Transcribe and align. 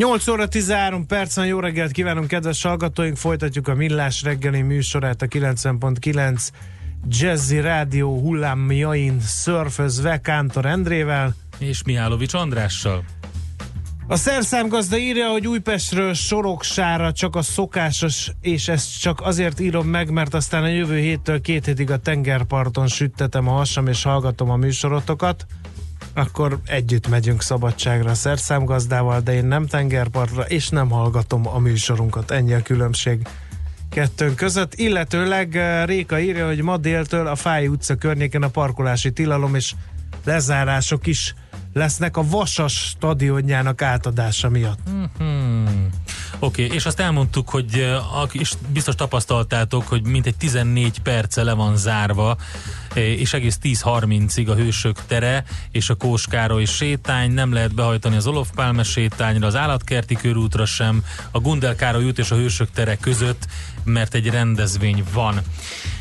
8 0.00 0.28
óra 0.28 0.48
13 0.48 1.06
percen 1.06 1.46
jó 1.46 1.60
reggelt 1.60 1.92
kívánunk, 1.92 2.26
kedves 2.26 2.62
hallgatóink! 2.62 3.16
Folytatjuk 3.16 3.68
a 3.68 3.74
Millás 3.74 4.22
reggeli 4.22 4.62
műsorát 4.62 5.22
a 5.22 5.26
90.9 5.26 6.48
Jazzy 7.08 7.60
Rádió 7.60 8.20
hullámjain 8.20 9.20
szörfözve 9.20 10.20
Kántor 10.20 10.66
Endrével. 10.66 11.34
És 11.58 11.82
Mihálovics 11.82 12.34
Andrással. 12.34 13.04
A 14.06 14.16
szerszámgazda 14.16 14.96
írja, 14.96 15.28
hogy 15.28 15.46
Újpestről 15.46 16.14
Soroksára 16.14 17.12
csak 17.12 17.36
a 17.36 17.42
szokásos, 17.42 18.30
és 18.40 18.68
ezt 18.68 19.00
csak 19.00 19.20
azért 19.20 19.60
írom 19.60 19.86
meg, 19.86 20.10
mert 20.10 20.34
aztán 20.34 20.62
a 20.62 20.68
jövő 20.68 20.98
héttől 20.98 21.40
két 21.40 21.64
hétig 21.64 21.90
a 21.90 21.98
tengerparton 21.98 22.86
süttetem 22.86 23.48
a 23.48 23.52
hasam, 23.52 23.86
és 23.86 24.02
hallgatom 24.02 24.50
a 24.50 24.56
műsorotokat 24.56 25.46
akkor 26.14 26.58
együtt 26.64 27.08
megyünk 27.08 27.42
szabadságra 27.42 28.14
szerszámgazdával, 28.14 29.20
de 29.20 29.34
én 29.34 29.44
nem 29.44 29.66
tengerpartra, 29.66 30.42
és 30.42 30.68
nem 30.68 30.90
hallgatom 30.90 31.46
a 31.46 31.58
műsorunkat. 31.58 32.30
Ennyi 32.30 32.52
a 32.52 32.62
különbség 32.62 33.26
kettőnk 33.90 34.36
között. 34.36 34.74
Illetőleg 34.74 35.56
eh, 35.56 35.86
Réka 35.86 36.18
írja, 36.18 36.46
hogy 36.46 36.62
ma 36.62 36.76
déltől 36.76 37.26
a 37.26 37.34
Fáj 37.34 37.66
utca 37.66 37.94
környéken 37.94 38.42
a 38.42 38.48
parkolási 38.48 39.12
tilalom 39.12 39.54
és 39.54 39.74
lezárások 40.24 41.06
is 41.06 41.34
lesznek 41.72 42.16
a 42.16 42.28
Vasas 42.28 42.72
stadionjának 42.72 43.82
átadása 43.82 44.48
miatt. 44.48 44.78
Mm-hmm. 44.90 45.86
Oké, 46.38 46.64
okay, 46.64 46.76
és 46.76 46.86
azt 46.86 47.00
elmondtuk, 47.00 47.48
hogy 47.48 47.86
és 48.32 48.52
biztos 48.68 48.94
tapasztaltátok, 48.94 49.88
hogy 49.88 50.06
mintegy 50.06 50.36
14 50.36 50.98
perce 50.98 51.42
le 51.42 51.52
van 51.52 51.76
zárva, 51.76 52.36
és 52.94 53.32
egész 53.32 53.58
10.30-ig 53.62 54.48
a 54.48 54.54
Hősök 54.54 55.06
tere 55.06 55.44
és 55.70 55.90
a 55.90 55.94
Kóskároly 55.94 56.64
sétány, 56.64 57.30
nem 57.30 57.52
lehet 57.52 57.74
behajtani 57.74 58.16
az 58.16 58.26
Olof 58.26 58.50
Pálme 58.54 58.82
sétányra, 58.82 59.46
az 59.46 59.56
Állatkerti 59.56 60.14
körútra 60.14 60.64
sem, 60.64 61.04
a 61.30 61.38
Gundel 61.38 61.74
Károly 61.74 62.04
út 62.04 62.18
és 62.18 62.30
a 62.30 62.36
Hősök 62.36 62.70
tere 62.70 62.96
között, 62.96 63.46
mert 63.84 64.14
egy 64.14 64.26
rendezvény 64.26 65.04
van. 65.12 65.40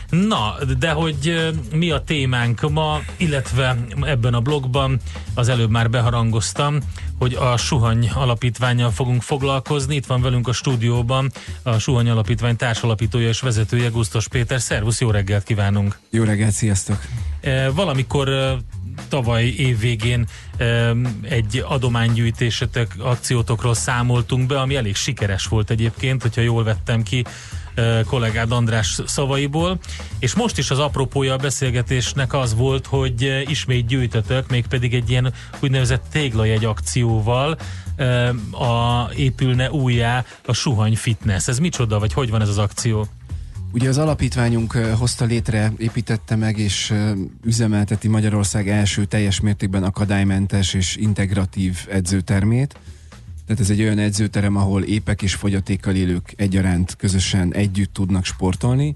Na, 0.09 0.55
de 0.79 0.91
hogy 0.91 1.51
mi 1.73 1.91
a 1.91 2.03
témánk 2.03 2.69
ma, 2.71 3.01
illetve 3.17 3.77
ebben 4.01 4.33
a 4.33 4.39
blogban, 4.39 4.99
az 5.33 5.49
előbb 5.49 5.69
már 5.69 5.89
beharangoztam, 5.89 6.77
hogy 7.17 7.33
a 7.33 7.57
Suhany 7.57 8.09
Alapítványjal 8.09 8.91
fogunk 8.91 9.21
foglalkozni. 9.21 9.95
Itt 9.95 10.05
van 10.05 10.21
velünk 10.21 10.47
a 10.47 10.53
stúdióban 10.53 11.31
a 11.63 11.77
Suhany 11.77 12.09
Alapítvány 12.09 12.55
társalapítója 12.55 13.27
és 13.27 13.39
vezetője 13.39 13.89
Gusztos 13.89 14.27
Péter. 14.27 14.61
Szervusz, 14.61 15.01
jó 15.01 15.11
reggelt 15.11 15.43
kívánunk! 15.43 15.99
Jó 16.09 16.23
reggelt, 16.23 16.51
sziasztok! 16.51 17.01
Valamikor 17.73 18.57
tavaly 19.09 19.45
év 19.45 19.79
végén 19.79 20.27
egy 21.21 21.63
adománygyűjtésetek, 21.67 22.95
akciótokról 22.97 23.73
számoltunk 23.73 24.47
be, 24.47 24.59
ami 24.59 24.75
elég 24.75 24.95
sikeres 24.95 25.45
volt 25.45 25.69
egyébként, 25.69 26.21
hogyha 26.21 26.41
jól 26.41 26.63
vettem 26.63 27.03
ki 27.03 27.25
kollégád 28.05 28.51
András 28.51 28.99
szavaiból, 29.05 29.79
és 30.19 30.35
most 30.35 30.57
is 30.57 30.71
az 30.71 30.79
apropója 30.79 31.33
a 31.33 31.37
beszélgetésnek 31.37 32.33
az 32.33 32.55
volt, 32.55 32.85
hogy 32.85 33.43
ismét 33.47 33.85
gyűjtötök, 33.85 34.49
mégpedig 34.49 34.93
egy 34.93 35.09
ilyen 35.09 35.33
úgynevezett 35.59 36.05
téglajegy 36.11 36.65
akcióval 36.65 37.57
a, 38.51 39.09
épülne 39.15 39.71
újjá 39.71 40.25
a 40.45 40.53
Suhany 40.53 40.95
Fitness. 40.95 41.47
Ez 41.47 41.59
micsoda, 41.59 41.99
vagy 41.99 42.13
hogy 42.13 42.29
van 42.29 42.41
ez 42.41 42.49
az 42.49 42.57
akció? 42.57 43.07
Ugye 43.71 43.89
az 43.89 43.97
alapítványunk 43.97 44.71
hozta 44.73 45.25
létre, 45.25 45.73
építette 45.77 46.35
meg 46.35 46.57
és 46.57 46.93
üzemelteti 47.43 48.07
Magyarország 48.07 48.69
első 48.69 49.05
teljes 49.05 49.39
mértékben 49.39 49.83
akadálymentes 49.83 50.73
és 50.73 50.95
integratív 50.95 51.87
edzőtermét 51.89 52.75
tehát 53.49 53.63
ez 53.63 53.69
egy 53.69 53.81
olyan 53.81 53.97
edzőterem, 53.97 54.55
ahol 54.55 54.83
épek 54.83 55.21
és 55.21 55.33
fogyatékkal 55.33 55.95
élők 55.95 56.33
egyaránt 56.35 56.95
közösen 56.95 57.53
együtt 57.53 57.93
tudnak 57.93 58.25
sportolni. 58.25 58.95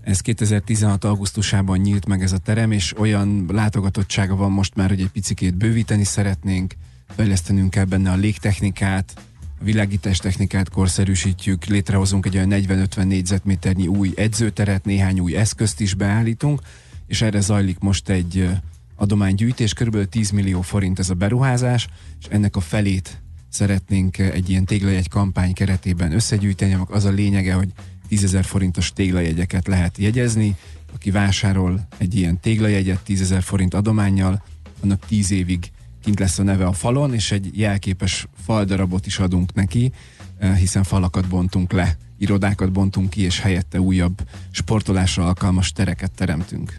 Ez 0.00 0.20
2016. 0.20 1.04
augusztusában 1.04 1.78
nyílt 1.78 2.06
meg 2.06 2.22
ez 2.22 2.32
a 2.32 2.38
terem, 2.38 2.72
és 2.72 2.98
olyan 2.98 3.44
látogatottsága 3.48 4.36
van 4.36 4.50
most 4.50 4.74
már, 4.74 4.88
hogy 4.88 5.00
egy 5.00 5.08
picikét 5.08 5.54
bővíteni 5.54 6.04
szeretnénk, 6.04 6.74
fejlesztenünk 7.16 7.70
kell 7.70 7.84
benne 7.84 8.10
a 8.10 8.14
légtechnikát, 8.14 9.12
a 9.60 9.64
világítás 9.64 10.18
technikát 10.18 10.68
korszerűsítjük, 10.68 11.64
létrehozunk 11.64 12.26
egy 12.26 12.36
olyan 12.36 12.50
40-50 12.50 13.04
négyzetméternyi 13.04 13.86
új 13.86 14.12
edzőteret, 14.16 14.84
néhány 14.84 15.20
új 15.20 15.36
eszközt 15.36 15.80
is 15.80 15.94
beállítunk, 15.94 16.60
és 17.06 17.22
erre 17.22 17.40
zajlik 17.40 17.78
most 17.78 18.08
egy 18.08 18.48
adománygyűjtés, 18.96 19.72
kb. 19.72 20.08
10 20.08 20.30
millió 20.30 20.60
forint 20.60 20.98
ez 20.98 21.10
a 21.10 21.14
beruházás, 21.14 21.88
és 22.20 22.26
ennek 22.30 22.56
a 22.56 22.60
felét 22.60 23.22
szeretnénk 23.52 24.18
egy 24.18 24.50
ilyen 24.50 24.64
téglajegy 24.64 25.08
kampány 25.08 25.52
keretében 25.52 26.12
összegyűjteni, 26.12 26.76
az 26.88 27.04
a 27.04 27.10
lényege, 27.10 27.54
hogy 27.54 27.68
10 28.08 28.36
forintos 28.42 28.92
téglajegyeket 28.92 29.66
lehet 29.66 29.98
jegyezni, 29.98 30.56
aki 30.94 31.10
vásárol 31.10 31.86
egy 31.98 32.14
ilyen 32.14 32.40
téglajegyet 32.40 33.00
10 33.00 33.34
forint 33.40 33.74
adományjal, 33.74 34.42
annak 34.82 35.06
10 35.06 35.30
évig 35.30 35.70
kint 36.02 36.18
lesz 36.18 36.38
a 36.38 36.42
neve 36.42 36.66
a 36.66 36.72
falon, 36.72 37.14
és 37.14 37.32
egy 37.32 37.58
jelképes 37.58 38.26
faldarabot 38.44 39.06
is 39.06 39.18
adunk 39.18 39.54
neki, 39.54 39.92
eh, 40.38 40.56
hiszen 40.56 40.82
falakat 40.82 41.28
bontunk 41.28 41.72
le, 41.72 41.96
irodákat 42.18 42.72
bontunk 42.72 43.10
ki, 43.10 43.20
és 43.20 43.40
helyette 43.40 43.80
újabb 43.80 44.28
sportolásra 44.50 45.26
alkalmas 45.26 45.72
tereket 45.72 46.10
teremtünk. 46.10 46.78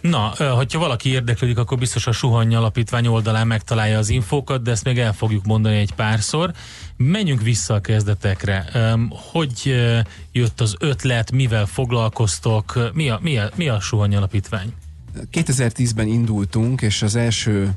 Na, 0.00 0.34
hogyha 0.54 0.78
valaki 0.78 1.08
érdeklődik, 1.08 1.58
akkor 1.58 1.78
biztos 1.78 2.06
a 2.06 2.12
Suhany 2.12 2.54
Alapítvány 2.54 3.06
oldalán 3.06 3.46
megtalálja 3.46 3.98
az 3.98 4.08
infókat, 4.08 4.62
de 4.62 4.70
ezt 4.70 4.84
még 4.84 4.98
el 4.98 5.12
fogjuk 5.12 5.44
mondani 5.44 5.76
egy 5.76 5.92
párszor. 5.92 6.52
Menjünk 6.96 7.42
vissza 7.42 7.74
a 7.74 7.80
kezdetekre. 7.80 8.64
Hogy 9.08 9.74
jött 10.32 10.60
az 10.60 10.76
ötlet, 10.78 11.32
mivel 11.32 11.66
foglalkoztok, 11.66 12.90
mi 12.92 13.08
a, 13.08 13.18
mi 13.22 13.38
a, 13.38 13.50
mi 13.54 13.68
a 13.68 13.80
Suhany 13.80 14.16
Alapítvány? 14.16 14.72
2010-ben 15.32 16.06
indultunk, 16.06 16.82
és 16.82 17.02
az 17.02 17.16
első 17.16 17.70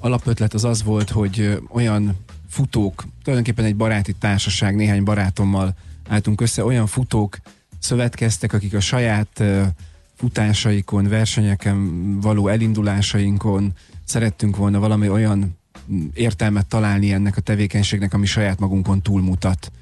alapötlet 0.00 0.54
az 0.54 0.64
az 0.64 0.82
volt, 0.82 1.10
hogy 1.10 1.58
olyan 1.70 2.16
futók, 2.48 3.04
tulajdonképpen 3.22 3.64
egy 3.64 3.76
baráti 3.76 4.12
társaság, 4.12 4.74
néhány 4.74 5.02
barátommal 5.04 5.74
álltunk 6.08 6.40
össze, 6.40 6.64
olyan 6.64 6.86
futók 6.86 7.38
szövetkeztek, 7.78 8.52
akik 8.52 8.74
a 8.74 8.80
saját 8.80 9.42
futásaikon, 10.18 11.08
versenyeken 11.08 12.20
való 12.20 12.48
elindulásainkon 12.48 13.72
szerettünk 14.04 14.56
volna 14.56 14.78
valami 14.78 15.08
olyan 15.08 15.58
értelmet 16.14 16.66
találni 16.66 17.12
ennek 17.12 17.36
a 17.36 17.40
tevékenységnek, 17.40 18.14
ami 18.14 18.26
saját 18.26 18.58
magunkon 18.58 19.02
túlmutat. 19.02 19.72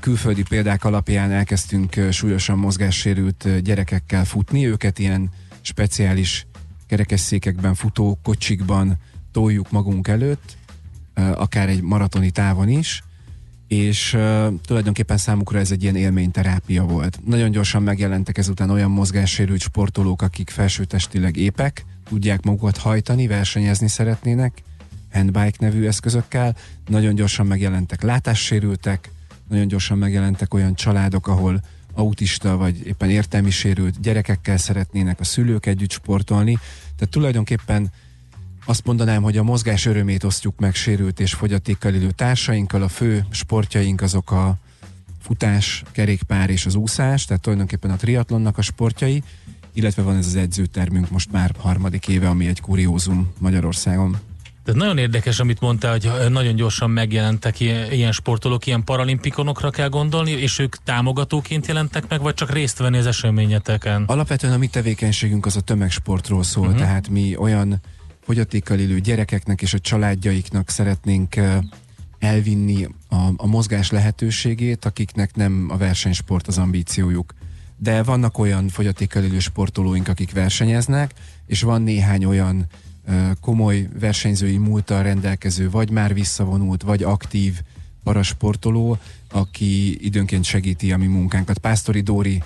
Külföldi 0.00 0.42
példák 0.42 0.84
alapján 0.84 1.30
elkezdtünk 1.30 1.96
súlyosan 2.10 2.58
mozgássérült 2.58 3.62
gyerekekkel 3.62 4.24
futni, 4.24 4.66
őket 4.66 4.98
ilyen 4.98 5.30
speciális 5.60 6.46
kerekesszékekben, 6.86 7.74
futó 7.74 8.18
kocsikban 8.22 8.96
toljuk 9.32 9.70
magunk 9.70 10.08
előtt, 10.08 10.56
akár 11.14 11.68
egy 11.68 11.82
maratoni 11.82 12.30
távon 12.30 12.68
is, 12.68 13.02
és 13.70 14.14
uh, 14.14 14.54
tulajdonképpen 14.64 15.16
számukra 15.16 15.58
ez 15.58 15.70
egy 15.70 15.82
ilyen 15.82 15.96
élményterápia 15.96 16.84
volt. 16.84 17.20
Nagyon 17.24 17.50
gyorsan 17.50 17.82
megjelentek 17.82 18.38
ezután 18.38 18.70
olyan 18.70 18.90
mozgássérült 18.90 19.60
sportolók, 19.60 20.22
akik 20.22 20.50
felsőtestileg 20.50 21.36
épek, 21.36 21.84
tudják 22.08 22.42
magukat 22.42 22.76
hajtani, 22.76 23.26
versenyezni 23.26 23.88
szeretnének, 23.88 24.62
handbike 25.12 25.56
nevű 25.58 25.86
eszközökkel, 25.86 26.56
nagyon 26.88 27.14
gyorsan 27.14 27.46
megjelentek 27.46 28.02
látássérültek, 28.02 29.10
nagyon 29.48 29.68
gyorsan 29.68 29.98
megjelentek 29.98 30.54
olyan 30.54 30.74
családok, 30.74 31.26
ahol 31.26 31.60
autista 31.94 32.56
vagy 32.56 32.86
éppen 32.86 33.10
értelmi 33.10 33.50
sérült 33.50 34.00
gyerekekkel 34.00 34.56
szeretnének 34.56 35.20
a 35.20 35.24
szülők 35.24 35.66
együtt 35.66 35.90
sportolni. 35.90 36.58
Tehát 36.96 37.10
tulajdonképpen 37.10 37.92
azt 38.70 38.84
mondanám, 38.84 39.22
hogy 39.22 39.36
a 39.36 39.42
mozgás 39.42 39.86
örömét 39.86 40.24
osztjuk 40.24 40.58
meg 40.58 40.74
sérült 40.74 41.20
és 41.20 41.34
fogyatékkal 41.34 41.94
élő 41.94 42.10
társainkkal. 42.10 42.82
A 42.82 42.88
fő 42.88 43.24
sportjaink 43.30 44.00
azok 44.02 44.30
a 44.30 44.56
futás, 45.22 45.82
kerékpár 45.92 46.50
és 46.50 46.66
az 46.66 46.74
úszás, 46.74 47.24
tehát 47.24 47.42
tulajdonképpen 47.42 47.90
a 47.90 47.96
triatlonnak 47.96 48.58
a 48.58 48.62
sportjai, 48.62 49.22
illetve 49.72 50.02
van 50.02 50.16
ez 50.16 50.26
az 50.26 50.36
edzőtermünk 50.36 51.10
most 51.10 51.32
már 51.32 51.54
harmadik 51.58 52.08
éve, 52.08 52.28
ami 52.28 52.46
egy 52.46 52.60
kuriózum 52.60 53.32
Magyarországon. 53.38 54.18
Tehát 54.64 54.80
nagyon 54.80 54.98
érdekes, 54.98 55.40
amit 55.40 55.60
mondtál, 55.60 55.90
hogy 55.90 56.30
nagyon 56.30 56.54
gyorsan 56.54 56.90
megjelentek 56.90 57.60
ilyen, 57.60 57.92
ilyen 57.92 58.12
sportolók, 58.12 58.66
ilyen 58.66 58.84
paralimpikonokra 58.84 59.70
kell 59.70 59.88
gondolni, 59.88 60.30
és 60.30 60.58
ők 60.58 60.76
támogatóként 60.76 61.66
jelentek 61.66 62.08
meg, 62.08 62.20
vagy 62.20 62.34
csak 62.34 62.52
részt 62.52 62.78
venni 62.78 62.98
az 62.98 63.06
eseményeteken? 63.06 64.04
Alapvetően 64.06 64.52
a 64.52 64.58
mi 64.58 64.66
tevékenységünk 64.66 65.46
az 65.46 65.56
a 65.56 65.60
tömegsportról 65.60 66.42
szól, 66.42 66.66
uh-huh. 66.66 66.80
tehát 66.80 67.08
mi 67.08 67.36
olyan 67.36 67.80
fogyatékkal 68.30 68.78
élő 68.78 69.00
gyerekeknek 69.00 69.62
és 69.62 69.74
a 69.74 69.78
családjaiknak 69.78 70.68
szeretnénk 70.68 71.36
elvinni 72.18 72.84
a, 73.08 73.16
a 73.36 73.46
mozgás 73.46 73.90
lehetőségét, 73.90 74.84
akiknek 74.84 75.34
nem 75.34 75.66
a 75.70 75.76
versenysport 75.76 76.46
az 76.46 76.58
ambíciójuk. 76.58 77.34
De 77.76 78.02
vannak 78.02 78.38
olyan 78.38 78.68
fogyatékkal 78.68 79.24
élő 79.24 79.38
sportolóink, 79.38 80.08
akik 80.08 80.32
versenyeznek, 80.32 81.14
és 81.46 81.62
van 81.62 81.82
néhány 81.82 82.24
olyan 82.24 82.66
komoly 83.40 83.88
versenyzői 84.00 84.56
múltal 84.56 85.02
rendelkező, 85.02 85.70
vagy 85.70 85.90
már 85.90 86.14
visszavonult, 86.14 86.82
vagy 86.82 87.02
aktív 87.02 87.60
parasportoló, 88.02 88.98
aki 89.30 90.04
időnként 90.06 90.44
segíti 90.44 90.92
a 90.92 90.96
mi 90.96 91.06
munkánkat. 91.06 91.58
Pásztori 91.58 92.00
Dóri, 92.00 92.42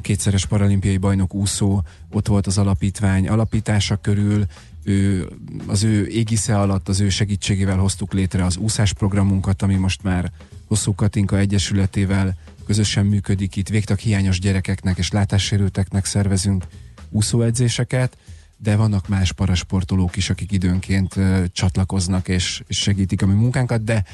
kétszeres 0.00 0.46
paralimpiai 0.46 0.96
bajnok 0.96 1.34
úszó, 1.34 1.82
ott 2.12 2.28
volt 2.28 2.46
az 2.46 2.58
alapítvány 2.58 3.28
alapítása 3.28 3.96
körül, 3.96 4.46
ő, 4.88 5.28
az 5.66 5.82
ő 5.82 6.06
égisze 6.06 6.58
alatt, 6.58 6.88
az 6.88 7.00
ő 7.00 7.08
segítségével 7.08 7.76
hoztuk 7.76 8.12
létre 8.12 8.44
az 8.44 8.56
úszásprogramunkat, 8.56 9.62
ami 9.62 9.74
most 9.74 10.02
már 10.02 10.32
Hosszú 10.66 10.94
Katinka 10.94 11.38
Egyesületével 11.38 12.36
közösen 12.66 13.06
működik 13.06 13.56
itt. 13.56 13.68
Végtag 13.68 13.98
hiányos 13.98 14.40
gyerekeknek 14.40 14.98
és 14.98 15.10
látássérülteknek 15.10 16.04
szervezünk 16.04 16.64
úszóedzéseket, 17.10 18.16
de 18.56 18.76
vannak 18.76 19.08
más 19.08 19.32
parasportolók 19.32 20.16
is, 20.16 20.30
akik 20.30 20.52
időnként 20.52 21.16
uh, 21.16 21.44
csatlakoznak 21.52 22.28
és, 22.28 22.62
és 22.66 22.78
segítik 22.78 23.22
a 23.22 23.26
mi 23.26 23.34
munkánkat, 23.34 23.84
de 23.84 24.04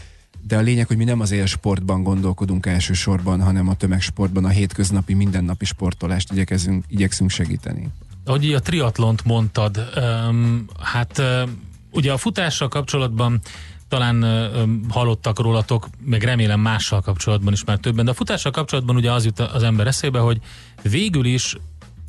de 0.46 0.56
a 0.56 0.60
lényeg, 0.60 0.86
hogy 0.86 0.96
mi 0.96 1.04
nem 1.04 1.20
az 1.20 1.30
élsportban 1.30 2.02
gondolkodunk 2.02 2.66
elsősorban, 2.66 3.42
hanem 3.42 3.68
a 3.68 3.74
tömegsportban, 3.74 4.44
a 4.44 4.48
hétköznapi, 4.48 5.14
mindennapi 5.14 5.64
sportolást 5.64 6.32
igyekezünk, 6.32 6.84
igyekszünk 6.88 7.30
segíteni. 7.30 7.88
Ahogy 8.24 8.52
a 8.52 8.60
triatlont 8.60 9.24
mondtad, 9.24 9.92
um, 9.96 10.64
hát 10.80 11.18
um, 11.18 11.62
ugye 11.90 12.12
a 12.12 12.16
futással 12.16 12.68
kapcsolatban 12.68 13.40
talán 13.88 14.22
um, 14.22 14.84
hallottak 14.88 15.38
rólatok, 15.38 15.88
meg 16.04 16.22
remélem 16.22 16.60
mással 16.60 17.00
kapcsolatban 17.00 17.52
is 17.52 17.64
már 17.64 17.78
többen, 17.78 18.04
de 18.04 18.10
a 18.10 18.14
futással 18.14 18.52
kapcsolatban 18.52 18.96
ugye 18.96 19.12
az 19.12 19.24
jut 19.24 19.40
az 19.40 19.62
ember 19.62 19.86
eszébe, 19.86 20.18
hogy 20.18 20.40
végül 20.82 21.24
is 21.24 21.56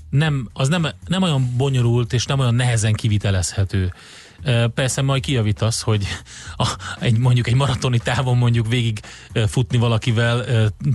nem, 0.10 0.50
az 0.54 0.68
nem, 0.68 0.88
nem 1.08 1.22
olyan 1.22 1.54
bonyolult 1.58 2.14
és 2.14 2.26
nem 2.26 2.40
olyan 2.40 2.56
nehezen 2.56 2.94
kivitelezhető. 2.94 3.94
Persze 4.74 5.02
majd 5.02 5.22
kijavítasz, 5.22 5.82
hogy 5.82 6.08
a, 6.56 6.76
egy, 7.00 7.18
mondjuk 7.18 7.48
egy 7.48 7.56
maratoni 7.56 7.98
távon 7.98 8.38
mondjuk 8.38 8.68
végig 8.68 9.00
futni 9.48 9.78
valakivel, 9.78 10.46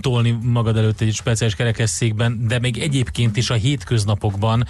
tolni 0.00 0.38
magad 0.42 0.76
előtt 0.76 1.00
egy 1.00 1.14
speciális 1.14 1.56
kerekesszékben, 1.56 2.46
de 2.46 2.58
még 2.58 2.78
egyébként 2.78 3.36
is 3.36 3.50
a 3.50 3.54
hétköznapokban 3.54 4.66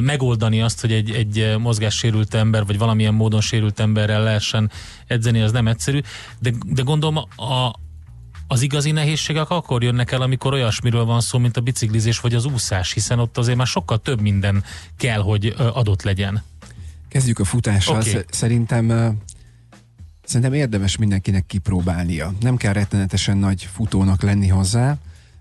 megoldani 0.00 0.62
azt, 0.62 0.80
hogy 0.80 0.92
egy, 0.92 1.10
egy 1.10 1.58
mozgássérült 1.58 2.34
ember, 2.34 2.66
vagy 2.66 2.78
valamilyen 2.78 3.14
módon 3.14 3.40
sérült 3.40 3.80
emberrel 3.80 4.22
lehessen 4.22 4.70
edzeni, 5.06 5.40
az 5.40 5.52
nem 5.52 5.68
egyszerű. 5.68 6.00
De, 6.38 6.52
de 6.66 6.82
gondolom 6.82 7.16
a, 7.36 7.72
az 8.48 8.62
igazi 8.62 8.90
nehézségek 8.90 9.50
akkor 9.50 9.82
jönnek 9.82 10.12
el, 10.12 10.22
amikor 10.22 10.52
olyasmiről 10.52 11.04
van 11.04 11.20
szó, 11.20 11.38
mint 11.38 11.56
a 11.56 11.60
biciklizés 11.60 12.20
vagy 12.20 12.34
az 12.34 12.44
úszás, 12.44 12.92
hiszen 12.92 13.18
ott 13.18 13.38
azért 13.38 13.56
már 13.56 13.66
sokkal 13.66 13.98
több 13.98 14.20
minden 14.20 14.64
kell, 14.96 15.20
hogy 15.20 15.54
adott 15.56 16.02
legyen. 16.02 16.42
Kezdjük 17.14 17.38
a 17.38 17.44
futással. 17.44 18.00
Okay. 18.00 18.24
Szerintem 18.30 19.16
szerintem 20.24 20.52
érdemes 20.52 20.96
mindenkinek 20.96 21.46
kipróbálnia. 21.46 22.32
Nem 22.40 22.56
kell 22.56 22.72
rettenetesen 22.72 23.36
nagy 23.36 23.68
futónak 23.72 24.22
lenni 24.22 24.48
hozzá. 24.48 24.96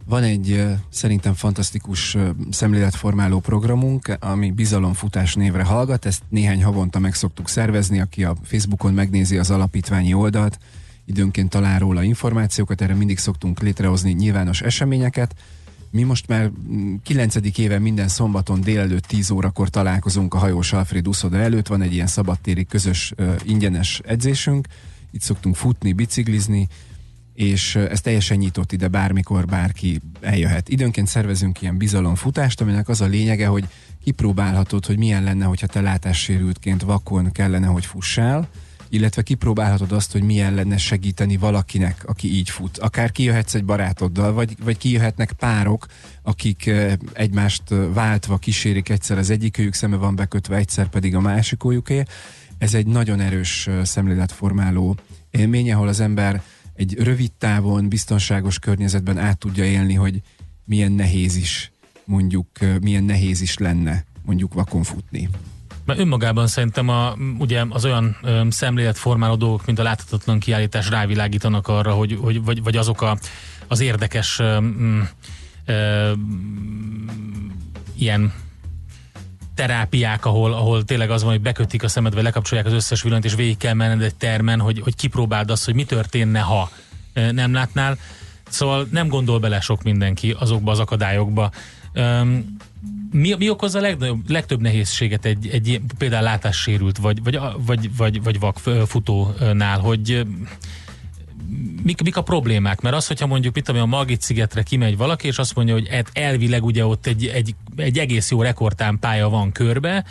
Van 0.06 0.24
egy 0.24 0.66
szerintem 0.90 1.34
fantasztikus 1.34 2.18
szemléletformáló 2.50 3.40
programunk, 3.40 4.18
ami 4.20 4.52
bizalomfutás 4.52 5.36
névre 5.36 5.64
hallgat. 5.64 6.06
Ezt 6.06 6.22
néhány 6.30 6.64
havonta 6.64 7.00
meg 7.00 7.14
szoktuk 7.14 7.50
szervezni, 7.50 8.00
aki 8.00 8.24
a 8.24 8.36
Facebookon 8.44 8.94
megnézi 8.94 9.38
az 9.38 9.52
alapítványi 9.52 10.14
oldalt, 10.14 10.60
időnként 11.06 11.50
talál 11.50 11.80
róla 11.80 12.04
információkat, 12.04 12.82
erre 12.82 12.94
mindig 12.94 13.18
szoktunk 13.18 13.60
létrehozni 13.60 14.12
nyilvános 14.12 14.62
eseményeket. 14.62 15.36
Mi 15.94 16.04
most 16.04 16.28
már 16.28 16.52
9. 17.04 17.40
Mm, 17.40 17.48
éve 17.56 17.80
minden 17.80 18.08
szombaton 18.08 18.62
délelőtt 18.62 19.06
10 19.06 19.30
órakor 19.30 19.70
találkozunk 19.70 20.34
a 20.34 20.38
hajós 20.38 20.74
Alfred 20.74 21.08
uszoda 21.08 21.38
előtt, 21.38 21.68
van 21.68 21.82
egy 21.82 21.94
ilyen 21.94 22.08
szabadtéri 22.08 22.66
közös 22.66 23.14
ingyenes 23.44 24.02
edzésünk, 24.06 24.68
itt 25.12 25.22
szoktunk 25.22 25.56
futni, 25.56 25.94
biciklizni, 25.94 26.68
és 27.34 27.76
ez 27.76 28.02
teljesen 28.02 28.38
nyitott 28.38 28.72
ide, 28.72 28.88
bármikor 28.88 29.46
bárki 29.46 30.02
eljöhet. 30.22 30.70
Időnként 30.70 31.08
szervezünk 31.08 31.62
ilyen 31.62 31.78
bizalomfutást, 31.78 32.62
aminek 32.62 32.90
az 32.90 33.02
a 33.02 33.06
lényege, 33.06 33.48
hogy 33.48 33.68
kipróbálhatod, 34.04 34.86
hogy 34.86 34.98
milyen 34.98 35.24
lenne, 35.24 35.46
hogyha 35.46 35.68
te 35.68 35.82
látássérültként 35.82 36.82
vakon 36.82 37.32
kellene, 37.32 37.68
hogy 37.68 37.86
fussál, 37.86 38.50
illetve 38.94 39.22
kipróbálhatod 39.22 39.92
azt, 39.92 40.12
hogy 40.12 40.24
milyen 40.24 40.54
lenne 40.54 40.78
segíteni 40.78 41.38
valakinek, 41.38 42.04
aki 42.06 42.36
így 42.36 42.50
fut. 42.50 42.78
Akár 42.78 43.12
kijöhetsz 43.12 43.54
egy 43.54 43.66
barátoddal, 43.66 44.34
vagy, 44.34 44.56
vagy 44.64 44.78
kijöhetnek 44.78 45.32
párok, 45.32 45.86
akik 46.22 46.72
egymást 47.14 47.64
váltva 47.94 48.38
kísérik 48.38 48.90
egyszer 48.90 49.18
az 49.18 49.30
egyikőjük 49.30 49.74
szeme 49.74 49.96
van 49.96 50.16
bekötve, 50.16 50.56
egyszer 50.56 50.90
pedig 50.90 51.16
a 51.16 51.20
másikójuké. 51.20 52.04
Ez 52.58 52.74
egy 52.74 52.88
nagyon 52.88 53.20
erős 53.20 53.70
szemléletformáló 53.84 54.96
élmény, 55.32 55.72
ahol 55.72 55.88
az 55.88 56.00
ember 56.00 56.42
egy 56.74 56.94
rövid 56.94 57.32
távon, 57.32 57.90
biztonságos 57.90 58.60
környezetben 58.60 59.18
át 59.18 59.38
tudja 59.38 59.66
élni, 59.66 59.94
hogy 59.94 60.22
milyen 60.66 60.92
nehéz 60.92 61.36
is, 61.36 61.72
mondjuk 62.06 62.48
milyen 62.82 63.04
nehéz 63.04 63.42
is 63.42 63.58
lenne 63.58 64.06
mondjuk 64.26 64.54
vakon 64.54 64.84
futni. 64.84 65.30
Mert 65.86 66.00
önmagában 66.00 66.48
szerintem 66.48 66.90
a, 66.90 67.16
ugye 67.38 67.64
az 67.70 67.86
olyan 67.86 68.18
ö, 68.22 68.42
szemléletformáló 68.50 69.36
dolgok, 69.36 69.66
mint 69.66 69.80
a 69.80 69.84
láthatatlan 69.84 70.40
kiállítás 70.40 70.90
rávilágítanak 70.90 71.68
arra, 71.68 71.94
hogy, 71.94 72.18
hogy 72.22 72.44
vagy, 72.44 72.64
vagy 72.64 72.78
azok 72.78 73.02
a, 73.02 73.18
az 73.68 73.80
érdekes 73.80 74.40
ö, 74.40 74.58
ö, 75.66 76.12
ilyen 77.96 78.34
terápiák, 79.56 80.26
ahol, 80.26 80.54
ahol 80.54 80.84
tényleg 80.84 81.10
az 81.10 81.24
van, 81.24 81.32
hogy 81.32 81.42
bekötik 81.42 81.84
a 81.84 81.88
szemedbe, 81.88 82.22
lekapcsolják 82.22 82.68
az 82.68 82.74
összes 82.74 83.02
villanyt, 83.02 83.26
és 83.26 83.36
végig 83.36 83.58
kell 83.58 83.74
menned 83.74 84.02
egy 84.02 84.16
termen, 84.16 84.60
hogy, 84.60 84.80
hogy 84.80 84.96
kipróbáld 84.96 85.52
azt, 85.52 85.66
hogy 85.66 85.74
mi 85.74 85.84
történne, 85.84 86.40
ha 86.40 86.70
nem 87.14 87.54
látnál. 87.54 87.98
Szóval 88.50 88.88
nem 88.92 89.08
gondol 89.08 89.40
bele 89.40 89.60
sok 89.60 89.84
mindenki 89.84 90.36
azokba 90.40 90.72
az 90.72 90.80
akadályokba. 90.80 91.52
Mi, 93.12 93.36
mi 93.38 93.50
okozza 93.50 93.78
a 93.78 93.82
legnagyobb, 93.82 94.30
legtöbb 94.30 94.62
nehézséget 94.62 95.26
egy, 95.26 95.48
egy 95.48 95.82
például 95.98 96.24
látássérült 96.24 96.98
vagy, 96.98 97.24
vagy, 97.24 97.40
vagy, 97.66 97.96
vagy, 97.98 98.24
vagy 98.24 98.40
vakfutónál, 98.40 99.80
hogy 99.80 100.26
mik, 101.84 102.02
mik 102.02 102.18
a 102.18 102.22
problémák? 102.22 102.82
Mert 102.82 102.96
az, 102.96 103.08
hogyha 103.08 103.28
mondjuk 103.28 103.56
mit 103.56 103.64
tudom, 103.64 103.82
a 103.82 103.86
Margit 103.86 104.22
szigetre 104.22 104.64
kimegy 104.64 104.98
valaki, 104.98 105.28
és 105.28 105.38
azt 105.38 105.56
mondja, 105.56 105.74
hogy 105.74 105.88
hát 105.90 106.10
elvileg 106.14 106.64
ugye 106.64 106.86
ott 106.86 107.06
egy, 107.06 107.26
egy, 107.26 107.56
egy 107.76 108.00
egész 108.00 108.32
jó 108.32 108.42
rekordtán 108.42 109.00
pálya 109.00 109.30
van 109.30 109.52
körbe, 109.52 110.06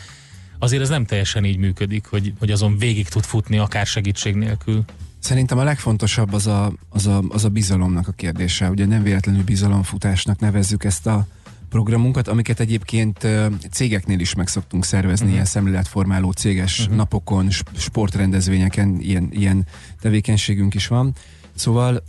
azért 0.59 0.83
ez 0.83 0.89
nem 0.89 1.05
teljesen 1.05 1.45
így 1.45 1.57
működik, 1.57 2.07
hogy, 2.07 2.33
hogy 2.39 2.51
azon 2.51 2.79
végig 2.79 3.09
tud 3.09 3.25
futni 3.25 3.59
akár 3.59 3.87
segítség 3.87 4.35
nélkül. 4.35 4.85
Szerintem 5.19 5.59
a 5.59 5.65
legfontosabb 5.65 6.33
az 6.33 6.47
a, 6.47 6.73
az 6.89 7.07
a, 7.07 7.23
az 7.29 7.45
a 7.45 7.49
bizalomnak 7.49 8.09
a 8.09 8.13
kérdése. 8.13 8.71
Ugye 8.71 8.87
nem 8.87 9.03
véletlenül 9.03 9.43
bizalomfutásnak 9.43 10.39
nevezzük 10.39 10.85
ezt 10.85 11.07
a 11.07 11.27
programunkat, 11.73 12.29
amiket 12.29 12.61
egyébként 12.61 13.27
cégeknél 13.71 14.21
is 14.21 14.35
meg 14.35 14.49
szoktunk 14.49 14.85
szervezni, 14.85 15.17
uh-huh. 15.17 15.33
ilyen 15.33 15.45
szemléletformáló 15.45 16.31
céges 16.31 16.81
uh-huh. 16.81 16.97
napokon, 16.97 17.49
sportrendezvényeken 17.77 19.01
ilyen, 19.01 19.29
ilyen 19.31 19.67
tevékenységünk 20.01 20.75
is 20.75 20.87
van. 20.87 21.15
Szóval 21.55 22.03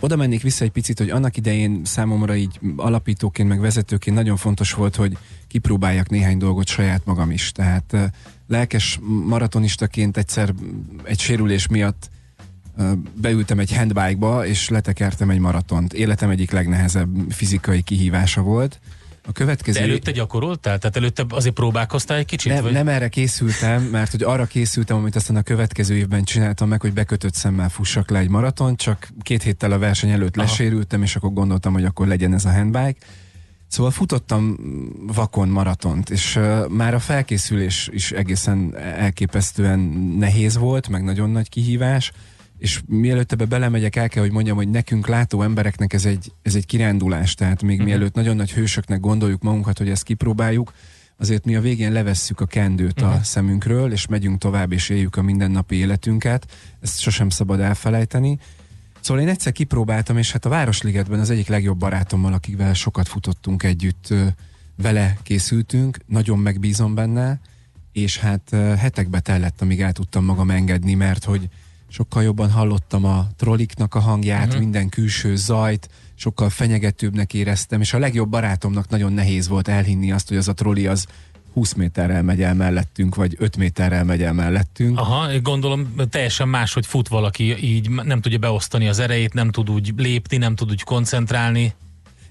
oda 0.00 0.16
mennék 0.16 0.42
vissza 0.42 0.64
egy 0.64 0.70
picit, 0.70 0.98
hogy 0.98 1.10
annak 1.10 1.36
idején 1.36 1.80
számomra 1.84 2.36
így 2.36 2.60
alapítóként, 2.76 3.48
meg 3.48 3.60
vezetőként 3.60 4.16
nagyon 4.16 4.36
fontos 4.36 4.72
volt, 4.72 4.96
hogy 4.96 5.16
kipróbáljak 5.46 6.08
néhány 6.08 6.38
dolgot 6.38 6.66
saját 6.66 7.04
magam 7.04 7.30
is. 7.30 7.52
Tehát 7.52 8.12
lelkes 8.48 9.00
maratonistaként 9.24 10.16
egyszer 10.16 10.54
egy 11.04 11.20
sérülés 11.20 11.66
miatt 11.66 12.10
beültem 13.20 13.58
egy 13.58 13.74
handbike-ba, 13.74 14.46
és 14.46 14.68
letekertem 14.68 15.30
egy 15.30 15.38
maratont. 15.38 15.92
Életem 15.92 16.30
egyik 16.30 16.50
legnehezebb 16.50 17.08
fizikai 17.30 17.82
kihívása 17.82 18.42
volt. 18.42 18.80
A 19.28 19.32
következő... 19.32 19.78
De 19.78 19.84
előtte 19.84 20.10
gyakoroltál? 20.10 20.78
Tehát 20.78 20.96
előtte 20.96 21.24
azért 21.28 21.54
próbálkoztál 21.54 22.18
egy 22.18 22.26
kicsit? 22.26 22.52
Nem, 22.52 22.62
vagy? 22.62 22.72
nem 22.72 22.88
erre 22.88 23.08
készültem, 23.08 23.82
mert 23.82 24.10
hogy 24.10 24.22
arra 24.22 24.44
készültem, 24.44 24.96
amit 24.96 25.16
aztán 25.16 25.36
a 25.36 25.42
következő 25.42 25.96
évben 25.96 26.24
csináltam 26.24 26.68
meg, 26.68 26.80
hogy 26.80 26.92
bekötött 26.92 27.34
szemmel 27.34 27.68
fussak 27.68 28.10
le 28.10 28.18
egy 28.18 28.28
maraton, 28.28 28.76
csak 28.76 29.08
két 29.22 29.42
héttel 29.42 29.72
a 29.72 29.78
verseny 29.78 30.10
előtt 30.10 30.36
Aha. 30.36 30.46
lesérültem, 30.46 31.02
és 31.02 31.16
akkor 31.16 31.32
gondoltam, 31.32 31.72
hogy 31.72 31.84
akkor 31.84 32.06
legyen 32.06 32.34
ez 32.34 32.44
a 32.44 32.52
handbike. 32.52 32.96
Szóval 33.68 33.90
futottam 33.90 34.56
vakon 35.06 35.48
maratont, 35.48 36.10
és 36.10 36.36
uh, 36.36 36.68
már 36.68 36.94
a 36.94 36.98
felkészülés 36.98 37.88
is 37.92 38.12
egészen 38.12 38.76
elképesztően 38.76 39.78
nehéz 40.18 40.56
volt, 40.56 40.88
meg 40.88 41.04
nagyon 41.04 41.30
nagy 41.30 41.48
kihívás, 41.48 42.12
és 42.58 42.80
mielőtt 42.86 43.32
ebbe 43.32 43.44
belemegyek, 43.44 43.96
el 43.96 44.08
kell, 44.08 44.22
hogy 44.22 44.32
mondjam, 44.32 44.56
hogy 44.56 44.68
nekünk 44.68 45.06
látó 45.06 45.42
embereknek 45.42 45.92
ez 45.92 46.04
egy, 46.04 46.32
ez 46.42 46.54
egy 46.54 46.66
kirándulás, 46.66 47.34
tehát 47.34 47.62
még 47.62 47.78
uh-huh. 47.78 47.86
mielőtt 47.86 48.14
nagyon 48.14 48.36
nagy 48.36 48.52
hősöknek 48.52 49.00
gondoljuk 49.00 49.42
magunkat, 49.42 49.78
hogy 49.78 49.88
ezt 49.88 50.02
kipróbáljuk, 50.02 50.72
azért 51.16 51.44
mi 51.44 51.56
a 51.56 51.60
végén 51.60 51.92
levesszük 51.92 52.40
a 52.40 52.46
kendőt 52.46 53.00
uh-huh. 53.00 53.16
a 53.16 53.22
szemünkről, 53.22 53.92
és 53.92 54.06
megyünk 54.06 54.38
tovább, 54.38 54.72
és 54.72 54.88
éljük 54.88 55.16
a 55.16 55.22
mindennapi 55.22 55.76
életünket. 55.76 56.46
Ezt 56.80 57.00
sosem 57.00 57.28
szabad 57.28 57.60
elfelejteni. 57.60 58.38
Szóval 59.00 59.22
én 59.22 59.28
egyszer 59.28 59.52
kipróbáltam, 59.52 60.18
és 60.18 60.32
hát 60.32 60.44
a 60.44 60.48
Városligetben 60.48 61.20
az 61.20 61.30
egyik 61.30 61.48
legjobb 61.48 61.78
barátommal, 61.78 62.32
akivel 62.32 62.74
sokat 62.74 63.08
futottunk 63.08 63.62
együtt, 63.62 64.14
vele 64.76 65.16
készültünk, 65.22 65.98
nagyon 66.06 66.38
megbízom 66.38 66.94
benne, 66.94 67.40
és 67.92 68.18
hát 68.18 68.50
hetekbe 68.78 69.20
tellett, 69.20 69.60
amíg 69.60 69.80
el 69.80 69.92
tudtam 69.92 70.24
magam 70.24 70.50
engedni, 70.50 70.94
mert 70.94 71.24
hogy 71.24 71.48
sokkal 71.88 72.22
jobban 72.22 72.50
hallottam 72.50 73.04
a 73.04 73.26
trolliknak 73.36 73.94
a 73.94 74.00
hangját, 74.00 74.46
uh-huh. 74.46 74.60
minden 74.60 74.88
külső 74.88 75.36
zajt, 75.36 75.88
sokkal 76.14 76.50
fenyegetőbbnek 76.50 77.34
éreztem, 77.34 77.80
és 77.80 77.92
a 77.92 77.98
legjobb 77.98 78.28
barátomnak 78.28 78.88
nagyon 78.88 79.12
nehéz 79.12 79.48
volt 79.48 79.68
elhinni 79.68 80.12
azt, 80.12 80.28
hogy 80.28 80.36
az 80.36 80.48
a 80.48 80.54
trolli 80.54 80.86
az 80.86 81.06
20 81.52 81.72
méterrel 81.72 82.22
megy 82.22 82.42
el 82.42 82.54
mellettünk, 82.54 83.14
vagy 83.14 83.36
5 83.38 83.56
méterrel 83.56 84.04
megy 84.04 84.22
el 84.22 84.32
mellettünk. 84.32 84.98
Aha, 84.98 85.40
gondolom 85.40 85.94
teljesen 86.10 86.48
más, 86.48 86.72
hogy 86.72 86.86
fut 86.86 87.08
valaki, 87.08 87.64
így 87.64 87.90
nem 87.90 88.20
tudja 88.20 88.38
beosztani 88.38 88.88
az 88.88 88.98
erejét, 88.98 89.34
nem 89.34 89.50
tud 89.50 89.70
úgy 89.70 89.92
lépni, 89.96 90.36
nem 90.36 90.54
tud 90.54 90.70
úgy 90.70 90.82
koncentrálni. 90.82 91.74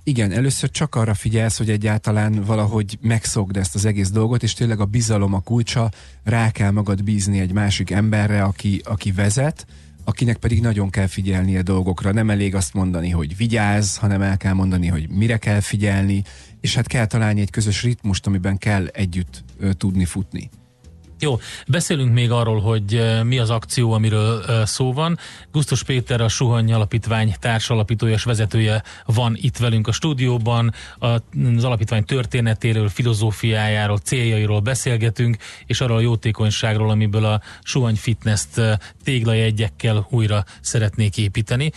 Igen, 0.08 0.32
először 0.32 0.72
csak 0.72 0.96
arra 0.96 1.14
figyelsz, 1.14 1.58
hogy 1.58 1.70
egyáltalán 1.70 2.44
valahogy 2.44 2.98
megszokd 3.02 3.58
ezt 3.58 3.76
az 3.76 3.86
egész 3.86 4.10
dolgot, 4.10 4.44
és 4.44 4.54
tényleg 4.54 4.80
a 4.80 4.86
bizalom 4.86 5.34
a 5.34 5.40
kulcsa, 5.40 5.92
rá 6.24 6.52
kell 6.52 6.72
magad 6.72 7.04
bízni 7.04 7.40
egy 7.40 7.52
másik 7.52 7.92
emberre, 7.92 8.44
aki, 8.44 8.82
aki 8.84 9.12
vezet, 9.12 9.66
akinek 10.04 10.38
pedig 10.38 10.62
nagyon 10.62 10.90
kell 10.90 11.08
figyelnie 11.08 11.62
dolgokra. 11.62 12.12
Nem 12.12 12.30
elég 12.30 12.56
azt 12.56 12.74
mondani, 12.74 13.10
hogy 13.10 13.38
vigyázz, 13.38 13.96
hanem 13.96 14.22
el 14.22 14.38
kell 14.38 14.54
mondani, 14.54 14.88
hogy 14.88 15.10
mire 15.10 15.38
kell 15.38 15.60
figyelni, 15.60 16.24
és 16.62 16.76
hát 16.76 16.88
kell 16.88 17.06
találni 17.06 17.42
egy 17.42 17.52
közös 17.52 17.84
ritmust, 17.84 18.28
amiben 18.28 18.58
kell 18.58 18.86
együtt 18.86 19.44
ö, 19.60 19.74
tudni 19.74 20.06
futni. 20.06 20.50
Jó, 21.20 21.40
beszélünk 21.68 22.14
még 22.14 22.32
arról, 22.32 22.60
hogy 22.60 23.02
mi 23.24 23.40
az 23.40 23.50
akció, 23.50 23.92
amiről 23.92 24.44
szó 24.66 24.94
van. 24.94 25.18
Gusztus 25.52 25.84
Péter, 25.84 26.22
a 26.22 26.28
Suhany 26.28 26.74
Alapítvány 26.74 27.36
társalapítója 27.40 28.14
és 28.14 28.24
vezetője 28.24 28.84
van 29.06 29.38
itt 29.42 29.58
velünk 29.58 29.88
a 29.88 29.92
stúdióban. 29.92 30.74
Az 31.00 31.64
alapítvány 31.64 32.04
történetéről, 32.04 32.90
filozófiájáról, 32.90 33.98
céljairól 33.98 34.60
beszélgetünk, 34.60 35.38
és 35.66 35.82
arról 35.82 35.98
a 35.98 36.02
jótékonyságról, 36.02 36.90
amiből 36.90 37.26
a 37.26 37.42
Suhany 37.64 37.96
Fitness-t 37.96 38.62
téglajegyekkel 39.04 40.08
újra 40.10 40.44
szeretnék 40.62 41.18
építeni. 41.18 41.72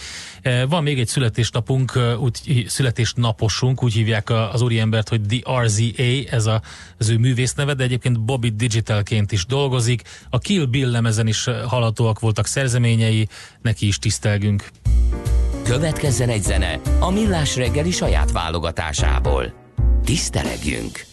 Van 0.68 0.82
még 0.82 0.98
egy 0.98 1.08
születésnapunk, 1.08 1.98
úgy, 2.20 2.64
születésnaposunk, 2.66 3.82
úgy 3.82 3.92
hívják 3.92 4.30
az 4.30 4.60
úriembert, 4.60 5.08
hogy 5.08 5.20
The 5.20 5.62
RZA, 5.62 5.84
ez 6.30 6.46
a, 6.46 6.62
az 6.98 7.08
ő 7.08 7.18
művészneve, 7.18 7.74
de 7.74 7.82
egyébként 7.82 8.20
Bobby 8.20 8.50
Digitalként 8.50 9.32
is 9.32 9.46
dolgozik. 9.46 10.02
A 10.30 10.38
Kill 10.38 10.64
Bill 10.64 10.90
lemezen 10.90 11.26
is 11.26 11.44
hallhatóak 11.44 12.20
voltak 12.20 12.46
szerzeményei, 12.46 13.28
neki 13.62 13.86
is 13.86 13.98
tisztelgünk. 13.98 14.68
Következzen 15.64 16.28
egy 16.28 16.42
zene 16.42 16.80
a 17.00 17.10
Millás 17.10 17.56
reggeli 17.56 17.90
saját 17.90 18.32
válogatásából. 18.32 19.52
Tisztelegjünk! 20.04 21.06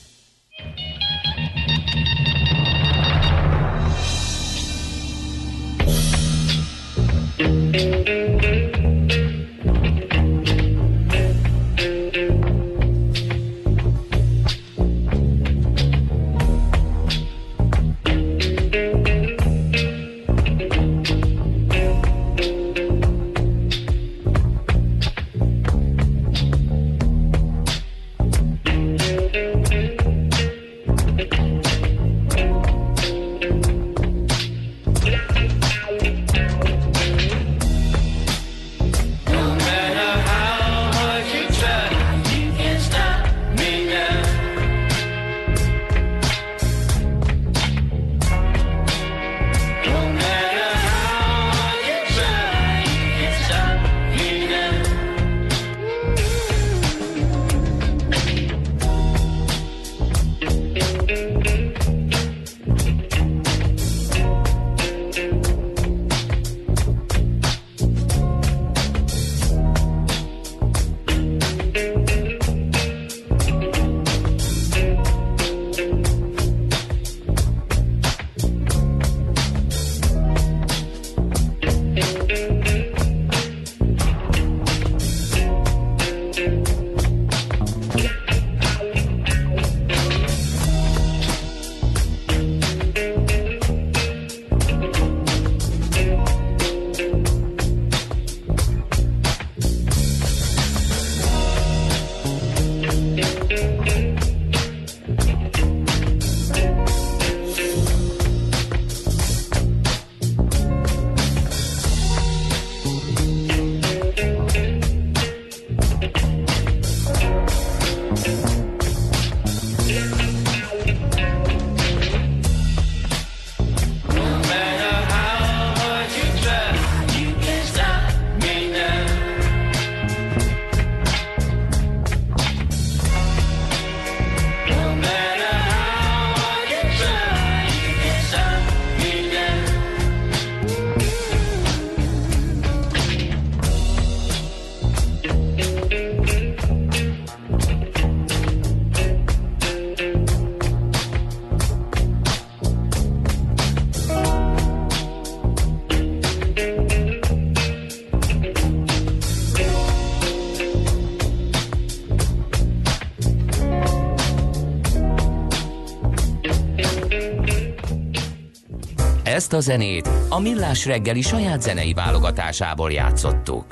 a 169.56 169.60
zenét 169.60 170.10
a 170.30 170.40
Millás 170.40 170.86
reggeli 170.86 171.22
saját 171.22 171.62
zenei 171.62 171.94
válogatásából 171.94 172.92
játszottuk. 172.92 173.66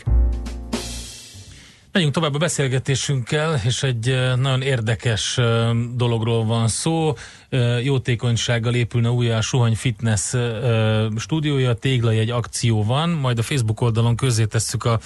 Megyünk 1.92 2.14
tovább 2.14 2.34
a 2.34 2.38
beszélgetésünkkel, 2.38 3.62
és 3.66 3.84
egy 3.84 4.20
nagyon 4.36 4.62
érdekes 4.62 5.40
dologról 5.96 6.46
van 6.46 6.68
szó. 6.68 7.14
Jótékonysággal 7.84 8.74
épülne 8.74 9.10
újra 9.10 9.38
a 9.38 9.42
Suhany 9.42 9.76
Fitness 9.76 10.34
stúdiója, 11.18 11.74
egy 12.20 12.30
akció 12.30 12.84
van, 12.84 13.10
majd 13.10 13.40
a 13.40 13.42
Facebook 13.42 13.82
oldalon 13.82 14.16
tesszük 14.48 14.84
a 14.84 15.00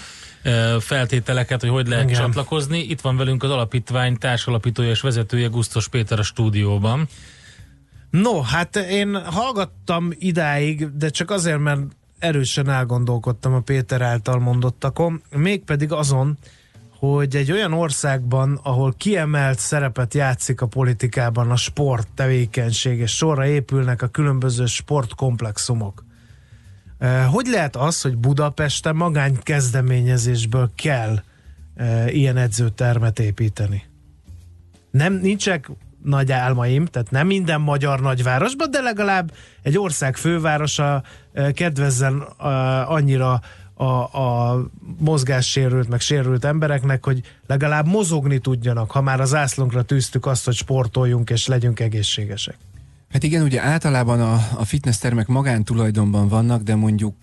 feltételeket, 0.80 1.62
hogy 1.62 1.70
hogy 1.70 1.88
lehet 1.88 2.10
Igen. 2.10 2.22
csatlakozni. 2.22 2.80
Itt 2.80 3.02
van 3.02 3.18
velünk 3.18 3.44
az 3.44 3.50
alapítvány 3.50 4.18
társalapítója 4.18 4.90
és 4.90 5.02
vezetője 5.02 5.48
Gusztos 5.48 5.88
Péter 5.88 6.20
a 6.20 6.24
stúdióban. 6.24 7.08
No, 8.22 8.42
hát 8.42 8.76
én 8.76 9.24
hallgattam 9.24 10.10
idáig, 10.18 10.98
de 10.98 11.10
csak 11.10 11.32
azért, 11.32 11.60
mert 11.60 11.82
erősen 12.20 12.70
elgondolkodtam 12.70 13.54
a 13.54 13.60
Péter 13.60 14.02
által 14.02 14.40
mondottakon, 14.40 15.22
mégpedig 15.30 15.92
azon, 15.92 16.38
hogy 17.00 17.36
egy 17.36 17.52
olyan 17.52 17.74
országban, 17.74 18.60
ahol 18.64 18.94
kiemelt 18.98 19.60
szerepet 19.60 20.14
játszik 20.14 20.62
a 20.62 20.66
politikában 20.66 21.52
a 21.52 21.56
sport 21.56 22.08
tevékenység, 22.16 23.00
és 23.00 23.16
sorra 23.16 23.46
épülnek 23.46 24.02
a 24.02 24.08
különböző 24.08 24.66
sportkomplexumok. 24.66 26.06
Eh, 26.98 27.26
hogy 27.32 27.48
lehet 27.48 27.76
az, 27.76 28.02
hogy 28.02 28.18
Budapesten 28.18 28.96
magány 28.96 29.38
kezdeményezésből 29.44 30.72
kell 30.76 31.22
e, 31.76 32.12
ilyen 32.12 32.38
edzőtermet 32.38 33.20
építeni? 33.20 33.84
Nem, 34.92 35.14
nincsek 35.14 35.70
nagy 36.08 36.32
álmaim, 36.32 36.86
tehát 36.86 37.12
nem 37.12 37.28
minden 37.28 37.62
magyar 37.62 38.02
nagyvárosban, 38.02 38.72
de 38.72 38.82
legalább 38.82 39.32
egy 39.62 39.78
ország 39.78 40.18
fővárosa 40.18 41.04
kedvezzen 41.54 42.20
annyira 42.88 43.42
a, 43.74 43.84
a 43.84 44.60
mozgássérült, 45.00 45.88
meg 45.90 46.00
sérült 46.00 46.46
embereknek, 46.46 47.06
hogy 47.06 47.22
legalább 47.48 47.88
mozogni 47.88 48.40
tudjanak, 48.40 48.92
ha 48.92 49.02
már 49.02 49.22
az 49.22 49.36
ászlónkra 49.36 49.82
tűztük 49.82 50.26
azt, 50.26 50.46
hogy 50.46 50.56
sportoljunk 50.56 51.30
és 51.30 51.48
legyünk 51.48 51.80
egészségesek. 51.80 52.58
Hát 53.12 53.24
igen, 53.24 53.44
ugye 53.44 53.62
általában 53.62 54.22
a, 54.22 54.34
a 54.58 54.66
fitness 54.66 54.98
termek 54.98 55.28
magántulajdonban 55.28 56.28
vannak, 56.28 56.62
de 56.62 56.76
mondjuk 56.76 57.16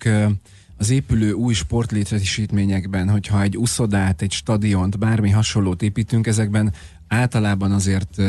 az 0.77 0.89
épülő 0.89 1.31
új 1.31 1.53
sportlétesítményekben, 1.53 3.09
hogyha 3.09 3.41
egy 3.41 3.57
uszodát, 3.57 4.21
egy 4.21 4.31
stadiont, 4.31 4.99
bármi 4.99 5.29
hasonlót 5.29 5.81
építünk, 5.81 6.27
ezekben 6.27 6.73
általában 7.07 7.71
azért 7.71 8.21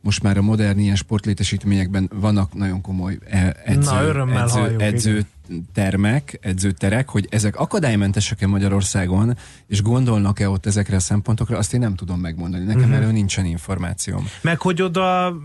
most 0.00 0.22
már 0.22 0.36
a 0.36 0.42
modern 0.42 0.78
ilyen 0.78 0.96
sportlétesítményekben 0.96 2.10
vannak 2.14 2.54
nagyon 2.54 2.80
komoly 2.80 3.18
edző, 3.64 3.90
Na, 3.90 4.40
edző, 4.42 4.58
halljuk, 4.58 4.82
edző 4.82 5.26
termek, 5.74 6.38
edzőterek, 6.42 7.08
hogy 7.08 7.26
ezek 7.30 7.56
akadálymentesek-e 7.56 8.46
Magyarországon, 8.46 9.36
és 9.66 9.82
gondolnak-e 9.82 10.48
ott 10.48 10.66
ezekre 10.66 10.96
a 10.96 11.00
szempontokra, 11.00 11.58
azt 11.58 11.74
én 11.74 11.80
nem 11.80 11.94
tudom 11.94 12.20
megmondani. 12.20 12.64
Nekem 12.64 12.80
uh-huh. 12.80 12.96
erről 12.96 13.12
nincsen 13.12 13.44
információm. 13.44 14.26
Meg 14.40 14.60
hogy 14.60 14.82
oda 14.82 15.36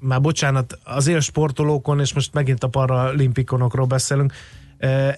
már 0.00 0.20
bocsánat, 0.20 0.78
az 0.84 1.06
élsportolókon, 1.06 2.00
és 2.00 2.14
most 2.14 2.32
megint 2.32 2.64
a 2.64 2.68
paralimpikonokról 2.68 3.86
beszélünk, 3.86 4.32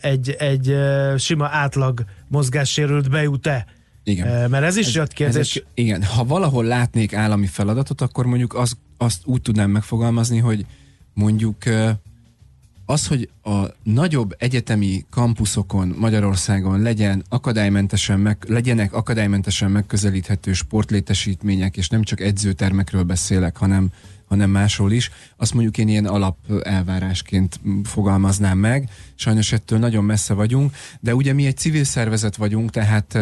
egy, 0.01 0.31
egy 0.31 0.77
sima 1.17 1.49
átlag 1.49 2.05
mozgássérült 2.29 3.11
bejut-e? 3.11 3.67
Igen. 4.11 4.51
Mert 4.51 4.65
ez 4.65 4.77
is 4.77 4.87
ez, 4.87 4.95
jött 4.95 5.13
kérdés. 5.13 5.57
Ez, 5.57 5.63
igen, 5.75 6.03
ha 6.03 6.25
valahol 6.25 6.65
látnék 6.65 7.15
állami 7.15 7.47
feladatot, 7.47 8.01
akkor 8.01 8.27
mondjuk 8.27 8.55
az, 8.55 8.77
azt 8.97 9.21
úgy 9.25 9.43
tudnám 9.43 9.71
megfogalmazni, 9.71 10.39
hogy 10.39 10.67
mondjuk 11.15 11.57
az, 12.87 13.07
hogy 13.07 13.29
a 13.43 13.65
nagyobb 13.83 14.35
egyetemi 14.39 15.05
kampuszokon 15.11 15.95
Magyarországon 15.99 16.83
legyen 16.83 17.25
akadálymentesen 17.29 18.21
meg, 18.21 18.37
legyenek 18.49 18.93
akadálymentesen 18.93 19.71
megközelíthető 19.71 20.53
sportlétesítmények, 20.53 21.77
és 21.77 21.89
nem 21.89 22.03
csak 22.03 22.21
edzőtermekről 22.21 23.03
beszélek, 23.03 23.57
hanem 23.57 23.93
hanem 24.31 24.51
másról 24.51 24.93
is, 24.93 25.11
azt 25.37 25.55
mondjuk 25.55 25.79
én 25.79 25.89
ilyen 25.89 26.07
alap 26.07 26.37
elvárásként 26.63 27.61
fogalmaznám 27.85 28.59
meg. 28.59 28.89
Sajnos 29.15 29.53
ettől 29.53 29.79
nagyon 29.79 30.05
messze 30.05 30.35
vagyunk, 30.35 30.75
de 31.01 31.15
ugye 31.15 31.33
mi 31.33 31.47
egy 31.47 31.57
civil 31.57 31.85
szervezet 31.85 32.37
vagyunk, 32.37 32.71
tehát 32.71 33.19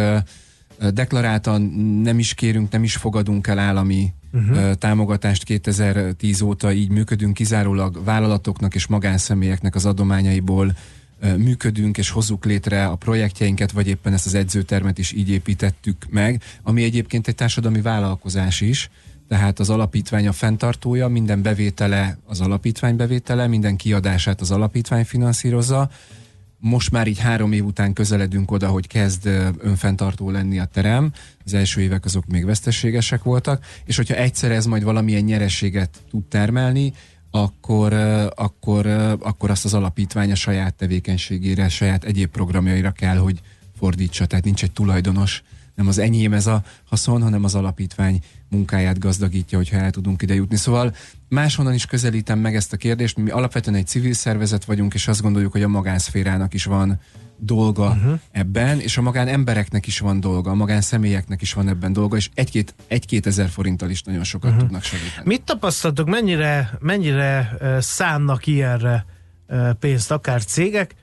deklaráltan 0.93 1.63
nem 2.03 2.19
is 2.19 2.35
kérünk, 2.35 2.71
nem 2.71 2.83
is 2.83 2.97
fogadunk 2.97 3.47
el 3.47 3.59
állami 3.59 4.13
uh-huh. 4.33 4.73
támogatást 4.73 5.45
2010 5.45 6.41
óta, 6.41 6.73
így 6.73 6.91
működünk 6.91 7.35
kizárólag 7.35 8.05
vállalatoknak 8.05 8.75
és 8.75 8.87
magánszemélyeknek 8.87 9.75
az 9.75 9.87
adományaiból 9.87 10.77
működünk 11.37 11.99
és 11.99 12.11
hozzuk 12.11 12.45
létre 12.45 12.87
a 12.87 12.95
projektjeinket, 12.95 13.73
vagy 13.73 13.89
éppen 13.89 14.13
ezt 14.13 14.27
az 14.27 14.35
edzőtermet 14.35 14.99
is 14.99 15.13
így 15.13 15.31
építettük 15.31 16.07
meg, 16.11 16.43
ami 16.63 16.83
egyébként 16.83 17.29
egy 17.29 17.35
társadalmi 17.35 17.81
vállalkozás 17.81 18.61
is, 18.61 18.91
tehát 19.29 19.59
az 19.59 19.71
alapítvány 19.71 20.29
a 20.29 20.33
fenntartója, 20.33 21.09
minden 21.09 21.43
bevétele 21.43 22.19
az 22.27 22.41
alapítvány 22.41 22.97
bevétele, 22.97 23.47
minden 23.47 23.77
kiadását 23.77 24.41
az 24.41 24.51
alapítvány 24.51 25.05
finanszírozza. 25.05 25.91
Most 26.61 26.91
már 26.91 27.07
így 27.07 27.19
három 27.19 27.53
év 27.53 27.65
után 27.65 27.93
közeledünk 27.93 28.51
oda, 28.51 28.69
hogy 28.69 28.87
kezd 28.87 29.27
önfenntartó 29.59 30.31
lenni 30.31 30.59
a 30.59 30.65
terem. 30.65 31.13
Az 31.45 31.55
első 31.55 31.81
évek 31.81 32.05
azok 32.05 32.27
még 32.27 32.45
veszteségesek 32.45 33.23
voltak, 33.23 33.65
és 33.85 33.97
hogyha 33.97 34.15
egyszer 34.15 34.51
ez 34.51 34.67
majd 34.67 34.83
valamilyen 34.83 35.25
nyereséget 35.25 36.03
tud 36.11 36.25
termelni, 36.25 36.93
akkor, 37.31 37.93
akkor, 38.35 38.87
akkor 39.21 39.51
azt 39.51 39.65
az 39.65 39.75
alapítvány 39.75 40.31
a 40.31 40.35
saját 40.35 40.75
tevékenységére, 40.75 41.69
saját 41.69 42.05
egyéb 42.05 42.31
programjaira 42.31 42.91
kell, 42.91 43.17
hogy 43.17 43.41
fordítsa. 43.79 44.27
Tehát 44.27 44.45
nincs 44.45 44.63
egy 44.63 44.73
tulajdonos, 44.73 45.43
nem 45.79 45.89
az 45.89 45.99
enyém 45.99 46.33
ez 46.33 46.47
a 46.47 46.63
haszon, 46.85 47.23
hanem 47.23 47.45
az 47.45 47.55
alapítvány 47.55 48.21
munkáját 48.49 48.99
gazdagítja, 48.99 49.59
hogyha 49.59 49.77
el 49.77 49.91
tudunk 49.91 50.23
ide 50.23 50.35
jutni. 50.35 50.57
Szóval 50.57 50.95
máshonnan 51.29 51.75
is 51.75 51.87
közelítem 51.87 52.39
meg 52.39 52.55
ezt 52.55 52.73
a 52.73 52.77
kérdést. 52.77 53.17
Mi 53.17 53.31
alapvetően 53.31 53.77
egy 53.77 53.87
civil 53.87 54.13
szervezet 54.13 54.65
vagyunk, 54.65 54.95
és 54.95 55.09
azt 55.09 55.23
gondoljuk, 55.23 55.53
hogy 55.53 55.63
a 55.63 55.69
magánszférának 55.69 56.55
is 56.55 56.65
van 56.65 57.01
dolga 57.37 57.89
uh-huh. 57.89 58.19
ebben, 58.31 58.81
és 58.81 58.97
a 58.97 59.03
magán 59.03 59.29
embereknek 59.29 59.87
is 59.87 59.99
van 59.99 60.21
dolga, 60.21 60.51
a 60.51 60.55
magán 60.55 60.81
személyeknek 60.81 61.43
is 61.43 61.53
van 61.53 61.69
ebben 61.69 61.93
dolga, 61.93 62.17
és 62.17 62.31
egy-két, 62.35 62.75
egy-két 62.87 63.27
ezer 63.27 63.49
forinttal 63.49 63.91
is 63.91 64.03
nagyon 64.03 64.25
sokat 64.25 64.51
uh-huh. 64.51 64.65
tudnak 64.65 64.83
segíteni. 64.83 65.23
Mit 65.25 65.43
tapasztaltok, 65.43 66.09
mennyire, 66.09 66.71
mennyire 66.81 67.57
szánnak 67.81 68.47
ilyenre 68.47 69.05
pénzt 69.79 70.11
akár 70.11 70.45
cégek, 70.45 70.95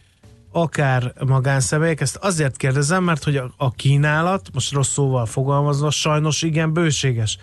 akár 0.55 1.13
magánszemélyek, 1.25 2.01
ezt 2.01 2.15
azért 2.15 2.57
kérdezem, 2.57 3.03
mert 3.03 3.23
hogy 3.23 3.37
a, 3.37 3.53
a 3.57 3.71
kínálat, 3.71 4.49
most 4.53 4.71
rossz 4.71 4.91
szóval 4.91 5.25
fogalmazva, 5.25 5.91
sajnos 5.91 6.41
igen 6.41 6.73
bőséges. 6.73 7.37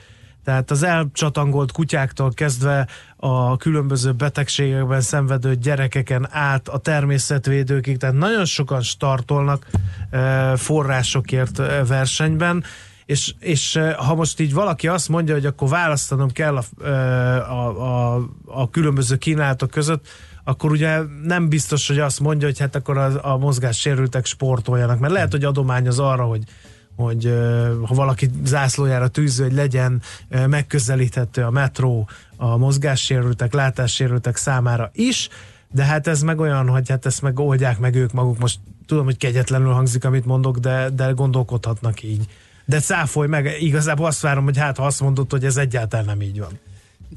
Tehát 0.44 0.70
az 0.70 0.82
elcsatangolt 0.82 1.72
kutyáktól 1.72 2.32
kezdve 2.34 2.88
a 3.16 3.56
különböző 3.56 4.12
betegségekben 4.12 5.00
szenvedő 5.00 5.54
gyerekeken 5.54 6.28
át 6.30 6.68
a 6.68 6.78
természetvédőkig, 6.78 7.96
tehát 7.96 8.14
nagyon 8.14 8.44
sokan 8.44 8.82
startolnak 8.82 9.66
e, 10.10 10.56
forrásokért 10.56 11.58
e, 11.58 11.84
versenyben, 11.84 12.64
és, 13.06 13.34
és 13.38 13.76
e, 13.76 13.94
ha 13.94 14.14
most 14.14 14.40
így 14.40 14.52
valaki 14.52 14.88
azt 14.88 15.08
mondja, 15.08 15.34
hogy 15.34 15.46
akkor 15.46 15.68
választanom 15.68 16.30
kell 16.30 16.56
a, 16.56 16.84
a, 16.84 18.14
a, 18.14 18.28
a 18.46 18.70
különböző 18.70 19.16
kínálatok 19.16 19.70
között, 19.70 20.08
akkor 20.44 20.70
ugye 20.70 21.00
nem 21.24 21.48
biztos, 21.48 21.88
hogy 21.88 21.98
azt 21.98 22.20
mondja, 22.20 22.46
hogy 22.46 22.58
hát 22.58 22.76
akkor 22.76 22.98
a, 22.98 23.32
a 23.32 23.36
mozgássérültek 23.36 24.26
sportoljanak, 24.26 24.98
mert 24.98 25.12
lehet, 25.12 25.30
hogy 25.30 25.44
adomány 25.44 25.88
az 25.88 25.98
arra, 25.98 26.24
hogy 26.24 26.42
hogy 26.96 27.34
ha 27.86 27.94
valaki 27.94 28.30
zászlójára 28.44 29.08
tűző, 29.08 29.42
hogy 29.42 29.52
legyen 29.52 30.02
megközelíthető 30.46 31.42
a 31.42 31.50
metró 31.50 32.08
a 32.36 32.56
mozgássérültek, 32.56 33.52
látássérültek 33.52 34.36
számára 34.36 34.90
is, 34.94 35.28
de 35.70 35.84
hát 35.84 36.06
ez 36.06 36.22
meg 36.22 36.40
olyan, 36.40 36.68
hogy 36.68 36.88
hát 36.88 37.06
ezt 37.06 37.22
meg 37.22 37.38
oldják 37.38 37.78
meg 37.78 37.94
ők 37.94 38.12
maguk. 38.12 38.38
Most 38.38 38.58
tudom, 38.86 39.04
hogy 39.04 39.16
kegyetlenül 39.16 39.72
hangzik, 39.72 40.04
amit 40.04 40.24
mondok, 40.24 40.58
de, 40.58 40.90
de 40.90 41.10
gondolkodhatnak 41.10 42.02
így. 42.02 42.26
De 42.64 42.80
cáfolj 42.80 43.28
meg, 43.28 43.56
igazából 43.60 44.06
azt 44.06 44.20
várom, 44.20 44.44
hogy 44.44 44.58
hát 44.58 44.76
ha 44.76 44.86
azt 44.86 45.00
mondod, 45.00 45.30
hogy 45.30 45.44
ez 45.44 45.56
egyáltalán 45.56 46.04
nem 46.04 46.22
így 46.22 46.38
van. 46.40 46.58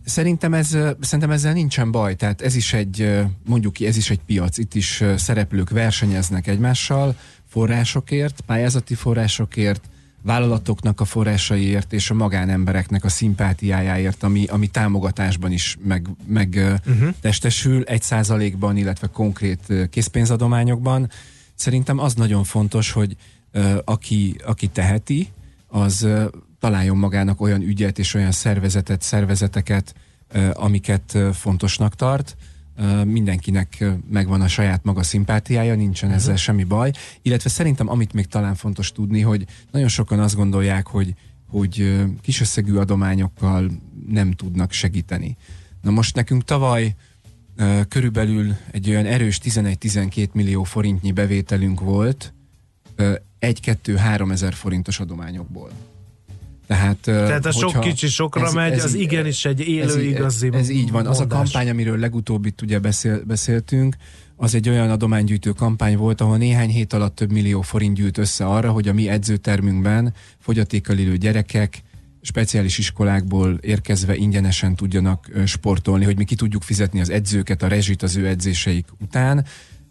Szerintem, 0.06 0.54
ez, 0.54 0.78
szerintem 1.00 1.32
ezzel 1.32 1.54
nincsen 1.54 1.92
baj, 1.92 2.16
tehát 2.16 2.42
ez 2.42 2.56
is 2.56 2.74
egy, 2.74 3.24
mondjuk 3.46 3.74
ki, 3.74 3.86
ez 3.86 3.98
is 3.98 4.10
egy 4.10 4.20
piac, 4.26 4.58
itt 4.58 4.76
is 4.76 5.04
szereplők 5.16 5.70
versenyeznek 5.70 6.48
egymással, 6.48 7.16
forrásokért, 7.50 8.42
pályázati 8.42 8.94
forrásokért, 8.94 9.90
vállalatoknak 10.22 11.02
a 11.02 11.06
forrásaiért 11.06 11.94
és 11.94 12.10
a 12.10 12.14
magánembereknek 12.14 13.04
a 13.04 13.10
szimpátiájáért, 13.10 14.24
ami, 14.24 14.46
ami 14.46 14.68
támogatásban 14.68 15.52
is 15.52 15.78
meg, 15.84 16.08
meg 16.28 16.80
uh-huh. 16.88 17.14
testesül, 17.22 17.84
egy 17.84 18.02
százalékban, 18.02 18.78
illetve 18.78 19.08
konkrét 19.08 19.74
készpénzadományokban. 19.90 21.10
Szerintem 21.56 22.00
az 22.00 22.14
nagyon 22.14 22.44
fontos, 22.44 22.92
hogy 22.92 23.16
aki, 23.84 24.36
aki 24.46 24.68
teheti, 24.68 25.32
az 25.68 26.08
találjon 26.66 26.98
magának 26.98 27.42
olyan 27.42 27.62
ügyet 27.62 28.00
és 28.00 28.14
olyan 28.14 28.32
szervezetet, 28.32 29.02
szervezeteket, 29.02 29.96
amiket 30.54 31.18
fontosnak 31.34 31.96
tart, 31.96 32.38
mindenkinek 33.04 33.86
megvan 34.10 34.42
a 34.42 34.48
saját 34.48 34.84
maga 34.84 35.04
szimpátiája, 35.04 35.76
nincsen 35.76 36.10
ezzel 36.10 36.28
uh-huh. 36.28 36.44
semmi 36.44 36.64
baj. 36.64 36.92
Illetve 37.22 37.50
szerintem, 37.50 37.90
amit 37.90 38.14
még 38.14 38.28
talán 38.28 38.56
fontos 38.56 38.92
tudni, 38.92 39.22
hogy 39.22 39.46
nagyon 39.72 39.88
sokan 39.88 40.20
azt 40.20 40.36
gondolják, 40.36 40.88
hogy, 40.88 41.14
hogy 41.48 42.04
kisösszegű 42.22 42.76
adományokkal 42.76 43.72
nem 44.08 44.32
tudnak 44.32 44.72
segíteni. 44.72 45.38
Na 45.82 45.92
most 45.92 46.16
nekünk 46.16 46.44
tavaly 46.44 46.96
körülbelül 47.88 48.56
egy 48.72 48.90
olyan 48.90 49.06
erős 49.06 49.40
11-12 49.44 50.32
millió 50.32 50.64
forintnyi 50.64 51.12
bevételünk 51.12 51.80
volt 51.80 52.34
1-2-3 53.42 54.32
ezer 54.32 54.54
forintos 54.54 55.00
adományokból. 55.00 55.72
Tehát, 56.68 56.98
Tehát 57.02 57.46
a 57.46 57.52
hogyha, 57.52 57.70
sok 57.70 57.82
kicsi 57.82 58.08
sokra 58.08 58.46
ez, 58.46 58.54
megy, 58.54 58.72
ez, 58.72 58.84
az 58.84 58.94
igenis 58.94 59.46
egy 59.46 59.60
élő 59.60 59.84
ez, 59.84 59.96
igazi 59.96 60.48
Ez, 60.48 60.60
ez 60.60 60.70
így 60.70 60.92
van. 60.92 61.04
Mondás. 61.04 61.12
Az 61.12 61.20
a 61.20 61.28
kampány, 61.28 61.70
amiről 61.70 61.98
legutóbb 61.98 62.46
itt 62.46 62.62
ugye 62.62 62.80
beszél, 62.80 63.24
beszéltünk, 63.26 63.96
az 64.36 64.56
egy 64.56 64.70
olyan 64.70 64.90
adománygyűjtő 64.90 65.52
kampány 65.52 65.98
volt, 65.98 66.22
ahol 66.22 66.38
néhány 66.38 66.70
hét 66.70 66.94
alatt 66.94 67.16
több 67.16 67.32
millió 67.32 67.62
forint 67.62 67.96
gyűjt 67.96 68.18
össze 68.18 68.46
arra, 68.46 68.72
hogy 68.72 68.88
a 68.88 68.94
mi 68.94 69.10
edzőtermünkben 69.10 70.14
fogyatékkal 70.40 70.98
élő 70.98 71.18
gyerekek 71.18 71.84
speciális 72.22 72.78
iskolákból 72.78 73.58
érkezve 73.62 74.16
ingyenesen 74.16 74.76
tudjanak 74.76 75.30
sportolni, 75.46 76.06
hogy 76.06 76.18
mi 76.18 76.24
ki 76.24 76.36
tudjuk 76.36 76.64
fizetni 76.64 77.02
az 77.02 77.10
edzőket, 77.10 77.64
a 77.64 77.68
rezsit 77.68 78.04
az 78.04 78.16
ő 78.16 78.28
edzéseik 78.28 78.86
után. 79.02 79.46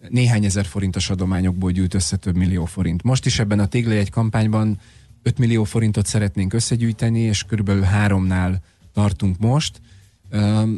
Néhány 0.09 0.45
ezer 0.45 0.65
forintos 0.65 1.11
adományokból 1.11 1.71
gyűjt 1.71 1.95
össze 1.95 2.17
több 2.17 2.37
millió 2.37 2.65
forint. 2.65 3.03
Most 3.03 3.27
is 3.27 3.39
ebben 3.39 3.59
a 3.59 3.69
egy 3.71 4.11
kampányban 4.11 4.79
5 5.27 5.39
millió 5.39 5.65
forintot 5.65 6.07
szeretnénk 6.07 6.53
összegyűjteni, 6.53 7.21
és 7.21 7.43
körülbelül 7.43 7.83
háromnál 7.83 8.63
tartunk 8.93 9.39
most. 9.39 9.81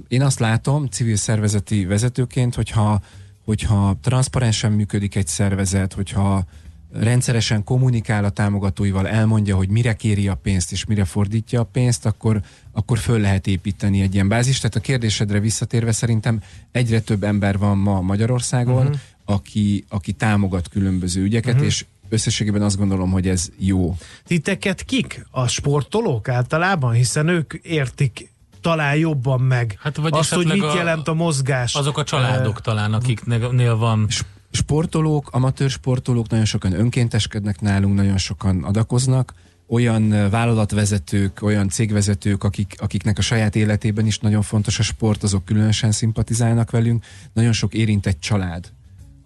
Én 0.08 0.22
azt 0.22 0.38
látom 0.38 0.86
civil 0.86 1.16
szervezeti 1.16 1.84
vezetőként, 1.84 2.54
hogyha, 2.54 3.00
hogyha 3.44 3.98
transzparensen 4.02 4.72
működik 4.72 5.14
egy 5.14 5.26
szervezet, 5.26 5.92
hogyha 5.92 6.44
rendszeresen 6.92 7.64
kommunikál 7.64 8.24
a 8.24 8.30
támogatóival, 8.30 9.08
elmondja, 9.08 9.56
hogy 9.56 9.68
mire 9.68 9.94
kéri 9.94 10.28
a 10.28 10.34
pénzt 10.34 10.72
és 10.72 10.84
mire 10.84 11.04
fordítja 11.04 11.60
a 11.60 11.64
pénzt, 11.64 12.06
akkor, 12.06 12.40
akkor 12.72 12.98
föl 12.98 13.20
lehet 13.20 13.46
építeni 13.46 14.00
egy 14.00 14.14
ilyen 14.14 14.28
bázist. 14.28 14.60
Tehát 14.60 14.76
a 14.76 14.80
kérdésedre 14.80 15.40
visszatérve 15.40 15.92
szerintem 15.92 16.42
egyre 16.72 17.00
több 17.00 17.24
ember 17.24 17.58
van 17.58 17.78
ma 17.78 18.00
Magyarországon, 18.00 18.86
uh-huh. 18.86 18.98
aki, 19.24 19.84
aki 19.88 20.12
támogat 20.12 20.68
különböző 20.68 21.22
ügyeket, 21.22 21.52
uh-huh. 21.52 21.66
és 21.66 21.84
összességében 22.08 22.62
azt 22.62 22.76
gondolom, 22.76 23.10
hogy 23.10 23.28
ez 23.28 23.48
jó. 23.58 23.96
Titeket 24.26 24.82
kik? 24.82 25.26
A 25.30 25.46
sportolók 25.48 26.28
általában? 26.28 26.92
Hiszen 26.92 27.28
ők 27.28 27.52
értik 27.52 28.34
talán 28.60 28.96
jobban 28.96 29.40
meg 29.40 29.78
hát 29.80 29.96
vagy 29.96 30.12
azt, 30.14 30.34
hogy 30.34 30.46
mit 30.46 30.62
a, 30.62 30.74
jelent 30.74 31.08
a 31.08 31.14
mozgás. 31.14 31.74
Azok 31.74 31.98
a 31.98 32.04
családok 32.04 32.56
uh, 32.56 32.62
talán, 32.62 32.92
akiknél 32.92 33.76
van 33.76 34.08
sportolók, 34.50 35.28
amatőr 35.32 35.70
sportolók, 35.70 36.28
nagyon 36.28 36.44
sokan 36.44 36.72
önkénteskednek 36.72 37.60
nálunk, 37.60 37.94
nagyon 37.94 38.18
sokan 38.18 38.64
adakoznak, 38.64 39.34
olyan 39.68 40.30
vállalatvezetők, 40.30 41.42
olyan 41.42 41.68
cégvezetők, 41.68 42.44
akik, 42.44 42.74
akiknek 42.78 43.18
a 43.18 43.22
saját 43.22 43.56
életében 43.56 44.06
is 44.06 44.18
nagyon 44.18 44.42
fontos 44.42 44.78
a 44.78 44.82
sport, 44.82 45.22
azok 45.22 45.44
különösen 45.44 45.92
szimpatizálnak 45.92 46.70
velünk. 46.70 47.04
Nagyon 47.32 47.52
sok 47.52 47.74
érintett 47.74 48.20
család, 48.20 48.72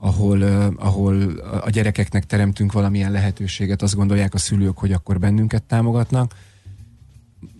ahol, 0.00 0.42
ahol 0.76 1.30
a 1.64 1.70
gyerekeknek 1.70 2.24
teremtünk 2.24 2.72
valamilyen 2.72 3.12
lehetőséget, 3.12 3.82
azt 3.82 3.94
gondolják 3.94 4.34
a 4.34 4.38
szülők, 4.38 4.78
hogy 4.78 4.92
akkor 4.92 5.18
bennünket 5.18 5.62
támogatnak 5.62 6.34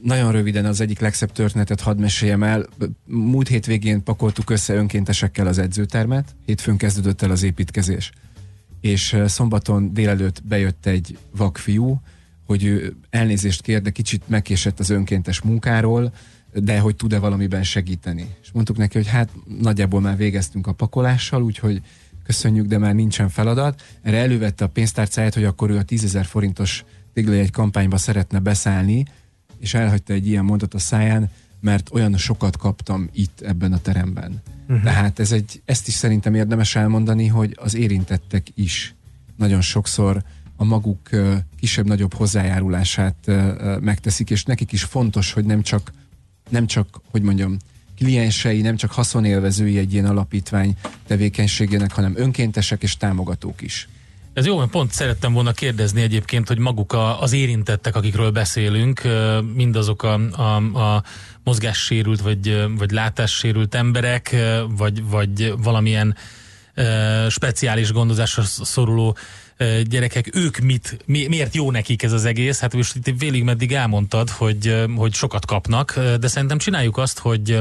nagyon 0.03 0.33
röviden 0.33 0.65
az 0.65 0.81
egyik 0.81 1.01
legszebb 1.01 1.33
történetet 1.33 1.81
hadd 1.81 1.99
meséljem 1.99 2.43
el. 2.43 2.67
Múlt 3.05 3.49
hétvégén 3.49 4.03
pakoltuk 4.03 4.51
össze 4.51 4.75
önkéntesekkel 4.75 5.47
az 5.47 5.59
edzőtermet, 5.59 6.35
hétfőn 6.47 6.77
kezdődött 6.77 7.23
el 7.23 7.31
az 7.31 7.43
építkezés. 7.43 8.13
És 8.81 9.17
szombaton 9.27 9.93
délelőtt 9.93 10.43
bejött 10.45 10.87
egy 10.87 11.19
vakfiú, 11.37 12.01
hogy 12.47 12.65
ő 12.65 12.97
elnézést 13.11 13.63
kér, 13.63 13.83
de 13.83 13.91
kicsit 13.91 14.29
megkésett 14.29 14.79
az 14.79 14.91
önkéntes 14.91 15.41
munkáról, 15.41 16.13
de 16.53 16.79
hogy 16.79 16.97
tud-e 16.97 17.19
valamiben 17.19 17.63
segíteni. 17.63 18.27
És 18.43 18.51
mondtuk 18.53 18.77
neki, 18.77 18.97
hogy 18.97 19.07
hát 19.07 19.31
nagyjából 19.61 20.01
már 20.01 20.17
végeztünk 20.17 20.67
a 20.67 20.73
pakolással, 20.73 21.43
úgyhogy 21.43 21.81
köszönjük, 22.31 22.67
de 22.67 22.79
már 22.79 22.95
nincsen 22.95 23.29
feladat. 23.29 23.83
Erre 24.03 24.17
elővette 24.17 24.65
a 24.65 24.69
pénztárcáját, 24.69 25.35
hogy 25.35 25.45
akkor 25.45 25.71
ő 25.71 25.77
a 25.77 25.83
10 25.83 26.19
forintos 26.23 26.85
tégla 27.13 27.33
egy 27.33 27.51
kampányba 27.51 27.97
szeretne 27.97 28.39
beszállni, 28.39 29.05
és 29.59 29.75
elhagyta 29.75 30.13
egy 30.13 30.27
ilyen 30.27 30.45
mondat 30.45 30.75
a 30.75 30.79
száján, 30.79 31.31
mert 31.61 31.91
olyan 31.93 32.17
sokat 32.17 32.57
kaptam 32.57 33.09
itt 33.13 33.41
ebben 33.41 33.73
a 33.73 33.79
teremben. 33.79 34.43
Uh-huh. 34.69 34.85
Tehát 34.85 35.19
ez 35.19 35.33
egy, 35.33 35.63
ezt 35.65 35.89
is 35.89 35.95
szerintem 35.95 36.35
érdemes 36.35 36.77
elmondani, 36.77 37.27
hogy 37.27 37.57
az 37.61 37.75
érintettek 37.75 38.47
is 38.55 38.95
nagyon 39.37 39.61
sokszor 39.61 40.23
a 40.57 40.65
maguk 40.65 41.11
kisebb-nagyobb 41.59 42.15
hozzájárulását 42.15 43.31
megteszik, 43.81 44.31
és 44.31 44.45
nekik 44.45 44.73
is 44.73 44.83
fontos, 44.83 45.33
hogy 45.33 45.45
nem 45.45 45.63
csak, 45.63 45.93
nem 46.49 46.67
csak, 46.67 47.01
hogy 47.11 47.23
mondjam, 47.23 47.57
kliensei, 48.05 48.61
nem 48.61 48.77
csak 48.77 48.93
haszonélvezői 48.93 49.79
egy 49.79 49.93
ilyen 49.93 50.07
alapítvány 50.07 50.75
tevékenységének, 51.07 51.93
hanem 51.93 52.13
önkéntesek 52.17 52.83
és 52.83 52.97
támogatók 52.97 53.63
is. 53.63 53.89
Ez 54.33 54.47
jó, 54.47 54.59
mert 54.59 54.71
pont 54.71 54.93
szerettem 54.93 55.33
volna 55.33 55.53
kérdezni 55.53 56.03
egyébként, 56.03 56.49
hogy 56.49 56.59
maguk 56.59 56.97
az 57.21 57.33
érintettek, 57.33 57.97
akikről 57.97 58.31
beszélünk, 58.31 59.03
mindazok 59.55 60.03
a, 60.03 60.21
a, 60.31 60.57
a 60.81 61.03
mozgássérült 61.45 62.21
vagy, 62.21 62.67
vagy 62.79 62.91
látássérült 62.91 63.75
emberek, 63.75 64.37
vagy, 64.77 65.05
vagy 65.05 65.55
valamilyen 65.63 66.17
speciális 67.29 67.93
gondozásra 67.93 68.43
szoruló 68.43 69.17
gyerekek, 69.83 70.37
ők 70.37 70.59
mit, 70.59 70.99
mi, 71.07 71.27
miért 71.27 71.55
jó 71.55 71.71
nekik 71.71 72.03
ez 72.03 72.13
az 72.13 72.25
egész? 72.25 72.61
Hát 72.61 72.75
most 72.75 72.97
itt 72.97 73.19
végig 73.19 73.45
meddig 73.45 73.73
elmondtad, 73.73 74.31
hogy, 74.31 74.85
hogy 74.97 75.15
sokat 75.15 75.47
kapnak, 75.47 76.01
de 76.21 76.29
szerintem 76.29 76.59
csináljuk 76.59 76.97
azt, 76.97 77.19
hogy 77.19 77.59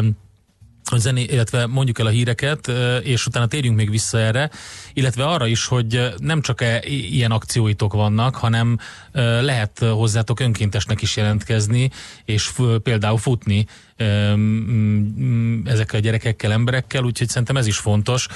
a 0.92 0.98
zené, 0.98 1.24
illetve 1.24 1.66
mondjuk 1.66 2.00
el 2.00 2.06
a 2.06 2.10
híreket, 2.10 2.72
és 3.04 3.26
utána 3.26 3.48
térjünk 3.48 3.76
még 3.76 3.90
vissza 3.90 4.20
erre, 4.20 4.50
illetve 4.94 5.26
arra 5.26 5.48
is, 5.48 5.66
hogy 5.66 6.14
nem 6.18 6.42
csak 6.42 6.62
e, 6.62 6.82
ilyen 6.88 7.32
akcióitok 7.32 7.94
vannak, 7.94 8.36
hanem 8.36 8.78
lehet 9.42 9.80
hozzátok 9.80 10.40
önkéntesnek 10.40 11.02
is 11.02 11.16
jelentkezni, 11.16 11.90
és 12.26 12.52
például 12.84 13.18
futni 13.18 13.66
ezekkel 15.66 16.00
a 16.00 16.02
gyerekekkel, 16.02 16.52
emberekkel, 16.52 17.04
úgyhogy 17.04 17.28
szerintem 17.28 17.58
ez 17.58 17.68
is 17.68 17.78
fontos. 17.78 18.28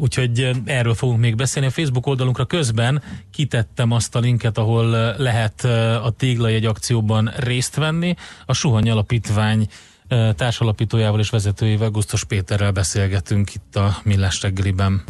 Úgyhogy 0.00 0.50
erről 0.64 0.94
fogunk 0.94 1.20
még 1.20 1.34
beszélni. 1.34 1.68
A 1.68 1.70
Facebook 1.70 2.06
oldalunkra 2.06 2.44
közben 2.44 3.02
kitettem 3.32 3.90
azt 3.90 4.16
a 4.16 4.18
linket, 4.18 4.58
ahol 4.58 5.14
lehet 5.18 5.64
a 6.04 6.14
egy 6.18 6.64
akcióban 6.64 7.32
részt 7.36 7.74
venni. 7.74 8.14
A 8.46 8.54
Suhany 8.54 8.90
Alapítvány 8.90 9.68
társalapítójával 10.36 11.20
és 11.20 11.30
vezetőjével, 11.30 11.90
Gusztos 11.90 12.24
Péterrel 12.24 12.70
beszélgetünk 12.70 13.54
itt 13.54 13.76
a 13.76 13.96
Millás 14.02 14.42
reggeliben. 14.42 15.02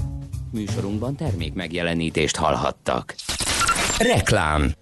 Műsorunkban 0.52 1.16
termék 1.16 1.54
megjelenítést 1.54 2.36
hallhattak. 2.36 3.14
Reklám 3.98 4.72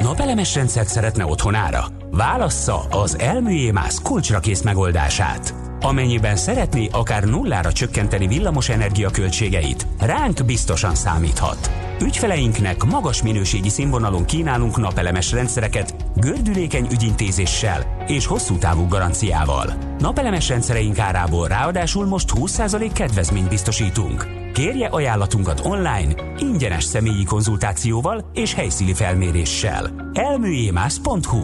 Napelemes 0.00 0.54
rendszert 0.54 0.88
szeretne 0.88 1.24
otthonára? 1.24 1.86
Válassza 2.10 2.80
az 2.90 3.18
Elműjémász 3.18 4.00
kulcsra 4.02 4.40
kész 4.40 4.62
megoldását. 4.62 5.54
Amennyiben 5.80 6.36
szeretné 6.36 6.88
akár 6.92 7.24
nullára 7.24 7.72
csökkenteni 7.72 8.26
villamos 8.26 8.68
energia 8.68 9.10
költségeit, 9.10 9.86
ránk 10.00 10.44
biztosan 10.44 10.94
számíthat. 10.94 11.70
Ügyfeleinknek 12.00 12.84
magas 12.84 13.22
minőségi 13.22 13.68
színvonalon 13.68 14.24
kínálunk 14.24 14.76
napelemes 14.76 15.32
rendszereket, 15.32 16.03
gördülékeny 16.16 16.86
ügyintézéssel 16.92 18.04
és 18.06 18.26
hosszú 18.26 18.58
távú 18.58 18.88
garanciával. 18.88 19.72
Napelemes 19.98 20.48
rendszereink 20.48 20.98
árából 20.98 21.48
ráadásul 21.48 22.06
most 22.06 22.30
20% 22.34 22.90
kedvezményt 22.94 23.48
biztosítunk. 23.48 24.26
Kérje 24.52 24.86
ajánlatunkat 24.86 25.60
online, 25.64 26.14
ingyenes 26.38 26.84
személyi 26.84 27.24
konzultációval 27.24 28.30
és 28.34 28.54
helyszíni 28.54 28.94
felméréssel. 28.94 30.10
elműjémász.hu 30.12 31.42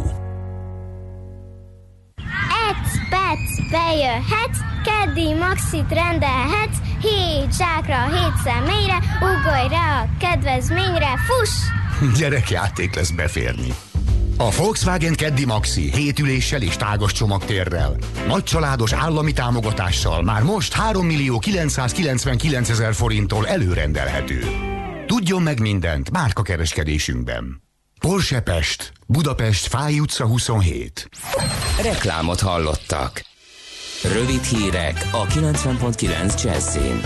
Ec, 2.69 2.91
pec, 3.11 3.71
bejöhetsz, 3.71 4.59
keddi 4.85 5.35
maxit 5.35 5.93
rendelhetsz, 5.93 6.79
hét 7.01 7.57
zsákra, 7.57 8.05
hét 8.05 8.37
személyre, 8.45 8.99
ugorj 9.21 9.69
rá 9.69 10.03
a 10.03 10.09
kedvezményre, 10.19 11.17
fuss! 11.17 11.53
Gyerekjáték 12.19 12.95
lesz 12.95 13.11
beférni. 13.11 13.90
A 14.41 14.51
Volkswagen 14.51 15.15
Keddi 15.15 15.45
Maxi 15.45 15.91
hétüléssel 15.93 16.63
és 16.63 16.77
tágas 16.77 17.13
csomagtérrel. 17.13 17.97
Nagy 18.27 18.43
családos 18.43 18.93
állami 18.93 19.33
támogatással 19.33 20.23
már 20.23 20.43
most 20.43 20.73
3 20.73 21.07
millió 21.07 21.39
999 21.39 22.69
ezer 22.69 22.95
forinttól 22.95 23.47
előrendelhető. 23.47 24.41
Tudjon 25.07 25.43
meg 25.43 25.61
mindent 25.61 26.11
márka 26.11 26.43
kereskedésünkben. 26.43 27.63
Porsche 27.99 28.41
Pest, 28.41 28.93
Budapest, 29.07 29.67
Fáj 29.67 29.99
utca 29.99 30.27
27. 30.27 31.09
Reklámot 31.83 32.41
hallottak. 32.41 33.23
Rövid 34.03 34.43
hírek 34.43 35.09
a 35.13 35.27
90.9 35.27 36.43
Jazzin. 36.43 37.01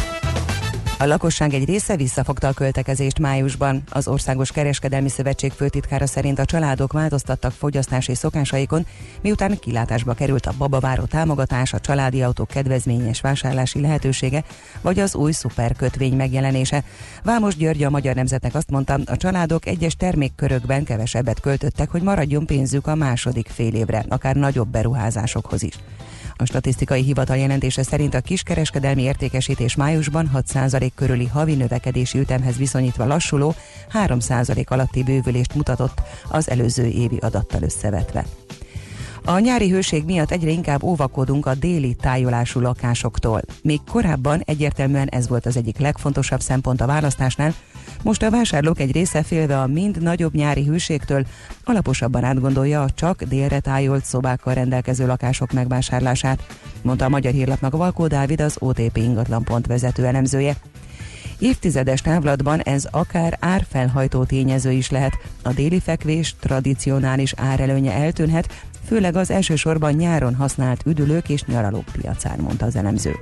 A 0.99 1.07
lakosság 1.07 1.55
egy 1.55 1.65
része 1.65 1.97
visszafogta 1.97 2.49
a 2.49 2.53
költekezést 2.53 3.19
májusban. 3.19 3.83
Az 3.91 4.09
Országos 4.09 4.51
Kereskedelmi 4.53 5.09
Szövetség 5.09 5.53
főtitkára 5.53 6.07
szerint 6.07 6.39
a 6.39 6.45
családok 6.45 6.93
változtattak 6.93 7.53
fogyasztási 7.53 8.15
szokásaikon, 8.15 8.87
miután 9.21 9.59
kilátásba 9.59 10.15
került 10.15 10.47
a 10.47 10.55
babaváró 10.59 11.03
támogatás, 11.03 11.73
a 11.73 11.81
családi 11.81 12.23
autók 12.23 12.49
kedvezményes 12.49 13.21
vásárlási 13.21 13.81
lehetősége, 13.81 14.45
vagy 14.81 14.99
az 14.99 15.15
új 15.15 15.33
szuperkötvény 15.33 16.17
megjelenése. 16.17 16.85
Vámos 17.23 17.57
György 17.57 17.83
a 17.83 17.91
Magyar 17.91 18.15
Nemzetnek 18.15 18.55
azt 18.55 18.71
mondta, 18.71 18.99
a 19.05 19.17
családok 19.17 19.67
egyes 19.67 19.97
termékkörökben 19.97 20.85
kevesebbet 20.85 21.41
költöttek, 21.41 21.91
hogy 21.91 22.03
maradjon 22.03 22.47
pénzük 22.47 22.87
a 22.87 22.95
második 22.95 23.49
fél 23.49 23.75
évre, 23.75 24.05
akár 24.09 24.37
nagyobb 24.37 24.69
beruházásokhoz 24.69 25.63
is. 25.63 25.75
A 26.37 26.45
statisztikai 26.45 27.03
hivatal 27.03 27.37
jelentése 27.37 27.83
szerint 27.83 28.15
a 28.15 28.21
kiskereskedelmi 28.21 29.03
értékesítés 29.03 29.75
májusban 29.75 30.31
6% 30.35 30.91
körüli 30.95 31.27
havi 31.27 31.55
növekedési 31.55 32.19
ütemhez 32.19 32.57
viszonyítva 32.57 33.07
lassuló 33.07 33.55
3% 33.93 34.67
alatti 34.67 35.03
bővülést 35.03 35.55
mutatott 35.55 36.01
az 36.29 36.51
előző 36.51 36.85
évi 36.87 37.17
adattal 37.17 37.63
összevetve. 37.63 38.25
A 39.27 39.39
nyári 39.39 39.71
hőség 39.71 40.05
miatt 40.05 40.31
egyre 40.31 40.51
inkább 40.51 40.83
óvakodunk 40.83 41.47
a 41.47 41.55
déli 41.55 41.95
tájolású 41.95 42.61
lakásoktól. 42.61 43.41
Még 43.63 43.81
korábban 43.91 44.43
egyértelműen 44.45 45.09
ez 45.09 45.29
volt 45.29 45.47
az 45.47 45.57
egyik 45.57 45.79
legfontosabb 45.79 46.41
szempont 46.41 46.81
a 46.81 46.87
választásnál, 46.87 47.55
most 48.03 48.23
a 48.23 48.31
vásárlók 48.31 48.81
egy 48.81 48.93
része 48.93 49.23
félve 49.23 49.61
a 49.61 49.67
mind 49.67 50.03
nagyobb 50.03 50.35
nyári 50.35 50.65
hőségtől 50.65 51.27
alaposabban 51.65 52.25
átgondolja 52.25 52.83
a 52.83 52.91
csak 52.91 53.23
délre 53.23 53.61
tájolt 53.61 54.05
szobákkal 54.05 54.55
rendelkező 54.55 55.07
lakások 55.07 55.53
megvásárlását, 55.53 56.47
mondta 56.83 57.05
a 57.05 57.09
Magyar 57.09 57.33
Hírlapnak 57.33 57.77
Valkó 57.77 58.07
Dávid 58.07 58.41
az 58.41 58.57
OTP 58.59 58.97
ingatlan.pont 58.97 59.67
vezető 59.67 60.05
elemzője. 60.05 60.57
Évtizedes 61.39 62.01
távlatban 62.01 62.61
ez 62.61 62.85
akár 62.91 63.37
árfelhajtó 63.41 64.25
tényező 64.25 64.71
is 64.71 64.91
lehet. 64.91 65.19
A 65.43 65.53
déli 65.53 65.81
fekvés 65.81 66.35
tradicionális 66.41 67.33
árelőnye 67.37 67.93
eltűnhet, 67.93 68.65
főleg 68.87 69.17
az 69.17 69.31
elsősorban 69.31 69.93
nyáron 69.93 70.35
használt 70.35 70.83
üdülők 70.87 71.29
és 71.29 71.45
nyaralók 71.45 71.85
piacán, 71.93 72.39
mondta 72.39 72.67
az 72.67 72.77
elemző. 72.77 73.13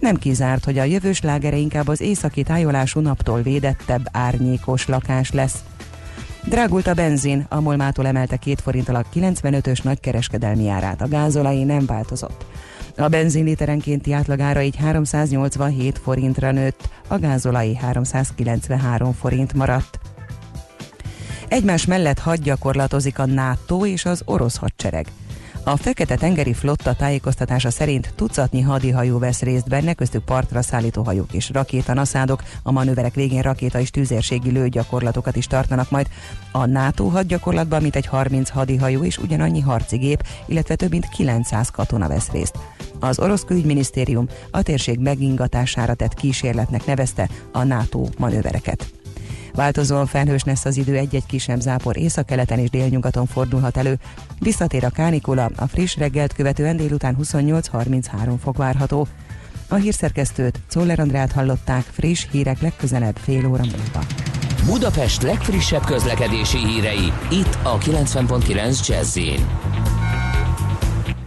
Nem 0.00 0.16
kizárt, 0.16 0.64
hogy 0.64 0.78
a 0.78 0.84
jövős 0.84 1.20
lágere 1.20 1.56
inkább 1.56 1.88
az 1.88 2.00
északi 2.00 2.42
tájolású 2.42 3.00
naptól 3.00 3.42
védettebb 3.42 4.06
árnyékos 4.12 4.86
lakás 4.86 5.30
lesz. 5.30 5.64
Drágult 6.44 6.86
a 6.86 6.94
benzin, 6.94 7.46
a 7.48 7.60
Molmától 7.60 8.06
emelte 8.06 8.36
két 8.36 8.60
forint 8.60 8.88
alatt 8.88 9.06
95-ös 9.14 9.82
nagykereskedelmi 9.82 10.68
árát, 10.68 11.00
a 11.00 11.08
gázolai 11.08 11.64
nem 11.64 11.86
változott. 11.86 12.44
A 12.96 13.08
benzin 13.08 13.44
literenkénti 13.44 14.12
átlagára 14.12 14.62
így 14.62 14.76
387 14.76 15.98
forintra 15.98 16.50
nőtt, 16.50 16.88
a 17.08 17.18
gázolai 17.18 17.76
393 17.76 19.12
forint 19.12 19.54
maradt. 19.54 19.98
Egymás 21.54 21.86
mellett 21.86 22.18
hadgyakorlatozik 22.18 23.18
a 23.18 23.26
NATO 23.26 23.86
és 23.86 24.04
az 24.04 24.22
orosz 24.24 24.56
hadsereg. 24.56 25.06
A 25.64 25.76
Fekete-tengeri 25.76 26.52
flotta 26.52 26.94
tájékoztatása 26.94 27.70
szerint 27.70 28.12
tucatnyi 28.16 28.60
hadihajó 28.60 29.18
vesz 29.18 29.40
részt 29.40 29.68
benne, 29.68 29.94
köztük 29.94 30.24
partra 30.24 30.62
szállító 30.62 31.02
hajók 31.02 31.32
és 31.32 31.50
rakétanaszádok. 31.50 32.42
A 32.62 32.72
manőverek 32.72 33.14
végén 33.14 33.42
rakéta 33.42 33.80
és 33.80 33.90
tüzérségi 33.90 34.50
lőgyakorlatokat 34.50 35.36
is 35.36 35.46
tartanak 35.46 35.90
majd. 35.90 36.06
A 36.52 36.66
NATO 36.66 37.08
hadgyakorlatban 37.08 37.82
mintegy 37.82 38.06
30 38.06 38.50
hadihajó 38.50 39.04
és 39.04 39.18
ugyanannyi 39.18 39.60
harci 39.60 39.96
gép, 39.96 40.22
illetve 40.46 40.74
több 40.74 40.90
mint 40.90 41.08
900 41.08 41.70
katona 41.70 42.08
vesz 42.08 42.30
részt. 42.30 42.58
Az 43.00 43.18
orosz 43.18 43.44
külügyminisztérium 43.44 44.28
a 44.50 44.62
térség 44.62 44.98
megingatására 44.98 45.94
tett 45.94 46.14
kísérletnek 46.14 46.86
nevezte 46.86 47.28
a 47.52 47.62
NATO 47.62 48.06
manővereket. 48.18 49.03
Változóan 49.54 50.06
felhős 50.06 50.44
lesz 50.44 50.64
az 50.64 50.76
idő, 50.76 50.96
egy-egy 50.96 51.26
kisebb 51.26 51.60
zápor 51.60 51.96
északkeleten 51.96 52.58
és 52.58 52.70
délnyugaton 52.70 53.26
fordulhat 53.26 53.76
elő. 53.76 53.98
Visszatér 54.38 54.84
a 54.84 54.90
kánikula, 54.90 55.50
a 55.56 55.66
friss 55.66 55.96
reggelt 55.96 56.32
követően 56.32 56.76
délután 56.76 57.16
28-33 57.22 58.34
fok 58.42 58.56
várható. 58.56 59.06
A 59.68 59.74
hírszerkesztőt, 59.74 60.60
Czoller 60.68 61.00
Andrát 61.00 61.32
hallották, 61.32 61.82
friss 61.82 62.26
hírek 62.30 62.60
legközelebb 62.60 63.16
fél 63.16 63.46
óra 63.46 63.62
múlva. 63.62 64.06
Budapest 64.66 65.22
legfrissebb 65.22 65.84
közlekedési 65.84 66.58
hírei, 66.58 67.12
itt 67.30 67.58
a 67.62 67.78
90.9 67.78 68.86
jazz 68.86 69.18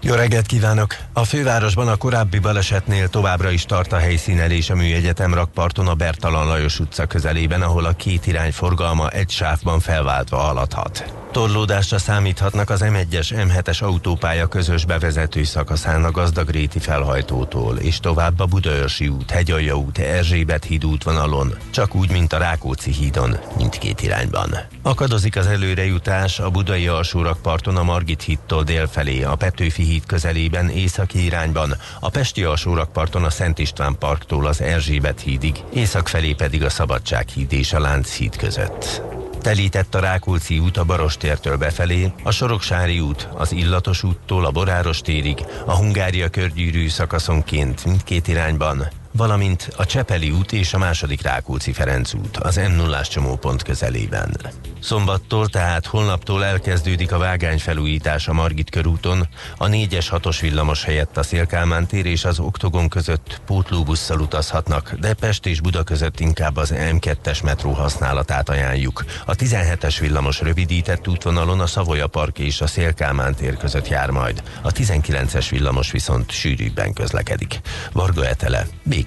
jó 0.01 0.13
reggelt 0.13 0.45
kívánok! 0.45 0.95
A 1.13 1.23
fővárosban 1.23 1.87
a 1.87 1.95
korábbi 1.95 2.39
balesetnél 2.39 3.09
továbbra 3.09 3.49
is 3.49 3.65
tart 3.65 3.93
a 3.93 3.97
helyszínelés 3.97 4.69
a 4.69 4.75
Műegyetem 4.75 5.33
rakparton 5.33 5.87
a 5.87 5.93
Bertalan 5.93 6.47
Lajos 6.47 6.79
utca 6.79 7.05
közelében, 7.05 7.61
ahol 7.61 7.85
a 7.85 7.93
két 7.93 8.27
irány 8.27 8.51
forgalma 8.51 9.09
egy 9.09 9.29
sávban 9.29 9.79
felváltva 9.79 10.37
haladhat. 10.37 11.13
Torlódásra 11.31 11.97
számíthatnak 11.97 12.69
az 12.69 12.83
M1-es, 12.83 13.33
M7-es 13.35 13.83
autópálya 13.83 14.47
közös 14.47 14.85
bevezető 14.85 15.43
szakaszán 15.43 16.03
a 16.03 16.11
Gazdagréti 16.11 16.79
felhajtótól, 16.79 17.77
és 17.77 17.99
tovább 17.99 18.39
a 18.39 18.45
Budaörsi 18.45 19.07
út, 19.07 19.31
Hegyalja 19.31 19.75
út, 19.75 19.97
Erzsébet 19.97 20.63
híd 20.63 20.85
útvonalon, 20.85 21.55
csak 21.69 21.95
úgy, 21.95 22.11
mint 22.11 22.33
a 22.33 22.37
Rákóczi 22.37 22.91
hídon, 22.91 23.37
mindkét 23.57 24.01
irányban. 24.01 24.57
Akadozik 24.81 25.35
az 25.35 25.47
előrejutás 25.47 26.39
a 26.39 26.49
budai 26.49 26.87
alsórakparton 26.87 27.77
a 27.77 27.83
Margit 27.83 28.21
hídtól 28.21 28.63
délfelé, 28.63 29.23
a 29.23 29.35
Petőfi 29.35 29.83
híd 29.83 29.96
közelében 30.05 30.69
északi 30.69 31.23
irányban, 31.25 31.75
a 31.99 32.09
Pesti 32.09 32.43
alsórakparton 32.43 33.23
a 33.23 33.29
Szent 33.29 33.59
István 33.59 33.97
parktól 33.99 34.45
az 34.45 34.61
Erzsébet 34.61 35.21
hídig, 35.21 35.63
észak 35.73 36.07
felé 36.07 36.33
pedig 36.33 36.63
a 36.63 36.69
Szabadság 36.69 37.27
híd 37.27 37.53
és 37.53 37.73
a 37.73 37.79
Lánchíd 37.79 38.35
között. 38.35 39.01
Telített 39.41 39.95
a 39.95 39.99
Rákóczi 39.99 40.59
út 40.59 40.77
a 40.77 40.83
Barostértől 40.83 41.57
befelé, 41.57 42.11
a 42.23 42.31
Soroksári 42.31 42.99
út 42.99 43.27
az 43.33 43.51
Illatos 43.51 44.03
úttól 44.03 44.45
a 44.45 44.51
Boráros 44.51 45.01
térig, 45.01 45.45
a 45.65 45.75
Hungária 45.75 46.29
körgyűrű 46.29 46.89
szakaszonként 46.89 47.85
mindkét 47.85 48.27
irányban, 48.27 48.87
valamint 49.17 49.69
a 49.75 49.85
Csepeli 49.85 50.31
út 50.31 50.51
és 50.51 50.73
a 50.73 50.77
második 50.77 51.21
Rákóczi 51.21 51.71
Ferenc 51.71 52.13
út 52.13 52.37
az 52.37 52.55
m 52.55 52.75
0 52.75 53.01
csomópont 53.01 53.63
közelében. 53.63 54.37
Szombattól, 54.81 55.47
tehát 55.47 55.85
holnaptól 55.85 56.45
elkezdődik 56.45 57.11
a 57.11 57.17
vágány 57.17 57.59
felújítás 57.59 58.27
a 58.27 58.33
Margit 58.33 58.69
körúton, 58.69 59.27
a 59.57 59.65
4-es 59.65 60.05
6-os 60.11 60.37
villamos 60.41 60.83
helyett 60.83 61.17
a 61.17 61.23
Szélkálmán 61.23 61.87
tér 61.87 62.05
és 62.05 62.25
az 62.25 62.39
Oktogon 62.39 62.89
között 62.89 63.41
pótlóbusszal 63.45 64.19
utazhatnak, 64.19 64.93
de 64.99 65.13
Pest 65.13 65.45
és 65.45 65.61
Buda 65.61 65.83
között 65.83 66.19
inkább 66.19 66.55
az 66.57 66.73
M2-es 66.75 67.43
metró 67.43 67.71
használatát 67.71 68.49
ajánljuk. 68.49 69.05
A 69.25 69.35
17-es 69.35 69.95
villamos 69.99 70.41
rövidített 70.41 71.07
útvonalon 71.07 71.59
a 71.59 71.67
Szavoya 71.67 72.07
Park 72.07 72.39
és 72.39 72.61
a 72.61 72.67
Szélkálmán 72.67 73.35
tér 73.35 73.57
között 73.57 73.87
jár 73.87 74.09
majd. 74.09 74.43
A 74.61 74.71
19-es 74.71 75.47
villamos 75.49 75.91
viszont 75.91 76.31
sűrűbben 76.31 76.93
közlekedik. 76.93 77.59
Varga 77.91 78.27
Etele, 78.27 78.67
BKK 78.83 79.06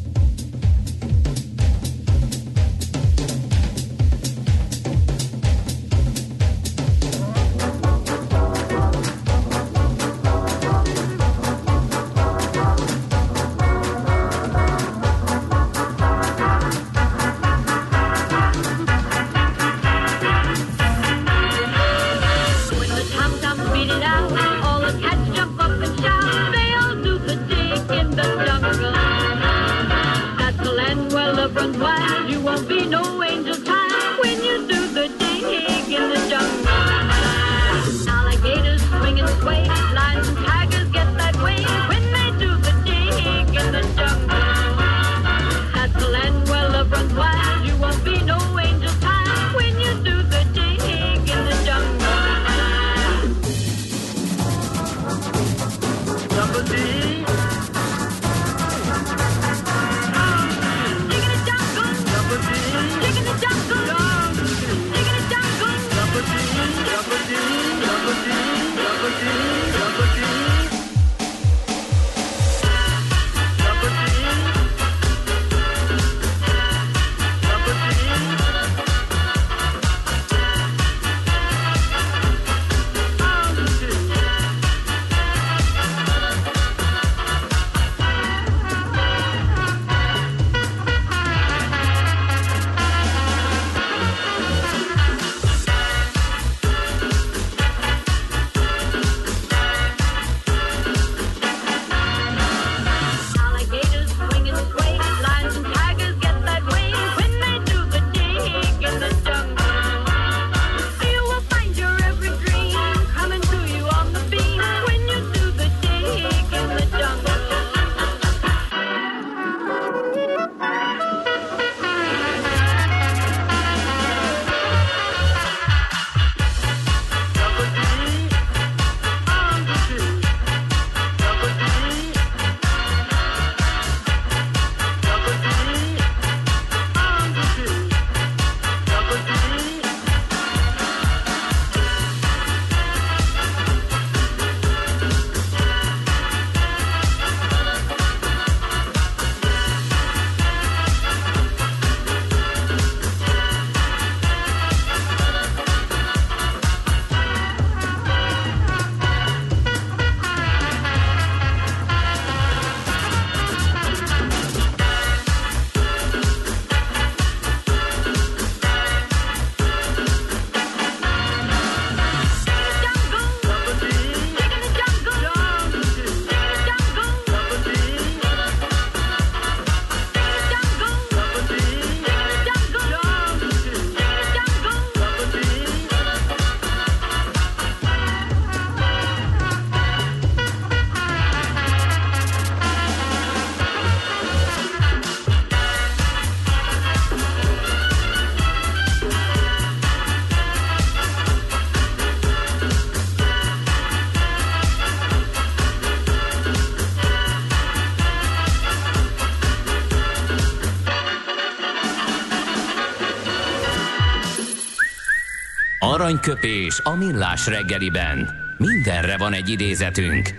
Aranyköpés 216.11 216.79
a 216.83 216.95
millás 216.95 217.47
reggeliben. 217.47 218.29
Mindenre 218.57 219.17
van 219.17 219.33
egy 219.33 219.49
idézetünk. 219.49 220.29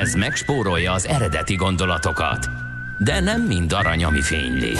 Ez 0.00 0.14
megspórolja 0.14 0.92
az 0.92 1.06
eredeti 1.06 1.54
gondolatokat. 1.54 2.48
De 2.98 3.20
nem 3.20 3.42
mind 3.42 3.72
arany, 3.72 4.04
ami 4.04 4.22
fényli. 4.22 4.72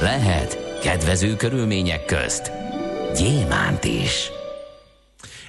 Lehet 0.00 0.78
kedvező 0.82 1.36
körülmények 1.36 2.04
közt 2.04 2.52
gyémánt 3.16 3.84
is. 3.84 4.30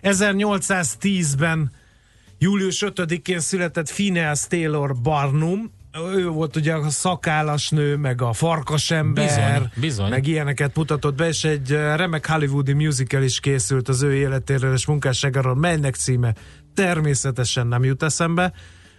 1810-ben 0.01 1.71
július 2.37 2.83
5-én 2.85 3.39
született 3.39 3.93
Phineas 3.93 4.47
Taylor 4.47 4.95
Barnum, 5.01 5.71
ő 6.15 6.27
volt 6.27 6.55
ugye 6.55 6.73
a 6.73 6.89
szakállas 6.89 7.69
nő, 7.69 7.95
meg 7.95 8.21
a 8.21 8.33
farkasember, 8.33 9.25
Bizony, 9.25 9.69
bizony. 9.75 10.09
meg 10.09 10.27
ilyeneket 10.27 10.75
mutatott 10.75 11.15
be, 11.15 11.27
és 11.27 11.43
egy 11.43 11.71
eh, 11.71 11.95
remek 11.97 12.27
hollywoodi 12.27 12.73
musical 12.73 13.23
is 13.23 13.39
készült 13.39 13.87
az 13.89 14.01
ő 14.01 14.15
életéről 14.15 14.73
és 14.73 14.85
munkásságáról, 14.85 15.55
melynek 15.55 15.95
címe 15.95 16.33
természetesen 16.73 17.67
nem 17.67 17.83
jut 17.83 18.03
eszembe. 18.03 18.53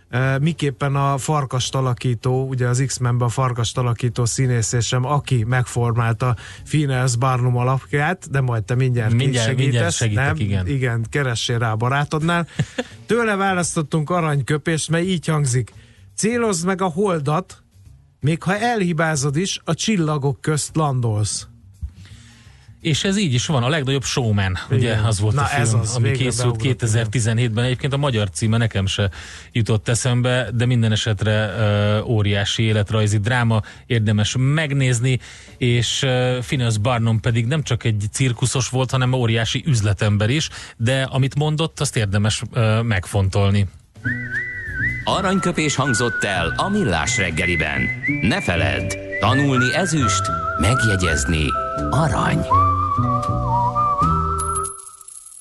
Eh, 0.08 0.38
Miképpen 0.38 0.96
a 0.96 1.18
farkast 1.18 1.74
alakító, 1.74 2.46
ugye 2.48 2.66
az 2.68 2.82
X-Menben 2.86 3.26
a 3.26 3.30
farkast 3.30 3.78
alakító 3.78 4.24
színészésem, 4.24 5.04
aki 5.04 5.44
megformálta 5.48 6.36
Phineas 6.64 7.16
Barnum 7.16 7.56
alapját, 7.56 8.30
de 8.30 8.40
majd 8.40 8.64
te 8.64 8.74
mindjárt, 8.74 9.12
Mindjárt- 9.14 9.46
segítesz, 9.46 9.64
mindjárt 9.66 9.94
segítek, 9.94 10.24
nem? 10.24 10.36
igen. 10.36 10.66
Igen, 10.66 11.06
keressél 11.10 11.58
rá 11.58 11.72
a 11.72 11.76
barátodnál. 11.76 12.46
Tőle 13.06 13.34
választottunk 13.36 14.10
aranyköpést, 14.10 14.90
mely 14.90 15.04
így 15.04 15.26
hangzik. 15.26 15.72
Célozd 16.20 16.66
meg 16.66 16.82
a 16.82 16.86
holdat, 16.86 17.62
még 18.20 18.42
ha 18.42 18.58
elhibázod 18.58 19.36
is, 19.36 19.60
a 19.64 19.74
csillagok 19.74 20.40
közt 20.40 20.76
landolsz. 20.76 21.46
És 22.80 23.04
ez 23.04 23.18
így 23.18 23.34
is 23.34 23.46
van, 23.46 23.62
a 23.62 23.68
legnagyobb 23.68 24.04
showman, 24.04 24.58
ugye 24.70 24.78
Igen. 24.78 25.04
az 25.04 25.20
volt 25.20 25.34
Na, 25.34 25.42
a 25.42 25.44
film, 25.44 25.62
ez 25.62 25.74
az, 25.74 25.94
ami 25.94 26.10
készült 26.10 26.56
beugrott, 26.56 26.82
2017-ben. 26.82 27.64
Egyébként 27.64 27.92
a 27.92 27.96
magyar 27.96 28.30
címe 28.30 28.56
nekem 28.56 28.86
se 28.86 29.10
jutott 29.52 29.88
eszembe, 29.88 30.50
de 30.54 30.66
minden 30.66 30.92
esetre 30.92 31.46
uh, 32.00 32.08
óriási 32.08 32.62
életrajzi 32.62 33.18
dráma, 33.18 33.62
érdemes 33.86 34.34
megnézni, 34.38 35.18
és 35.56 36.02
uh, 36.02 36.38
Phineas 36.38 36.78
Barnum 36.78 37.20
pedig 37.20 37.46
nem 37.46 37.62
csak 37.62 37.84
egy 37.84 38.04
cirkuszos 38.12 38.68
volt, 38.68 38.90
hanem 38.90 39.12
óriási 39.12 39.62
üzletember 39.66 40.30
is, 40.30 40.48
de 40.76 41.02
amit 41.02 41.34
mondott, 41.34 41.80
azt 41.80 41.96
érdemes 41.96 42.42
uh, 42.42 42.82
megfontolni. 42.82 43.68
Aranyköpés 45.16 45.74
hangzott 45.74 46.24
el 46.24 46.52
a 46.56 46.68
millás 46.68 47.16
reggeliben. 47.16 47.82
Ne 48.20 48.40
feledd, 48.42 48.94
tanulni 49.20 49.74
ezüst, 49.74 50.22
megjegyezni 50.60 51.44
arany. 51.90 52.38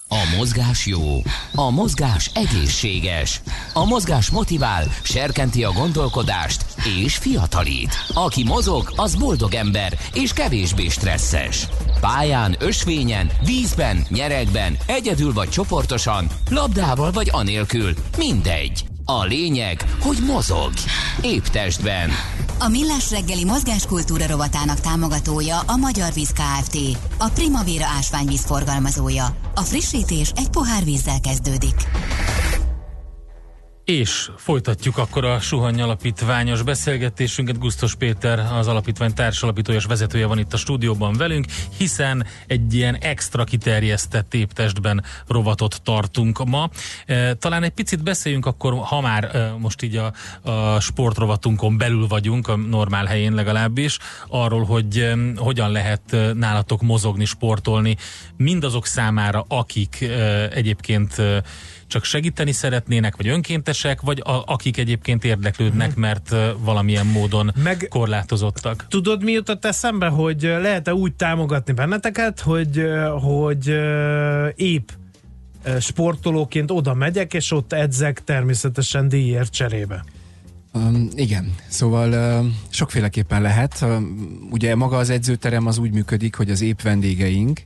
A 0.07 0.35
mozgás 0.37 0.85
jó, 0.85 1.21
a 1.55 1.69
mozgás 1.69 2.31
egészséges, 2.33 3.41
a 3.73 3.85
mozgás 3.85 4.29
motivál, 4.29 4.83
serkenti 5.01 5.63
a 5.63 5.71
gondolkodást 5.71 6.65
és 7.03 7.17
fiatalít. 7.17 7.95
Aki 8.13 8.43
mozog, 8.43 8.93
az 8.95 9.15
boldog 9.15 9.53
ember 9.53 9.93
és 10.13 10.33
kevésbé 10.33 10.87
stresszes. 10.87 11.67
Pályán, 11.99 12.55
ösvényen, 12.59 13.31
vízben, 13.45 14.05
nyeregben, 14.09 14.77
egyedül 14.85 15.33
vagy 15.33 15.49
csoportosan, 15.49 16.27
labdával 16.49 17.11
vagy 17.11 17.29
anélkül, 17.31 17.93
mindegy. 18.17 18.88
A 19.11 19.23
lényeg, 19.23 19.85
hogy 19.99 20.17
mozog. 20.25 20.73
Épp 21.21 21.43
testben. 21.43 22.09
A 22.59 22.67
Millás 22.67 23.11
reggeli 23.11 23.43
mozgáskultúra 23.43 24.27
rovatának 24.27 24.79
támogatója 24.79 25.59
a 25.59 25.75
Magyar 25.75 26.13
Víz 26.13 26.31
Kft. 26.31 26.77
A 27.17 27.29
Primavera 27.29 27.85
ásványvíz 27.97 28.45
forgalmazója. 28.45 29.35
A 29.55 29.61
frissítés 29.61 30.31
egy 30.35 30.49
pohár 30.49 30.83
vízzel 30.83 31.19
kezdődik. 31.19 31.75
És 33.89 34.29
folytatjuk 34.37 34.97
akkor 34.97 35.25
a 35.25 35.39
Suhany 35.39 35.81
Alapítványos 35.81 36.61
beszélgetésünket. 36.61 37.57
Gusztos 37.57 37.95
Péter, 37.95 38.39
az 38.39 38.67
alapítvány 38.67 39.13
társalapítója 39.13 39.77
és 39.77 39.85
vezetője 39.85 40.25
van 40.25 40.39
itt 40.39 40.53
a 40.53 40.57
stúdióban 40.57 41.13
velünk, 41.13 41.45
hiszen 41.77 42.25
egy 42.47 42.73
ilyen 42.73 42.95
extra 42.95 43.43
kiterjesztett 43.43 44.29
téptestben 44.29 45.03
rovatot 45.27 45.81
tartunk 45.83 46.45
ma. 46.45 46.69
E, 47.05 47.33
Talán 47.33 47.63
egy 47.63 47.71
picit 47.71 48.03
beszéljünk 48.03 48.45
akkor, 48.45 48.73
ha 48.73 49.01
már 49.01 49.23
e, 49.35 49.55
most 49.57 49.81
így 49.81 49.95
a, 49.95 50.13
a 50.49 50.79
sportrovatunkon 50.79 51.77
belül 51.77 52.07
vagyunk, 52.07 52.47
a 52.47 52.55
normál 52.55 53.05
helyén 53.05 53.33
legalábbis, 53.33 53.97
arról, 54.27 54.63
hogy 54.63 54.97
e, 54.97 55.17
hogyan 55.35 55.71
lehet 55.71 56.15
nálatok 56.33 56.81
mozogni, 56.81 57.25
sportolni, 57.25 57.97
mindazok 58.37 58.85
számára, 58.85 59.45
akik 59.47 60.05
egyébként 60.53 61.21
csak 61.89 62.03
segíteni 62.03 62.51
szeretnének, 62.51 63.15
vagy 63.15 63.27
önkéntesek, 63.27 64.01
vagy 64.01 64.21
a, 64.25 64.43
akik 64.45 64.77
egyébként 64.77 65.23
érdeklődnek, 65.23 65.95
mert 65.95 66.31
uh, 66.31 66.49
valamilyen 66.59 67.05
módon 67.05 67.51
Meg- 67.63 67.87
korlátozottak. 67.89 68.85
Tudod, 68.89 69.23
mi 69.23 69.31
jutott 69.31 69.65
eszembe, 69.65 70.07
hogy 70.07 70.41
lehet-e 70.41 70.93
úgy 70.93 71.13
támogatni 71.13 71.73
benneteket, 71.73 72.39
hogy, 72.39 72.83
hogy 73.21 73.73
épp 74.55 74.89
sportolóként 75.79 76.71
oda 76.71 76.93
megyek, 76.93 77.33
és 77.33 77.51
ott 77.51 77.73
edzek 77.73 78.23
természetesen 78.23 79.09
díjért 79.09 79.51
cserébe. 79.51 80.03
Um, 80.73 81.09
igen, 81.15 81.55
szóval 81.67 82.41
uh, 82.43 82.51
sokféleképpen 82.69 83.41
lehet. 83.41 83.81
Um, 83.81 84.47
ugye 84.51 84.75
maga 84.75 84.97
az 84.97 85.09
edzőterem 85.09 85.67
az 85.67 85.77
úgy 85.77 85.91
működik, 85.91 86.35
hogy 86.35 86.49
az 86.49 86.61
épp 86.61 86.81
vendégeink, 86.81 87.61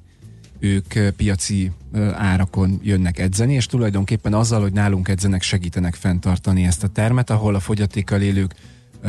ők 0.63 0.93
piaci 1.15 1.71
árakon 2.13 2.79
jönnek 2.83 3.19
edzeni, 3.19 3.53
és 3.53 3.65
tulajdonképpen 3.65 4.33
azzal, 4.33 4.61
hogy 4.61 4.73
nálunk 4.73 5.07
edzenek, 5.07 5.41
segítenek 5.41 5.95
fenntartani 5.95 6.63
ezt 6.63 6.83
a 6.83 6.87
termet, 6.87 7.29
ahol 7.29 7.55
a 7.55 7.59
fogyatékkal 7.59 8.21
élők 8.21 8.55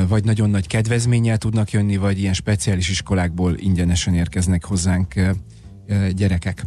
vagy 0.09 0.25
nagyon 0.25 0.51
nagy 0.51 0.67
kedvezménnyel 0.67 1.39
tudnak 1.39 1.71
jönni, 1.71 1.97
vagy 1.97 2.19
ilyen 2.19 2.33
speciális 2.33 2.89
iskolákból 2.89 3.55
ingyenesen 3.57 4.15
érkeznek 4.15 4.65
hozzánk 4.65 5.15
gyerekek. 6.13 6.67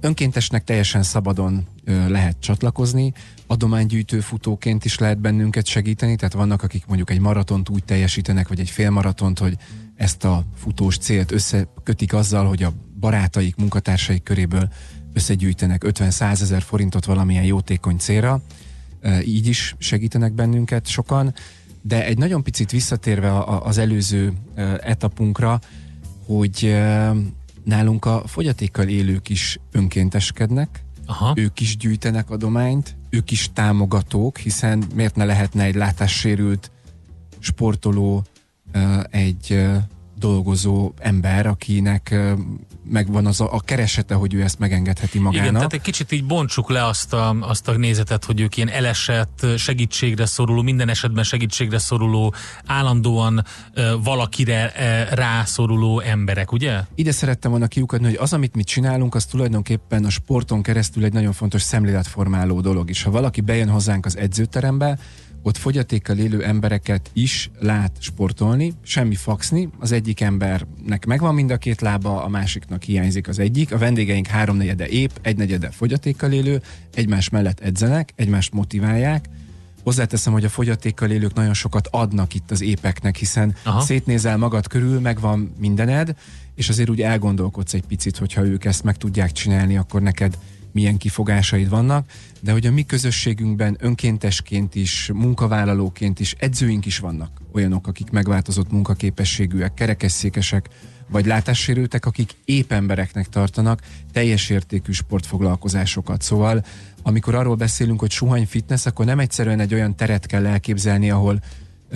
Önkéntesnek 0.00 0.64
teljesen 0.64 1.02
szabadon 1.02 1.66
lehet 1.84 2.36
csatlakozni, 2.40 3.12
adománygyűjtő 3.46 4.20
futóként 4.20 4.84
is 4.84 4.98
lehet 4.98 5.18
bennünket 5.20 5.66
segíteni, 5.66 6.16
tehát 6.16 6.34
vannak, 6.34 6.62
akik 6.62 6.86
mondjuk 6.86 7.10
egy 7.10 7.20
maratont 7.20 7.68
úgy 7.68 7.84
teljesítenek, 7.84 8.48
vagy 8.48 8.60
egy 8.60 8.70
félmaratont, 8.70 9.38
hogy 9.38 9.56
ezt 9.96 10.24
a 10.24 10.44
futós 10.56 10.98
célt 10.98 11.32
összekötik 11.32 12.14
azzal, 12.14 12.46
hogy 12.46 12.62
a 12.62 12.72
barátaik, 13.02 13.56
munkatársaik 13.56 14.22
köréből 14.22 14.68
összegyűjtenek 15.12 15.82
50-100 15.86 16.40
ezer 16.40 16.62
forintot 16.62 17.04
valamilyen 17.04 17.44
jótékony 17.44 17.96
célra, 17.96 18.40
így 19.24 19.46
is 19.46 19.74
segítenek 19.78 20.32
bennünket 20.32 20.86
sokan, 20.86 21.34
de 21.80 22.04
egy 22.04 22.18
nagyon 22.18 22.42
picit 22.42 22.70
visszatérve 22.70 23.42
az 23.44 23.78
előző 23.78 24.32
etapunkra, 24.80 25.60
hogy 26.26 26.76
nálunk 27.64 28.04
a 28.04 28.22
fogyatékkal 28.26 28.88
élők 28.88 29.28
is 29.28 29.58
önkénteskednek, 29.72 30.84
Aha. 31.06 31.32
ők 31.36 31.60
is 31.60 31.76
gyűjtenek 31.76 32.30
adományt, 32.30 32.96
ők 33.10 33.30
is 33.30 33.50
támogatók, 33.52 34.38
hiszen 34.38 34.84
miért 34.94 35.16
ne 35.16 35.24
lehetne 35.24 35.64
egy 35.64 35.74
látássérült 35.74 36.70
sportoló 37.38 38.24
egy 39.10 39.66
dolgozó 40.18 40.92
ember, 40.98 41.46
akinek 41.46 42.14
megvan 42.84 43.26
az 43.26 43.40
a, 43.40 43.54
a 43.54 43.60
keresete, 43.60 44.14
hogy 44.14 44.34
ő 44.34 44.42
ezt 44.42 44.58
megengedheti 44.58 45.18
magának. 45.18 45.42
Igen, 45.42 45.54
tehát 45.54 45.72
egy 45.72 45.80
kicsit 45.80 46.12
így 46.12 46.24
bontsuk 46.24 46.70
le 46.70 46.84
azt 46.86 47.12
a, 47.12 47.36
azt 47.40 47.68
a 47.68 47.76
nézetet, 47.76 48.24
hogy 48.24 48.40
ők 48.40 48.56
ilyen 48.56 48.68
elesett, 48.68 49.46
segítségre 49.56 50.26
szoruló, 50.26 50.62
minden 50.62 50.88
esetben 50.88 51.24
segítségre 51.24 51.78
szoruló, 51.78 52.34
állandóan 52.66 53.44
ö, 53.74 53.94
valakire 54.02 54.72
ö, 54.76 55.14
rászoruló 55.14 56.00
emberek, 56.00 56.52
ugye? 56.52 56.80
Ide 56.94 57.12
szerettem 57.12 57.50
volna 57.50 57.66
kiukadni, 57.66 58.06
hogy 58.06 58.16
az, 58.20 58.32
amit 58.32 58.54
mi 58.54 58.64
csinálunk, 58.64 59.14
az 59.14 59.24
tulajdonképpen 59.24 60.04
a 60.04 60.10
sporton 60.10 60.62
keresztül 60.62 61.04
egy 61.04 61.12
nagyon 61.12 61.32
fontos 61.32 61.62
szemléletformáló 61.62 62.60
dolog 62.60 62.90
is. 62.90 63.02
Ha 63.02 63.10
valaki 63.10 63.40
bejön 63.40 63.68
hozzánk 63.68 64.06
az 64.06 64.16
edzőterembe, 64.16 64.98
ott 65.42 65.56
fogyatékkal 65.56 66.18
élő 66.18 66.44
embereket 66.44 67.10
is 67.12 67.50
lát 67.58 67.92
sportolni, 67.98 68.72
semmi 68.82 69.14
faxni, 69.14 69.68
az 69.78 69.92
egyik 69.92 70.20
embernek 70.20 71.06
megvan 71.06 71.34
mind 71.34 71.50
a 71.50 71.56
két 71.56 71.80
lába, 71.80 72.24
a 72.24 72.28
másiknak 72.28 72.82
hiányzik 72.82 73.28
az 73.28 73.38
egyik, 73.38 73.72
a 73.72 73.78
vendégeink 73.78 74.26
háromnegyede 74.26 74.88
épp, 74.88 75.10
egynegyede 75.22 75.70
fogyatékkal 75.70 76.32
élő, 76.32 76.62
egymás 76.94 77.28
mellett 77.28 77.60
edzenek, 77.60 78.12
egymást 78.16 78.52
motiválják, 78.52 79.28
Hozzáteszem, 79.82 80.32
hogy 80.32 80.44
a 80.44 80.48
fogyatékkal 80.48 81.10
élők 81.10 81.34
nagyon 81.34 81.54
sokat 81.54 81.88
adnak 81.90 82.34
itt 82.34 82.50
az 82.50 82.62
épeknek, 82.62 83.16
hiszen. 83.16 83.54
Aha. 83.62 83.80
szétnézel 83.80 84.36
magad 84.36 84.66
körül, 84.66 85.00
megvan 85.00 85.52
mindened, 85.58 86.14
és 86.54 86.68
azért 86.68 86.90
úgy 86.90 87.02
elgondolkodsz 87.02 87.74
egy 87.74 87.84
picit, 87.86 88.16
hogyha 88.16 88.44
ők 88.44 88.64
ezt 88.64 88.84
meg 88.84 88.96
tudják 88.96 89.32
csinálni, 89.32 89.76
akkor 89.76 90.02
neked 90.02 90.38
milyen 90.72 90.96
kifogásaid 90.96 91.68
vannak, 91.68 92.10
de 92.40 92.52
hogy 92.52 92.66
a 92.66 92.72
mi 92.72 92.82
közösségünkben 92.82 93.76
önkéntesként 93.80 94.74
is, 94.74 95.10
munkavállalóként 95.14 96.20
is, 96.20 96.34
edzőink 96.38 96.86
is 96.86 96.98
vannak 96.98 97.40
olyanok, 97.52 97.86
akik 97.86 98.10
megváltozott 98.10 98.70
munkaképességűek, 98.70 99.74
kerekesszékesek, 99.74 100.68
vagy 101.08 101.26
látássérültek, 101.26 102.06
akik 102.06 102.30
épp 102.44 102.72
embereknek 102.72 103.28
tartanak 103.28 103.80
teljes 104.12 104.50
értékű 104.50 104.92
sportfoglalkozásokat. 104.92 106.22
Szóval 106.22 106.64
amikor 107.02 107.34
arról 107.34 107.54
beszélünk, 107.54 108.00
hogy 108.00 108.10
suhany 108.10 108.46
fitness, 108.46 108.86
akkor 108.86 109.04
nem 109.04 109.18
egyszerűen 109.18 109.60
egy 109.60 109.74
olyan 109.74 109.96
teret 109.96 110.26
kell 110.26 110.46
elképzelni, 110.46 111.10
ahol 111.10 111.42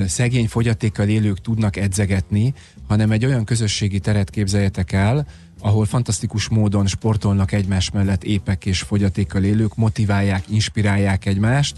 szegény 0.06 0.48
fogyatékkal 0.48 1.08
élők 1.08 1.40
tudnak 1.40 1.76
edzegetni, 1.76 2.54
hanem 2.86 3.10
egy 3.10 3.24
olyan 3.24 3.44
közösségi 3.44 3.98
teret 3.98 4.30
képzeljetek 4.30 4.92
el, 4.92 5.26
ahol 5.60 5.84
fantasztikus 5.84 6.48
módon 6.48 6.86
sportolnak 6.86 7.52
egymás 7.52 7.90
mellett 7.90 8.24
épek 8.24 8.66
és 8.66 8.80
fogyatékkal 8.80 9.44
élők, 9.44 9.76
motiválják, 9.76 10.44
inspirálják 10.48 11.26
egymást, 11.26 11.76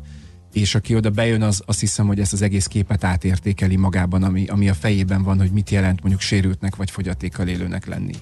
és 0.53 0.75
aki 0.75 0.95
oda 0.95 1.11
bejön, 1.11 1.43
az 1.43 1.63
azt 1.67 1.81
hiszem, 1.81 2.07
hogy 2.07 2.21
ezt 2.21 2.33
az 2.33 2.43
egész 2.43 2.67
képet 2.67 3.05
átértékeli 3.05 3.77
magában, 3.77 4.23
ami, 4.23 4.47
ami 4.47 4.69
a 4.69 4.75
fejében 4.75 5.23
van, 5.23 5.39
hogy 5.39 5.51
mit 5.51 5.71
jelent 5.71 6.01
mondjuk 6.01 6.21
sérültnek 6.21 6.77
vagy 6.77 6.91
fogyatékkal 6.91 7.49
élőnek 7.49 7.87
lenni. 7.87 8.15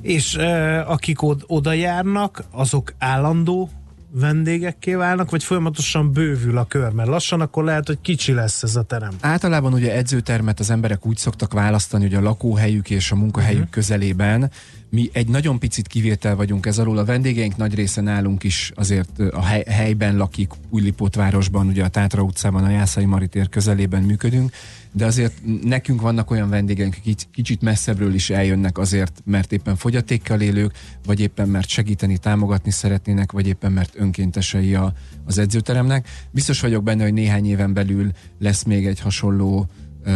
És 0.00 0.34
e, 0.34 0.80
akik 0.88 1.22
od- 1.22 1.44
oda 1.46 1.72
járnak, 1.72 2.44
azok 2.50 2.94
állandó 2.98 3.70
vendégekké 4.20 4.94
válnak, 4.94 5.30
vagy 5.30 5.44
folyamatosan 5.44 6.12
bővül 6.12 6.58
a 6.58 6.64
kör, 6.64 6.92
mert 6.92 7.08
lassan 7.08 7.40
akkor 7.40 7.64
lehet, 7.64 7.86
hogy 7.86 7.98
kicsi 8.00 8.32
lesz 8.32 8.62
ez 8.62 8.76
a 8.76 8.82
terem. 8.82 9.12
Általában 9.20 9.72
ugye 9.72 9.94
edzőtermet 9.94 10.60
az 10.60 10.70
emberek 10.70 11.06
úgy 11.06 11.16
szoktak 11.16 11.52
választani, 11.52 12.04
hogy 12.04 12.14
a 12.14 12.20
lakóhelyük 12.20 12.90
és 12.90 13.10
a 13.10 13.16
munkahelyük 13.16 13.58
uh-huh. 13.58 13.74
közelében. 13.74 14.50
Mi 14.88 15.10
egy 15.12 15.28
nagyon 15.28 15.58
picit 15.58 15.86
kivétel 15.86 16.36
vagyunk 16.36 16.66
ez 16.66 16.78
alól. 16.78 16.98
A 16.98 17.04
vendégeink 17.04 17.56
nagy 17.56 17.74
része 17.74 18.00
nálunk 18.00 18.42
is 18.42 18.72
azért 18.74 19.18
a 19.18 19.42
hely, 19.44 19.64
helyben 19.68 20.16
lakik, 20.16 20.50
Újlipótvárosban, 20.70 21.66
ugye 21.66 21.84
a 21.84 21.88
Tátra 21.88 22.22
utcában, 22.22 22.64
a 22.64 22.70
Jászai 22.70 23.04
Maritér 23.04 23.48
közelében 23.48 24.02
működünk, 24.02 24.52
de 24.96 25.06
azért 25.06 25.34
nekünk 25.62 26.00
vannak 26.00 26.30
olyan 26.30 26.48
vendégeink, 26.48 26.96
akik 26.98 27.18
kicsit 27.32 27.62
messzebbről 27.62 28.14
is 28.14 28.30
eljönnek 28.30 28.78
azért, 28.78 29.22
mert 29.24 29.52
éppen 29.52 29.76
fogyatékkal 29.76 30.40
élők, 30.40 30.72
vagy 31.06 31.20
éppen 31.20 31.48
mert 31.48 31.68
segíteni, 31.68 32.18
támogatni 32.18 32.70
szeretnének, 32.70 33.32
vagy 33.32 33.46
éppen 33.46 33.72
mert 33.72 33.94
önkéntesei 33.96 34.74
a, 34.74 34.92
az 35.24 35.38
edzőteremnek. 35.38 36.08
Biztos 36.30 36.60
vagyok 36.60 36.82
benne, 36.82 37.02
hogy 37.02 37.12
néhány 37.12 37.46
éven 37.46 37.72
belül 37.72 38.10
lesz 38.38 38.62
még 38.62 38.86
egy 38.86 39.00
hasonló 39.00 39.68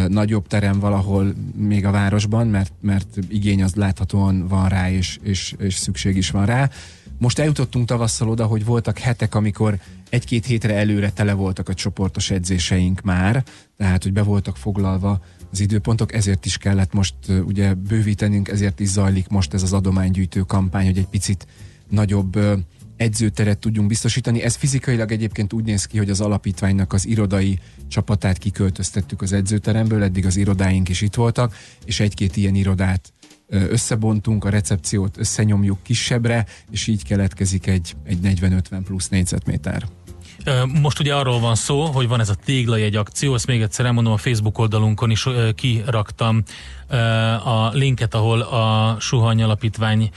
nagyobb 0.09 0.47
terem 0.47 0.81
valahol 0.81 1.35
még 1.57 1.85
a 1.85 1.91
városban, 1.91 2.47
mert, 2.47 2.72
mert 2.81 3.18
igény 3.29 3.62
az 3.62 3.74
láthatóan 3.74 4.49
van 4.49 4.68
rá, 4.68 4.91
és, 4.91 5.18
és, 5.22 5.55
és 5.59 5.74
szükség 5.74 6.16
is 6.16 6.31
van 6.31 6.47
rá. 6.47 6.70
Most 7.19 7.39
eljutottunk 7.39 7.87
tavasszal 7.87 8.29
oda, 8.29 8.47
hogy 8.47 8.64
voltak 8.64 8.99
hetek, 8.99 9.35
amikor 9.35 9.79
egy-két 10.11 10.47
hétre 10.47 10.75
előre 10.75 11.11
tele 11.11 11.33
voltak 11.33 11.69
a 11.69 11.75
csoportos 11.75 12.31
edzéseink 12.31 13.01
már, 13.01 13.45
tehát 13.77 14.03
hogy 14.03 14.12
be 14.12 14.23
voltak 14.23 14.57
foglalva 14.57 15.21
az 15.53 15.61
időpontok, 15.61 16.12
ezért 16.14 16.47
is 16.47 16.59
kellett 16.59 16.93
most 16.93 17.14
ugye 17.45 17.75
bővítenünk, 17.75 18.49
ezért 18.49 18.81
is 18.81 18.89
zajlik 18.89 19.29
most 19.29 19.55
ez 19.55 19.62
az 19.62 19.73
adománygyűjtő 19.73 20.41
kampány, 20.41 20.87
hogy 20.87 20.99
egy 20.99 21.07
picit 21.07 21.47
nagyobb 21.89 22.39
edzőteret 22.97 23.59
tudjunk 23.59 23.89
biztosítani. 23.89 24.43
Ez 24.43 24.55
fizikailag 24.55 25.12
egyébként 25.12 25.53
úgy 25.53 25.64
néz 25.64 25.85
ki, 25.85 25.99
hogy 25.99 26.11
az 26.11 26.21
alapítványnak 26.21 26.93
az 26.93 27.07
irodai 27.07 27.59
csapatát 27.89 28.39
kiköltöztettük 28.39 29.23
az 29.23 29.33
edzőteremből, 29.33 30.03
eddig 30.03 30.27
az 30.27 30.37
irodáink 30.37 30.89
is 30.89 31.01
itt 31.01 31.14
voltak, 31.14 31.55
és 31.85 32.01
egy-két 32.01 32.37
ilyen 32.37 32.55
irodát 32.55 33.12
összebontunk, 33.49 34.44
a 34.44 34.49
recepciót 34.49 35.18
összenyomjuk 35.18 35.82
kisebbre, 35.82 36.46
és 36.70 36.86
így 36.86 37.05
keletkezik 37.05 37.66
egy, 37.66 37.96
egy 38.05 38.18
40-50 38.22 38.80
plusz 38.84 39.09
négyzetméter. 39.09 39.82
Most 40.80 41.01
ugye 41.01 41.14
arról 41.14 41.40
van 41.40 41.55
szó, 41.55 41.84
hogy 41.84 42.09
van 42.09 42.20
ez 42.20 42.28
a 42.28 42.34
téglajegy 42.34 42.96
akció, 42.96 43.34
ezt 43.34 43.46
még 43.46 43.62
egyszer 43.62 43.86
elmondom, 43.86 44.12
a 44.12 44.16
Facebook 44.16 44.59
oldalunkon 44.59 45.11
is 45.11 45.26
kiraktam 45.55 46.42
a 47.44 47.68
linket, 47.72 48.14
ahol 48.14 48.40
a 48.40 48.96
Suhany 49.01 49.42
Alapítvány 49.42 50.11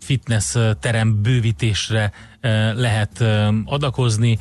fitness 0.00 0.56
terem 0.80 1.22
bővítésre 1.22 2.12
lehet 2.74 3.24
adakozni, 3.64 4.38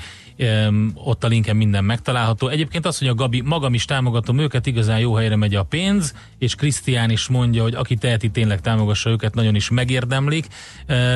ott 0.94 1.24
a 1.24 1.28
linken 1.28 1.56
minden 1.56 1.84
megtalálható. 1.84 2.48
Egyébként 2.48 2.86
az, 2.86 2.98
hogy 2.98 3.08
a 3.08 3.14
Gabi, 3.14 3.42
magam 3.42 3.74
is 3.74 3.86
támogatom 3.86 4.40
őket, 4.40 4.66
igazán 4.66 5.00
jó 5.00 5.14
helyre 5.14 5.36
megy 5.36 5.56
a 5.56 5.64
pénz, 5.64 6.14
és 6.38 6.56
Krisztián 6.56 7.10
is 7.10 7.28
mondja, 7.28 7.62
hogy 7.62 7.74
aki 7.74 7.96
teheti, 7.96 8.30
tényleg 8.30 8.62
támogassa 8.62 9.10
őket, 9.10 9.34
nagyon 9.34 9.56
is 9.56 9.70
megérdemlik. 9.70 10.46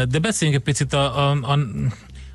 De 0.10 0.20
beszéljünk 0.22 0.60
egy 0.60 0.66
picit 0.66 0.94
a, 0.94 1.30
a, 1.30 1.32
a 1.32 1.58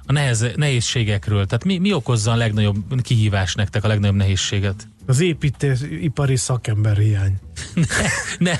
a 0.07 0.13
nehez, 0.13 0.45
nehézségekről. 0.57 1.47
Tehát 1.47 1.65
mi, 1.65 1.79
mi 1.79 1.93
okozza 1.93 2.33
a 2.33 2.37
legnagyobb 2.37 3.03
kihívás 3.03 3.55
nektek, 3.55 3.85
a 3.85 3.89
legnagyobb 3.89 4.17
nehézséget? 4.17 4.89
Az 5.07 5.21
építőipari 5.21 6.37
szakember 6.37 6.97
hiány. 6.97 7.35
ne, 7.75 7.83
ne, 8.39 8.53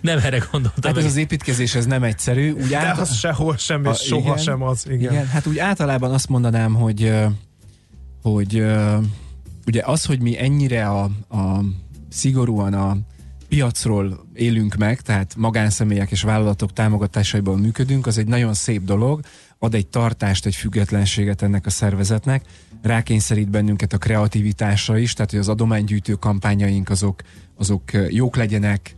nem 0.00 0.18
erre 0.18 0.46
gondoltam. 0.50 0.82
Hát 0.82 0.96
ez 0.96 1.04
az 1.04 1.16
építkezés, 1.16 1.74
ez 1.74 1.86
nem 1.86 2.02
egyszerű. 2.02 2.52
Úgy 2.52 2.68
De 2.68 2.78
át... 2.78 2.98
az 2.98 3.14
sehol 3.14 3.56
sem, 3.56 3.84
és 3.84 3.98
soha 3.98 4.20
igen, 4.20 4.36
sem 4.36 4.62
az. 4.62 4.86
Igen. 4.86 5.12
igen. 5.12 5.26
Hát 5.26 5.46
úgy 5.46 5.58
általában 5.58 6.12
azt 6.12 6.28
mondanám, 6.28 6.74
hogy 6.74 7.12
hogy 8.32 8.64
ugye 9.66 9.82
az, 9.84 10.04
hogy 10.04 10.20
mi 10.20 10.38
ennyire 10.38 10.86
a, 10.86 11.02
a 11.28 11.64
szigorúan 12.08 12.74
a 12.74 12.96
piacról 13.48 14.26
élünk 14.34 14.74
meg, 14.74 15.00
tehát 15.00 15.34
magánszemélyek 15.36 16.10
és 16.10 16.22
vállalatok 16.22 16.72
támogatásaiból 16.72 17.56
működünk, 17.56 18.06
az 18.06 18.18
egy 18.18 18.26
nagyon 18.26 18.54
szép 18.54 18.84
dolog, 18.84 19.20
ad 19.58 19.74
egy 19.74 19.86
tartást, 19.86 20.46
egy 20.46 20.54
függetlenséget 20.54 21.42
ennek 21.42 21.66
a 21.66 21.70
szervezetnek, 21.70 22.44
rákényszerít 22.82 23.50
bennünket 23.50 23.92
a 23.92 23.98
kreativitásra 23.98 24.98
is, 24.98 25.12
tehát 25.12 25.30
hogy 25.30 25.40
az 25.40 25.48
adománygyűjtő 25.48 26.12
kampányaink 26.12 26.90
azok, 26.90 27.22
azok 27.56 27.82
jók 28.08 28.36
legyenek, 28.36 28.94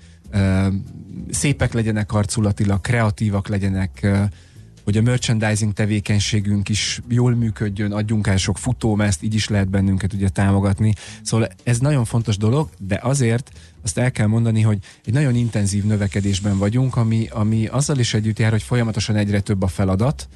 szépek 1.31 1.73
legyenek 1.73 2.13
arculatilag, 2.13 2.81
kreatívak 2.81 3.49
legyenek, 3.49 4.07
hogy 4.91 4.99
a 4.99 5.03
merchandising 5.03 5.73
tevékenységünk 5.73 6.69
is 6.69 7.01
jól 7.09 7.35
működjön, 7.35 7.93
adjunk 7.93 8.27
el 8.27 8.37
sok 8.37 8.59
futómezt, 8.59 9.23
így 9.23 9.35
is 9.35 9.49
lehet 9.49 9.69
bennünket 9.69 10.13
ugye 10.13 10.29
támogatni. 10.29 10.95
Szóval 11.23 11.49
ez 11.63 11.79
nagyon 11.79 12.05
fontos 12.05 12.37
dolog, 12.37 12.69
de 12.79 12.99
azért 13.03 13.51
azt 13.83 13.99
el 13.99 14.11
kell 14.11 14.27
mondani, 14.27 14.61
hogy 14.61 14.79
egy 15.05 15.13
nagyon 15.13 15.35
intenzív 15.35 15.85
növekedésben 15.85 16.59
vagyunk, 16.59 16.97
ami, 16.97 17.27
ami 17.31 17.67
azzal 17.67 17.99
is 17.99 18.15
együtt 18.15 18.39
jár, 18.39 18.51
hogy 18.51 18.63
folyamatosan 18.63 19.17
egyre 19.17 19.41
több 19.41 19.63
a 19.63 19.67
feladat, 19.67 20.29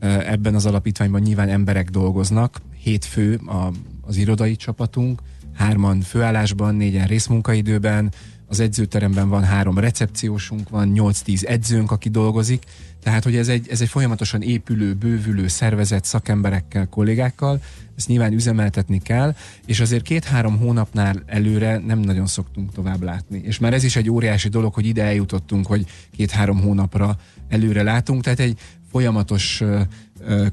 Ebben 0.00 0.54
az 0.54 0.66
alapítványban 0.66 1.20
nyilván 1.20 1.48
emberek 1.48 1.90
dolgoznak, 1.90 2.60
hét 2.82 3.04
fő 3.04 3.34
a, 3.34 3.72
az 4.00 4.16
irodai 4.16 4.56
csapatunk, 4.56 5.20
hárman 5.54 6.00
főállásban, 6.00 6.74
négyen 6.74 7.06
részmunkaidőben, 7.06 8.12
az 8.50 8.60
edzőteremben 8.60 9.28
van 9.28 9.44
három 9.44 9.78
recepciósunk, 9.78 10.68
van 10.68 10.92
8-10 10.94 11.46
edzőnk, 11.46 11.90
aki 11.90 12.08
dolgozik, 12.08 12.64
tehát 13.02 13.24
hogy 13.24 13.36
ez 13.36 13.48
egy, 13.48 13.66
ez 13.70 13.80
egy 13.80 13.88
folyamatosan 13.88 14.42
épülő, 14.42 14.94
bővülő 14.94 15.48
szervezet 15.48 16.04
szakemberekkel, 16.04 16.86
kollégákkal, 16.86 17.62
ezt 17.96 18.08
nyilván 18.08 18.32
üzemeltetni 18.32 18.98
kell, 18.98 19.34
és 19.66 19.80
azért 19.80 20.02
két-három 20.02 20.58
hónapnál 20.58 21.22
előre 21.26 21.78
nem 21.78 21.98
nagyon 21.98 22.26
szoktunk 22.26 22.72
tovább 22.72 23.02
látni. 23.02 23.40
És 23.44 23.58
már 23.58 23.72
ez 23.72 23.84
is 23.84 23.96
egy 23.96 24.10
óriási 24.10 24.48
dolog, 24.48 24.74
hogy 24.74 24.86
ide 24.86 25.04
eljutottunk, 25.04 25.66
hogy 25.66 25.86
két-három 26.16 26.60
hónapra 26.60 27.16
előre 27.48 27.82
látunk, 27.82 28.22
tehát 28.22 28.40
egy 28.40 28.58
folyamatos 28.90 29.62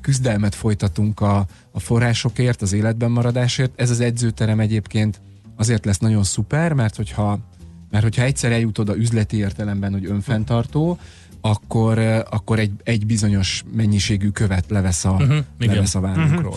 küzdelmet 0.02 0.56
folytatunk 0.56 1.20
a, 1.20 1.46
a 1.72 1.80
forrásokért, 1.80 2.62
az 2.62 2.74
életben 2.74 3.12
maradásért. 3.12 3.82
Ez 3.82 3.90
az 3.90 4.00
edzőterem 4.00 4.60
egyébként 4.60 5.22
azért 5.56 5.86
lesz 5.86 5.98
nagyon 5.98 6.24
szuper, 6.24 6.74
mert 6.74 6.96
hogyha, 6.96 7.40
mert 7.90 8.04
hogyha 8.04 8.24
egyszer 8.24 8.52
eljut 8.52 8.78
oda 8.78 8.96
üzleti 8.96 9.38
értelemben, 9.38 9.92
hogy 9.92 10.06
önfenntartó, 10.06 11.00
akkor, 11.42 12.00
akkor 12.30 12.60
egy, 12.60 12.72
egy 12.84 13.06
bizonyos 13.06 13.64
mennyiségű 13.76 14.30
követ 14.30 14.66
levesz 14.70 15.06
a, 15.06 15.12
uh-huh, 15.12 15.38
levesz 15.60 15.96
a 15.96 16.00
vállunkról. 16.00 16.56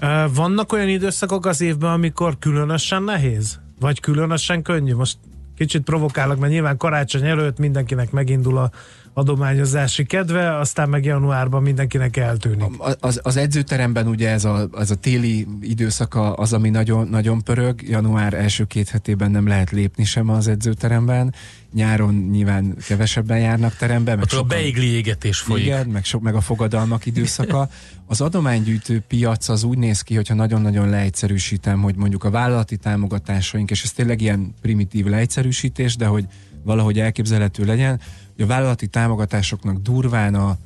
Uh-huh. 0.00 0.34
Vannak 0.34 0.72
olyan 0.72 0.88
időszakok 0.88 1.46
az 1.46 1.60
évben, 1.60 1.90
amikor 1.90 2.38
különösen 2.38 3.02
nehéz? 3.02 3.58
Vagy 3.80 4.00
különösen 4.00 4.62
könnyű? 4.62 4.94
Most 4.94 5.18
kicsit 5.56 5.82
provokálok, 5.82 6.38
mert 6.38 6.52
nyilván 6.52 6.76
karácsony 6.76 7.26
előtt 7.26 7.58
mindenkinek 7.58 8.10
megindul 8.10 8.58
a 8.58 8.70
adományozási 9.14 10.04
kedve, 10.04 10.58
aztán 10.58 10.88
meg 10.88 11.04
januárban 11.04 11.62
mindenkinek 11.62 12.16
eltűnik. 12.16 12.64
Az, 13.00 13.20
az 13.22 13.36
edzőteremben 13.36 14.06
ugye 14.06 14.30
ez 14.30 14.44
a, 14.44 14.68
az 14.72 14.90
a 14.90 14.94
téli 14.94 15.46
időszaka 15.60 16.32
az, 16.32 16.52
ami 16.52 16.70
nagyon, 16.70 17.08
nagyon 17.08 17.42
pörög. 17.42 17.82
Január 17.82 18.34
első 18.34 18.64
két 18.64 18.88
hetében 18.88 19.30
nem 19.30 19.46
lehet 19.46 19.70
lépni 19.70 20.04
sem 20.04 20.28
az 20.28 20.48
edzőteremben. 20.48 21.34
Nyáron 21.72 22.14
nyilván 22.14 22.76
kevesebben 22.86 23.38
járnak 23.38 23.76
terembe. 23.76 24.16
Meg 24.16 24.28
sokan, 24.28 24.44
a 24.44 24.48
beigli 24.48 24.86
égetés 24.86 25.38
folyik. 25.38 25.66
Igen, 25.66 25.86
meg, 25.86 26.04
sok, 26.04 26.22
meg 26.22 26.34
a 26.34 26.40
fogadalmak 26.40 27.06
időszaka. 27.06 27.68
Az 28.06 28.20
adománygyűjtő 28.20 29.02
piac 29.08 29.48
az 29.48 29.64
úgy 29.64 29.78
néz 29.78 30.00
ki, 30.00 30.14
hogyha 30.14 30.34
nagyon-nagyon 30.34 30.88
leegyszerűsítem, 30.88 31.82
hogy 31.82 31.94
mondjuk 31.96 32.24
a 32.24 32.30
vállalati 32.30 32.76
támogatásaink, 32.76 33.70
és 33.70 33.82
ez 33.82 33.92
tényleg 33.92 34.20
ilyen 34.20 34.54
primitív 34.60 35.06
leegyszerűsítés, 35.06 35.96
de 35.96 36.06
hogy 36.06 36.24
valahogy 36.64 36.98
elképzelhető 36.98 37.64
legyen, 37.64 38.00
a 38.38 38.46
vállalati 38.46 38.86
támogatásoknak 38.86 39.78
durván 39.78 40.34
a, 40.34 40.56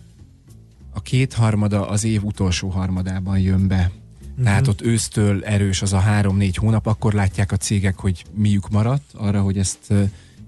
a 0.90 1.02
kétharmada 1.02 1.88
az 1.88 2.04
év 2.04 2.24
utolsó 2.24 2.68
harmadában 2.68 3.38
jön 3.38 3.68
be. 3.68 3.90
Tehát 4.44 4.68
ott 4.68 4.82
ősztől 4.82 5.44
erős 5.44 5.82
az 5.82 5.92
a 5.92 5.98
három-négy 5.98 6.56
hónap, 6.56 6.86
akkor 6.86 7.12
látják 7.12 7.52
a 7.52 7.56
cégek, 7.56 7.98
hogy 7.98 8.24
miük 8.34 8.68
maradt 8.70 9.12
arra, 9.14 9.42
hogy 9.42 9.58
ezt 9.58 9.92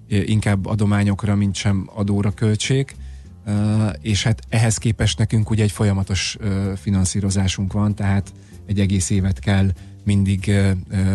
inkább 0.09 0.67
adományokra, 0.67 1.35
mint 1.35 1.55
sem 1.55 1.91
adóra 1.95 2.31
költsék. 2.31 2.97
Ö, 3.45 3.89
És 4.01 4.23
hát 4.23 4.43
ehhez 4.49 4.79
képest 4.79 5.19
nekünk 5.19 5.51
ugye 5.51 5.63
egy 5.63 5.73
folyamatos 5.73 6.37
finanszírozásunk 6.77 7.73
van, 7.73 7.95
tehát 7.95 8.33
egy 8.67 8.81
egész 8.81 9.11
évet 9.11 9.39
kell 9.39 9.71
mindig 10.11 10.53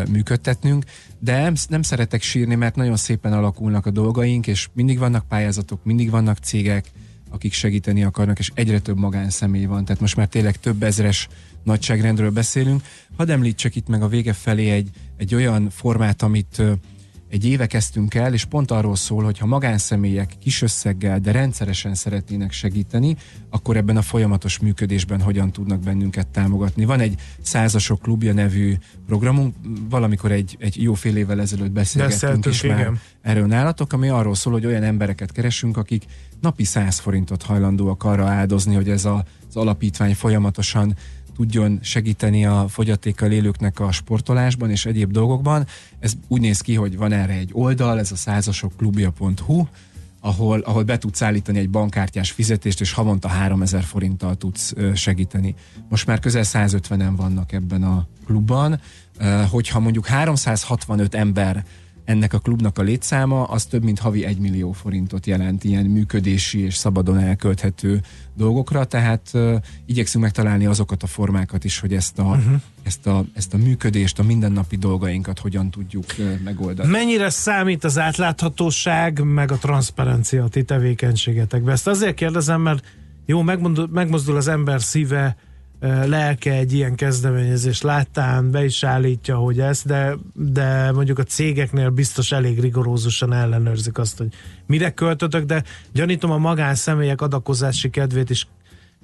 működtetnünk, 0.09 0.83
de 1.19 1.51
nem, 1.67 1.81
szeretek 1.81 2.21
sírni, 2.21 2.55
mert 2.55 2.75
nagyon 2.75 2.95
szépen 2.95 3.33
alakulnak 3.33 3.85
a 3.85 3.91
dolgaink, 3.91 4.47
és 4.47 4.67
mindig 4.73 4.97
vannak 4.97 5.27
pályázatok, 5.27 5.83
mindig 5.83 6.09
vannak 6.09 6.37
cégek, 6.37 6.91
akik 7.29 7.53
segíteni 7.53 8.03
akarnak, 8.03 8.39
és 8.39 8.51
egyre 8.53 8.79
több 8.79 8.97
magánszemély 8.97 9.65
van, 9.65 9.85
tehát 9.85 10.01
most 10.01 10.15
már 10.15 10.27
tényleg 10.27 10.57
több 10.59 10.83
ezres 10.83 11.27
nagyságrendről 11.63 12.31
beszélünk. 12.31 12.81
Hadd 13.17 13.31
említsek 13.31 13.75
itt 13.75 13.87
meg 13.87 14.01
a 14.01 14.07
vége 14.07 14.33
felé 14.33 14.69
egy, 14.69 14.89
egy 15.17 15.35
olyan 15.35 15.69
formát, 15.69 16.21
amit 16.21 16.61
egy 17.35 17.45
éve 17.45 17.65
kezdtünk 17.65 18.13
el, 18.13 18.33
és 18.33 18.45
pont 18.45 18.71
arról 18.71 18.95
szól, 18.95 19.23
hogy 19.23 19.37
ha 19.37 19.45
magánszemélyek 19.45 20.33
kis 20.39 20.61
összeggel, 20.61 21.19
de 21.19 21.31
rendszeresen 21.31 21.95
szeretnének 21.95 22.51
segíteni, 22.51 23.15
akkor 23.49 23.77
ebben 23.77 23.97
a 23.97 24.01
folyamatos 24.01 24.59
működésben 24.59 25.21
hogyan 25.21 25.51
tudnak 25.51 25.79
bennünket 25.79 26.27
támogatni. 26.27 26.85
Van 26.85 26.99
egy 26.99 27.19
százasok 27.41 28.01
klubja 28.01 28.33
nevű 28.33 28.73
programunk, 29.05 29.55
valamikor 29.89 30.31
egy, 30.31 30.57
egy 30.59 30.81
jó 30.81 30.93
fél 30.93 31.15
évvel 31.15 31.41
ezelőtt 31.41 31.71
beszélgettünk 31.71 32.21
Beszéltünk, 32.21 32.55
is 32.55 32.61
már 32.61 32.79
igen. 32.79 32.99
erről 33.21 33.45
nálatok, 33.45 33.93
ami 33.93 34.09
arról 34.09 34.35
szól, 34.35 34.53
hogy 34.53 34.65
olyan 34.65 34.83
embereket 34.83 35.31
keresünk, 35.31 35.77
akik 35.77 36.03
napi 36.41 36.63
100 36.63 36.99
forintot 36.99 37.43
hajlandóak 37.43 38.03
arra 38.03 38.25
áldozni, 38.25 38.75
hogy 38.75 38.89
ez 38.89 39.05
a, 39.05 39.25
az 39.49 39.55
alapítvány 39.55 40.15
folyamatosan 40.15 40.95
tudjon 41.35 41.79
segíteni 41.81 42.45
a 42.45 42.65
fogyatékkal 42.67 43.31
élőknek 43.31 43.79
a 43.79 43.91
sportolásban 43.91 44.69
és 44.69 44.85
egyéb 44.85 45.11
dolgokban. 45.11 45.67
Ez 45.99 46.13
úgy 46.27 46.41
néz 46.41 46.61
ki, 46.61 46.73
hogy 46.73 46.97
van 46.97 47.11
erre 47.11 47.33
egy 47.33 47.49
oldal, 47.53 47.99
ez 47.99 48.11
a 48.11 48.15
százasokklubja.hu, 48.15 49.65
ahol, 50.19 50.59
ahol 50.59 50.83
be 50.83 50.97
tudsz 50.97 51.21
állítani 51.21 51.59
egy 51.59 51.69
bankkártyás 51.69 52.31
fizetést, 52.31 52.81
és 52.81 52.91
havonta 52.91 53.27
3000 53.27 53.83
forinttal 53.83 54.35
tudsz 54.35 54.73
segíteni. 54.93 55.55
Most 55.89 56.07
már 56.07 56.19
közel 56.19 56.43
150-en 56.45 57.13
vannak 57.15 57.51
ebben 57.51 57.83
a 57.83 58.07
klubban. 58.25 58.79
Hogyha 59.49 59.79
mondjuk 59.79 60.05
365 60.05 61.15
ember 61.15 61.65
ennek 62.05 62.33
a 62.33 62.39
klubnak 62.39 62.77
a 62.77 62.81
létszáma, 62.81 63.43
az 63.43 63.65
több 63.65 63.83
mint 63.83 63.99
havi 63.99 64.25
1 64.25 64.37
millió 64.37 64.71
forintot 64.71 65.25
jelent 65.25 65.63
ilyen 65.63 65.85
működési 65.85 66.59
és 66.59 66.75
szabadon 66.75 67.19
elkölthető 67.19 68.01
dolgokra, 68.33 68.85
tehát 68.85 69.29
uh, 69.33 69.55
igyekszünk 69.85 70.23
megtalálni 70.23 70.65
azokat 70.65 71.03
a 71.03 71.07
formákat 71.07 71.63
is, 71.63 71.79
hogy 71.79 71.93
ezt 71.93 72.19
a, 72.19 72.23
uh-huh. 72.23 72.61
ezt, 72.83 73.07
a, 73.07 73.25
ezt 73.33 73.53
a 73.53 73.57
működést, 73.57 74.19
a 74.19 74.23
mindennapi 74.23 74.75
dolgainkat 74.75 75.39
hogyan 75.39 75.69
tudjuk 75.69 76.05
uh, 76.17 76.41
megoldani. 76.43 76.89
Mennyire 76.89 77.29
számít 77.29 77.83
az 77.83 77.97
átláthatóság, 77.97 79.23
meg 79.23 79.51
a 79.51 79.57
transzparencia 79.57 80.43
a 80.43 80.47
ti 80.47 80.63
tevékenységetekben? 80.63 81.73
Ezt 81.73 81.87
azért 81.87 82.15
kérdezem, 82.15 82.61
mert 82.61 82.83
jó, 83.25 83.41
megmozdul, 83.41 83.89
megmozdul 83.91 84.35
az 84.35 84.47
ember 84.47 84.81
szíve, 84.81 85.35
lelke 86.05 86.51
egy 86.51 86.73
ilyen 86.73 86.95
kezdeményezés 86.95 87.81
láttán, 87.81 88.51
be 88.51 88.63
is 88.63 88.83
állítja, 88.83 89.35
hogy 89.37 89.59
ez, 89.59 89.81
de, 89.83 90.15
de 90.33 90.91
mondjuk 90.91 91.19
a 91.19 91.23
cégeknél 91.23 91.89
biztos 91.89 92.31
elég 92.31 92.59
rigorózusan 92.59 93.33
ellenőrzik 93.33 93.97
azt, 93.97 94.17
hogy 94.17 94.27
mire 94.65 94.91
költötök, 94.91 95.45
de 95.45 95.63
gyanítom 95.93 96.31
a 96.31 96.37
magánszemélyek 96.37 97.21
adakozási 97.21 97.89
kedvét 97.89 98.29
is 98.29 98.47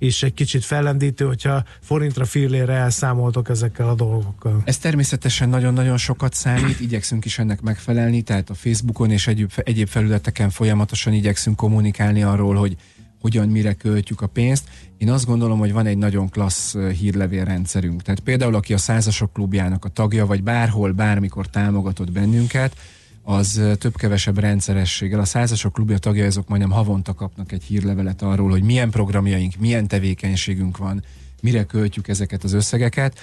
is 0.01 0.23
egy 0.23 0.33
kicsit 0.33 0.65
fellendítő, 0.65 1.25
hogyha 1.25 1.63
forintra 1.81 2.25
fillére 2.25 2.73
elszámoltok 2.73 3.49
ezekkel 3.49 3.89
a 3.89 3.95
dolgokkal. 3.95 4.61
Ez 4.65 4.77
természetesen 4.77 5.49
nagyon-nagyon 5.49 5.97
sokat 5.97 6.33
számít, 6.33 6.79
igyekszünk 6.79 7.25
is 7.25 7.39
ennek 7.39 7.61
megfelelni, 7.61 8.21
tehát 8.21 8.49
a 8.49 8.53
Facebookon 8.53 9.11
és 9.11 9.27
egyéb, 9.27 9.51
egyéb 9.55 9.87
felületeken 9.87 10.49
folyamatosan 10.49 11.13
igyekszünk 11.13 11.55
kommunikálni 11.55 12.23
arról, 12.23 12.55
hogy 12.55 12.75
hogyan, 13.21 13.49
mire 13.49 13.73
költjük 13.73 14.21
a 14.21 14.27
pénzt. 14.27 14.69
Én 14.97 15.09
azt 15.09 15.25
gondolom, 15.25 15.59
hogy 15.59 15.73
van 15.73 15.85
egy 15.85 15.97
nagyon 15.97 16.29
klassz 16.29 16.75
hírlevélrendszerünk. 16.77 18.01
Tehát 18.01 18.19
például, 18.19 18.55
aki 18.55 18.73
a 18.73 18.77
Százasok 18.77 19.33
klubjának 19.33 19.85
a 19.85 19.89
tagja, 19.89 20.25
vagy 20.25 20.43
bárhol, 20.43 20.91
bármikor 20.91 21.47
támogatott 21.47 22.11
bennünket, 22.11 22.75
az 23.23 23.61
több-kevesebb 23.77 24.37
rendszerességgel. 24.37 25.19
A 25.19 25.25
Százasok 25.25 25.73
klubja 25.73 25.97
tagja, 25.97 26.25
azok 26.25 26.47
majdnem 26.47 26.71
havonta 26.71 27.13
kapnak 27.13 27.51
egy 27.51 27.63
hírlevelet 27.63 28.21
arról, 28.21 28.49
hogy 28.49 28.63
milyen 28.63 28.89
programjaink, 28.89 29.55
milyen 29.59 29.87
tevékenységünk 29.87 30.77
van, 30.77 31.03
mire 31.41 31.63
költjük 31.63 32.07
ezeket 32.07 32.43
az 32.43 32.53
összegeket. 32.53 33.19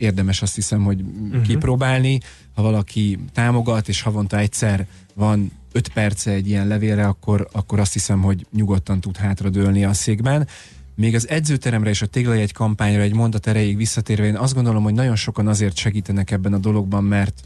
Érdemes 0.00 0.42
azt 0.42 0.54
hiszem, 0.54 0.82
hogy 0.82 1.00
uh-huh. 1.00 1.42
kipróbálni. 1.42 2.20
Ha 2.54 2.62
valaki 2.62 3.18
támogat, 3.32 3.88
és 3.88 4.02
havonta 4.02 4.38
egyszer 4.38 4.86
van 5.14 5.50
5 5.72 5.88
perce 5.88 6.30
egy 6.30 6.48
ilyen 6.48 6.66
levélre, 6.66 7.06
akkor, 7.06 7.48
akkor 7.52 7.80
azt 7.80 7.92
hiszem, 7.92 8.20
hogy 8.22 8.46
nyugodtan 8.52 9.00
tud 9.00 9.16
hátradőlni 9.16 9.84
a 9.84 9.92
székben. 9.92 10.48
Még 10.94 11.14
az 11.14 11.28
edzőteremre 11.28 11.90
és 11.90 12.02
a 12.02 12.06
téglajegy 12.06 12.52
kampányra 12.52 13.02
egy 13.02 13.14
mondat 13.14 13.46
erejéig 13.46 13.76
visszatérve, 13.76 14.26
én 14.26 14.36
azt 14.36 14.54
gondolom, 14.54 14.82
hogy 14.82 14.94
nagyon 14.94 15.16
sokan 15.16 15.48
azért 15.48 15.76
segítenek 15.76 16.30
ebben 16.30 16.52
a 16.52 16.58
dologban, 16.58 17.04
mert, 17.04 17.40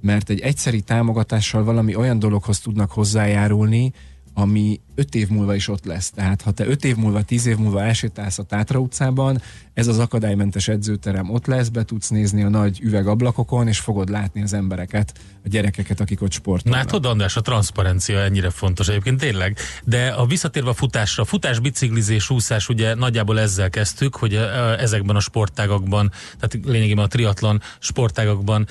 mert 0.00 0.30
egy 0.30 0.40
egyszeri 0.40 0.80
támogatással 0.80 1.64
valami 1.64 1.94
olyan 1.94 2.18
dologhoz 2.18 2.60
tudnak 2.60 2.90
hozzájárulni, 2.90 3.92
ami 4.38 4.80
öt 4.94 5.14
év 5.14 5.28
múlva 5.28 5.54
is 5.54 5.68
ott 5.68 5.84
lesz. 5.84 6.10
Tehát 6.10 6.42
ha 6.42 6.50
te 6.50 6.66
öt 6.66 6.84
év 6.84 6.96
múlva, 6.96 7.22
tíz 7.22 7.46
év 7.46 7.56
múlva 7.56 7.82
elsétálsz 7.82 8.38
a 8.38 8.42
Tátra 8.42 8.78
utcában, 8.78 9.40
ez 9.74 9.86
az 9.86 9.98
akadálymentes 9.98 10.68
edzőterem 10.68 11.30
ott 11.30 11.46
lesz, 11.46 11.68
be 11.68 11.84
tudsz 11.84 12.08
nézni 12.08 12.42
a 12.42 12.48
nagy 12.48 12.80
üvegablakokon, 12.82 13.68
és 13.68 13.78
fogod 13.78 14.08
látni 14.08 14.42
az 14.42 14.52
embereket, 14.52 15.18
a 15.46 15.48
gyerekeket, 15.48 16.00
akik 16.00 16.22
ott 16.22 16.32
sportolnak. 16.32 16.84
Látod, 16.84 17.06
András, 17.06 17.36
a 17.36 17.40
transzparencia 17.40 18.20
ennyire 18.20 18.50
fontos 18.50 18.88
egyébként 18.88 19.20
tényleg. 19.20 19.58
De 19.84 20.08
a 20.08 20.26
visszatérve 20.26 20.70
a 20.70 20.74
futásra, 20.74 21.24
futás, 21.24 21.58
biciklizés, 21.58 22.30
úszás, 22.30 22.68
ugye 22.68 22.94
nagyjából 22.94 23.40
ezzel 23.40 23.70
kezdtük, 23.70 24.16
hogy 24.16 24.34
ezekben 24.78 25.16
a 25.16 25.20
sportágakban, 25.20 26.12
tehát 26.38 26.66
lényegében 26.66 27.04
a 27.04 27.08
triatlon 27.08 27.62
sportágakban 27.78 28.66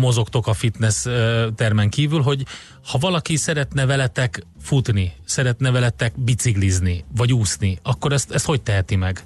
mozogtok 0.00 0.46
a 0.46 0.52
fitness 0.52 1.04
ö, 1.04 1.48
termen 1.54 1.90
kívül, 1.90 2.20
hogy 2.20 2.46
ha 2.86 2.98
valaki 2.98 3.36
szeretne 3.36 3.86
veletek 3.86 4.46
futni, 4.60 5.12
szeretne 5.24 5.70
veletek 5.70 6.20
biciklizni, 6.20 7.04
vagy 7.16 7.32
úszni, 7.32 7.78
akkor 7.82 8.12
ezt, 8.12 8.30
ezt 8.30 8.44
hogy 8.44 8.62
teheti 8.62 8.96
meg? 8.96 9.24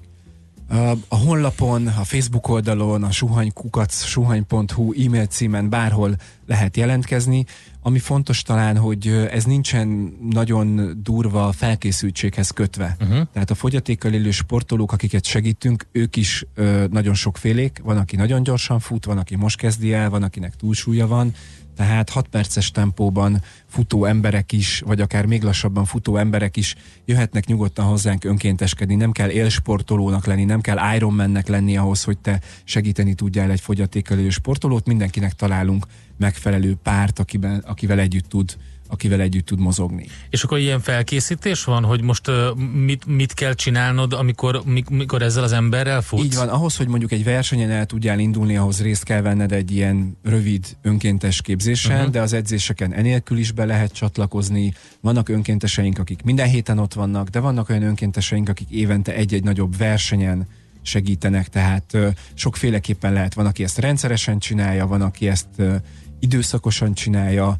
A, 1.09 1.17
honlapon, 1.17 1.87
a 1.87 2.05
Facebook 2.05 2.49
oldalon, 2.49 3.03
a 3.03 3.11
suhanykukac, 3.11 4.05
suhany.hu 4.05 4.93
e-mail 5.05 5.27
címen 5.27 5.69
bárhol 5.69 6.17
lehet 6.47 6.77
jelentkezni. 6.77 7.45
Ami 7.83 7.99
fontos 7.99 8.43
talán, 8.43 8.77
hogy 8.77 9.09
ez 9.31 9.45
nincsen 9.45 10.17
nagyon 10.31 10.99
durva 11.03 11.53
felkészültséghez 11.53 12.51
kötve. 12.51 12.97
Uh-huh. 13.01 13.27
Tehát 13.33 13.51
a 13.51 13.55
fogyatékkal 13.55 14.12
élő 14.12 14.31
sportolók, 14.31 14.93
akiket 14.93 15.25
segítünk, 15.25 15.87
ők 15.93 16.17
is 16.17 16.47
ö, 16.55 16.85
nagyon 16.91 17.15
sokfélék. 17.15 17.81
Van, 17.83 17.97
aki 17.97 18.17
nagyon 18.17 18.43
gyorsan 18.43 18.79
fut, 18.79 19.05
van, 19.05 19.19
aki 19.19 19.37
most 19.37 19.57
kezdi 19.57 19.93
el, 19.93 20.11
van, 20.11 20.23
akinek 20.23 20.57
túlsúlya 20.57 21.07
van. 21.07 21.35
Tehát 21.77 22.11
6 22.11 22.29
perces 22.29 22.70
tempóban 22.70 23.43
futó 23.66 24.05
emberek 24.05 24.53
is, 24.53 24.83
vagy 24.87 25.01
akár 25.01 25.27
még 25.27 25.43
lassabban 25.43 25.85
futó 25.85 26.16
emberek 26.16 26.57
is 26.57 26.75
jöhetnek 27.05 27.47
nyugodtan 27.47 27.85
hozzánk 27.85 28.25
önkénteskedni. 28.25 28.95
Nem 28.95 29.12
kell 29.12 29.31
élsportolónak 29.31 30.27
lenni, 30.27 30.45
nem 30.45 30.61
kell 30.61 30.95
Ironmannek 30.95 31.49
lenni 31.49 31.77
ahhoz, 31.77 32.05
hogy 32.05 32.18
te 32.18 32.41
segíteni 32.64 33.14
tudjál 33.14 33.51
egy 33.51 33.61
fogyatékkal 33.61 34.31
sportolót. 34.31 34.87
Mindenkinek 34.87 35.33
találunk 35.33 35.87
megfelelő 36.18 36.77
párt, 36.83 37.18
akiben, 37.18 37.59
akivel 37.66 37.99
együtt 37.99 38.29
tud 38.29 38.57
akivel 38.89 39.20
együtt 39.20 39.47
tud 39.47 39.59
mozogni. 39.59 40.07
És 40.30 40.43
akkor 40.45 40.59
ilyen 40.59 40.80
felkészítés 40.80 41.64
van, 41.64 41.85
hogy 41.85 42.03
most 42.03 42.28
uh, 42.28 42.55
mit, 42.57 43.07
mit 43.07 43.35
kell 43.35 43.55
csinálnod, 43.55 44.12
amikor, 44.12 44.62
mik- 44.64 44.91
mikor 44.91 45.22
ezzel 45.22 45.43
az 45.43 45.53
emberrel 45.53 46.03
futsz? 46.03 46.22
Így 46.24 46.35
van, 46.35 46.49
ahhoz, 46.49 46.76
hogy 46.76 46.89
mondjuk 46.89 47.12
egy 47.12 47.24
versenyen 47.24 47.70
el 47.70 47.87
tudjál 47.87 48.18
indulni, 48.18 48.57
ahhoz 48.57 48.82
részt 48.82 49.03
kell 49.03 49.20
venned 49.20 49.53
egy 49.53 49.70
ilyen 49.70 50.16
rövid 50.22 50.76
önkéntes 50.82 51.41
képzésen, 51.43 51.91
Mhm. 51.91 51.99
uh-huh. 52.01 52.14
de 52.14 52.20
az 52.20 52.32
edzéseken 52.32 52.93
enélkül 52.93 53.39
is 53.39 53.53
be 53.53 53.64
lehet 53.64 53.93
csatlakozni. 53.93 54.72
Vannak 55.01 55.28
önkénteseink, 55.28 55.99
akik 55.99 56.22
minden 56.22 56.49
héten 56.49 56.78
ott 56.78 56.93
vannak, 56.95 57.28
de 57.28 57.41
vannak 57.41 57.68
olyan 57.68 57.82
önkénteseink, 57.82 58.49
akik 58.49 58.70
évente 58.70 59.14
egy-egy 59.14 59.45
nagyobb 59.45 59.76
versenyen 59.76 60.47
segítenek, 60.82 61.49
tehát 61.49 61.85
ö, 61.93 62.09
sokféleképpen 62.35 63.12
lehet. 63.12 63.35
Van, 63.35 63.47
aki 63.47 63.62
ezt 63.62 63.78
rendszeresen 63.78 64.39
csinálja, 64.39 64.87
van, 64.87 65.03
aki 65.03 65.28
ezt 65.28 65.47
ö, 65.57 65.74
időszakosan 66.20 66.95
csinálja, 66.95 67.57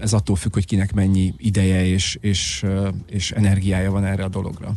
ez 0.00 0.12
attól 0.12 0.36
függ, 0.36 0.52
hogy 0.52 0.66
kinek 0.66 0.92
mennyi 0.92 1.34
ideje 1.36 1.86
és, 1.86 2.18
és, 2.20 2.64
és 3.10 3.30
energiája 3.30 3.90
van 3.90 4.04
erre 4.04 4.24
a 4.24 4.28
dologra. 4.28 4.74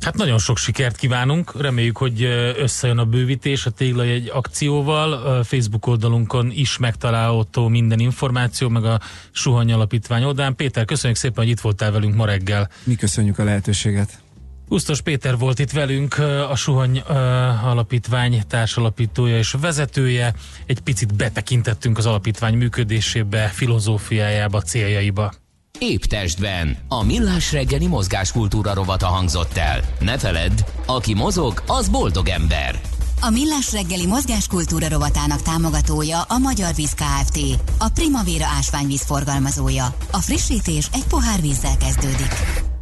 Hát 0.00 0.16
nagyon 0.16 0.38
sok 0.38 0.58
sikert 0.58 0.96
kívánunk, 0.96 1.60
reméljük, 1.60 1.96
hogy 1.96 2.22
összejön 2.58 2.98
a 2.98 3.04
bővítés 3.04 3.66
a 3.66 3.70
téglai 3.70 4.10
egy 4.10 4.30
akcióval, 4.32 5.42
Facebook 5.44 5.86
oldalunkon 5.86 6.50
is 6.50 6.78
megtalálható 6.78 7.68
minden 7.68 7.98
információ, 7.98 8.68
meg 8.68 8.84
a 8.84 9.00
Suhany 9.30 9.72
Alapítvány 9.72 10.24
oldalán. 10.24 10.56
Péter, 10.56 10.84
köszönjük 10.84 11.18
szépen, 11.18 11.44
hogy 11.44 11.52
itt 11.52 11.60
voltál 11.60 11.92
velünk 11.92 12.14
ma 12.14 12.26
reggel. 12.26 12.70
Mi 12.84 12.94
köszönjük 12.94 13.38
a 13.38 13.44
lehetőséget. 13.44 14.23
Usztos 14.68 15.00
Péter 15.00 15.38
volt 15.38 15.58
itt 15.58 15.70
velünk, 15.70 16.18
a 16.50 16.56
Suhany 16.56 17.02
uh, 17.08 17.66
Alapítvány 17.66 18.42
társalapítója 18.48 19.38
és 19.38 19.54
vezetője. 19.60 20.34
Egy 20.66 20.80
picit 20.80 21.14
betekintettünk 21.14 21.98
az 21.98 22.06
alapítvány 22.06 22.54
működésébe, 22.54 23.46
filozófiájába, 23.46 24.60
céljaiba. 24.60 25.32
Épp 25.78 26.02
testben 26.02 26.76
a 26.88 27.04
millás 27.04 27.52
reggeli 27.52 27.86
mozgáskultúra 27.86 28.74
rovata 28.74 29.06
hangzott 29.06 29.56
el. 29.56 29.80
Ne 30.00 30.18
feledd, 30.18 30.60
aki 30.86 31.14
mozog, 31.14 31.62
az 31.66 31.88
boldog 31.88 32.28
ember. 32.28 32.80
A 33.20 33.30
Millás 33.30 33.72
reggeli 33.72 34.06
mozgáskultúra 34.06 34.88
rovatának 34.88 35.42
támogatója 35.42 36.22
a 36.22 36.38
Magyar 36.38 36.74
Víz 36.74 36.92
Kft. 36.92 37.38
A 37.78 37.88
Primavera 37.88 38.46
ásványvíz 38.56 39.02
forgalmazója. 39.02 39.96
A 40.10 40.18
frissítés 40.18 40.88
egy 40.92 41.04
pohár 41.08 41.40
vízzel 41.40 41.76
kezdődik. 41.76 42.73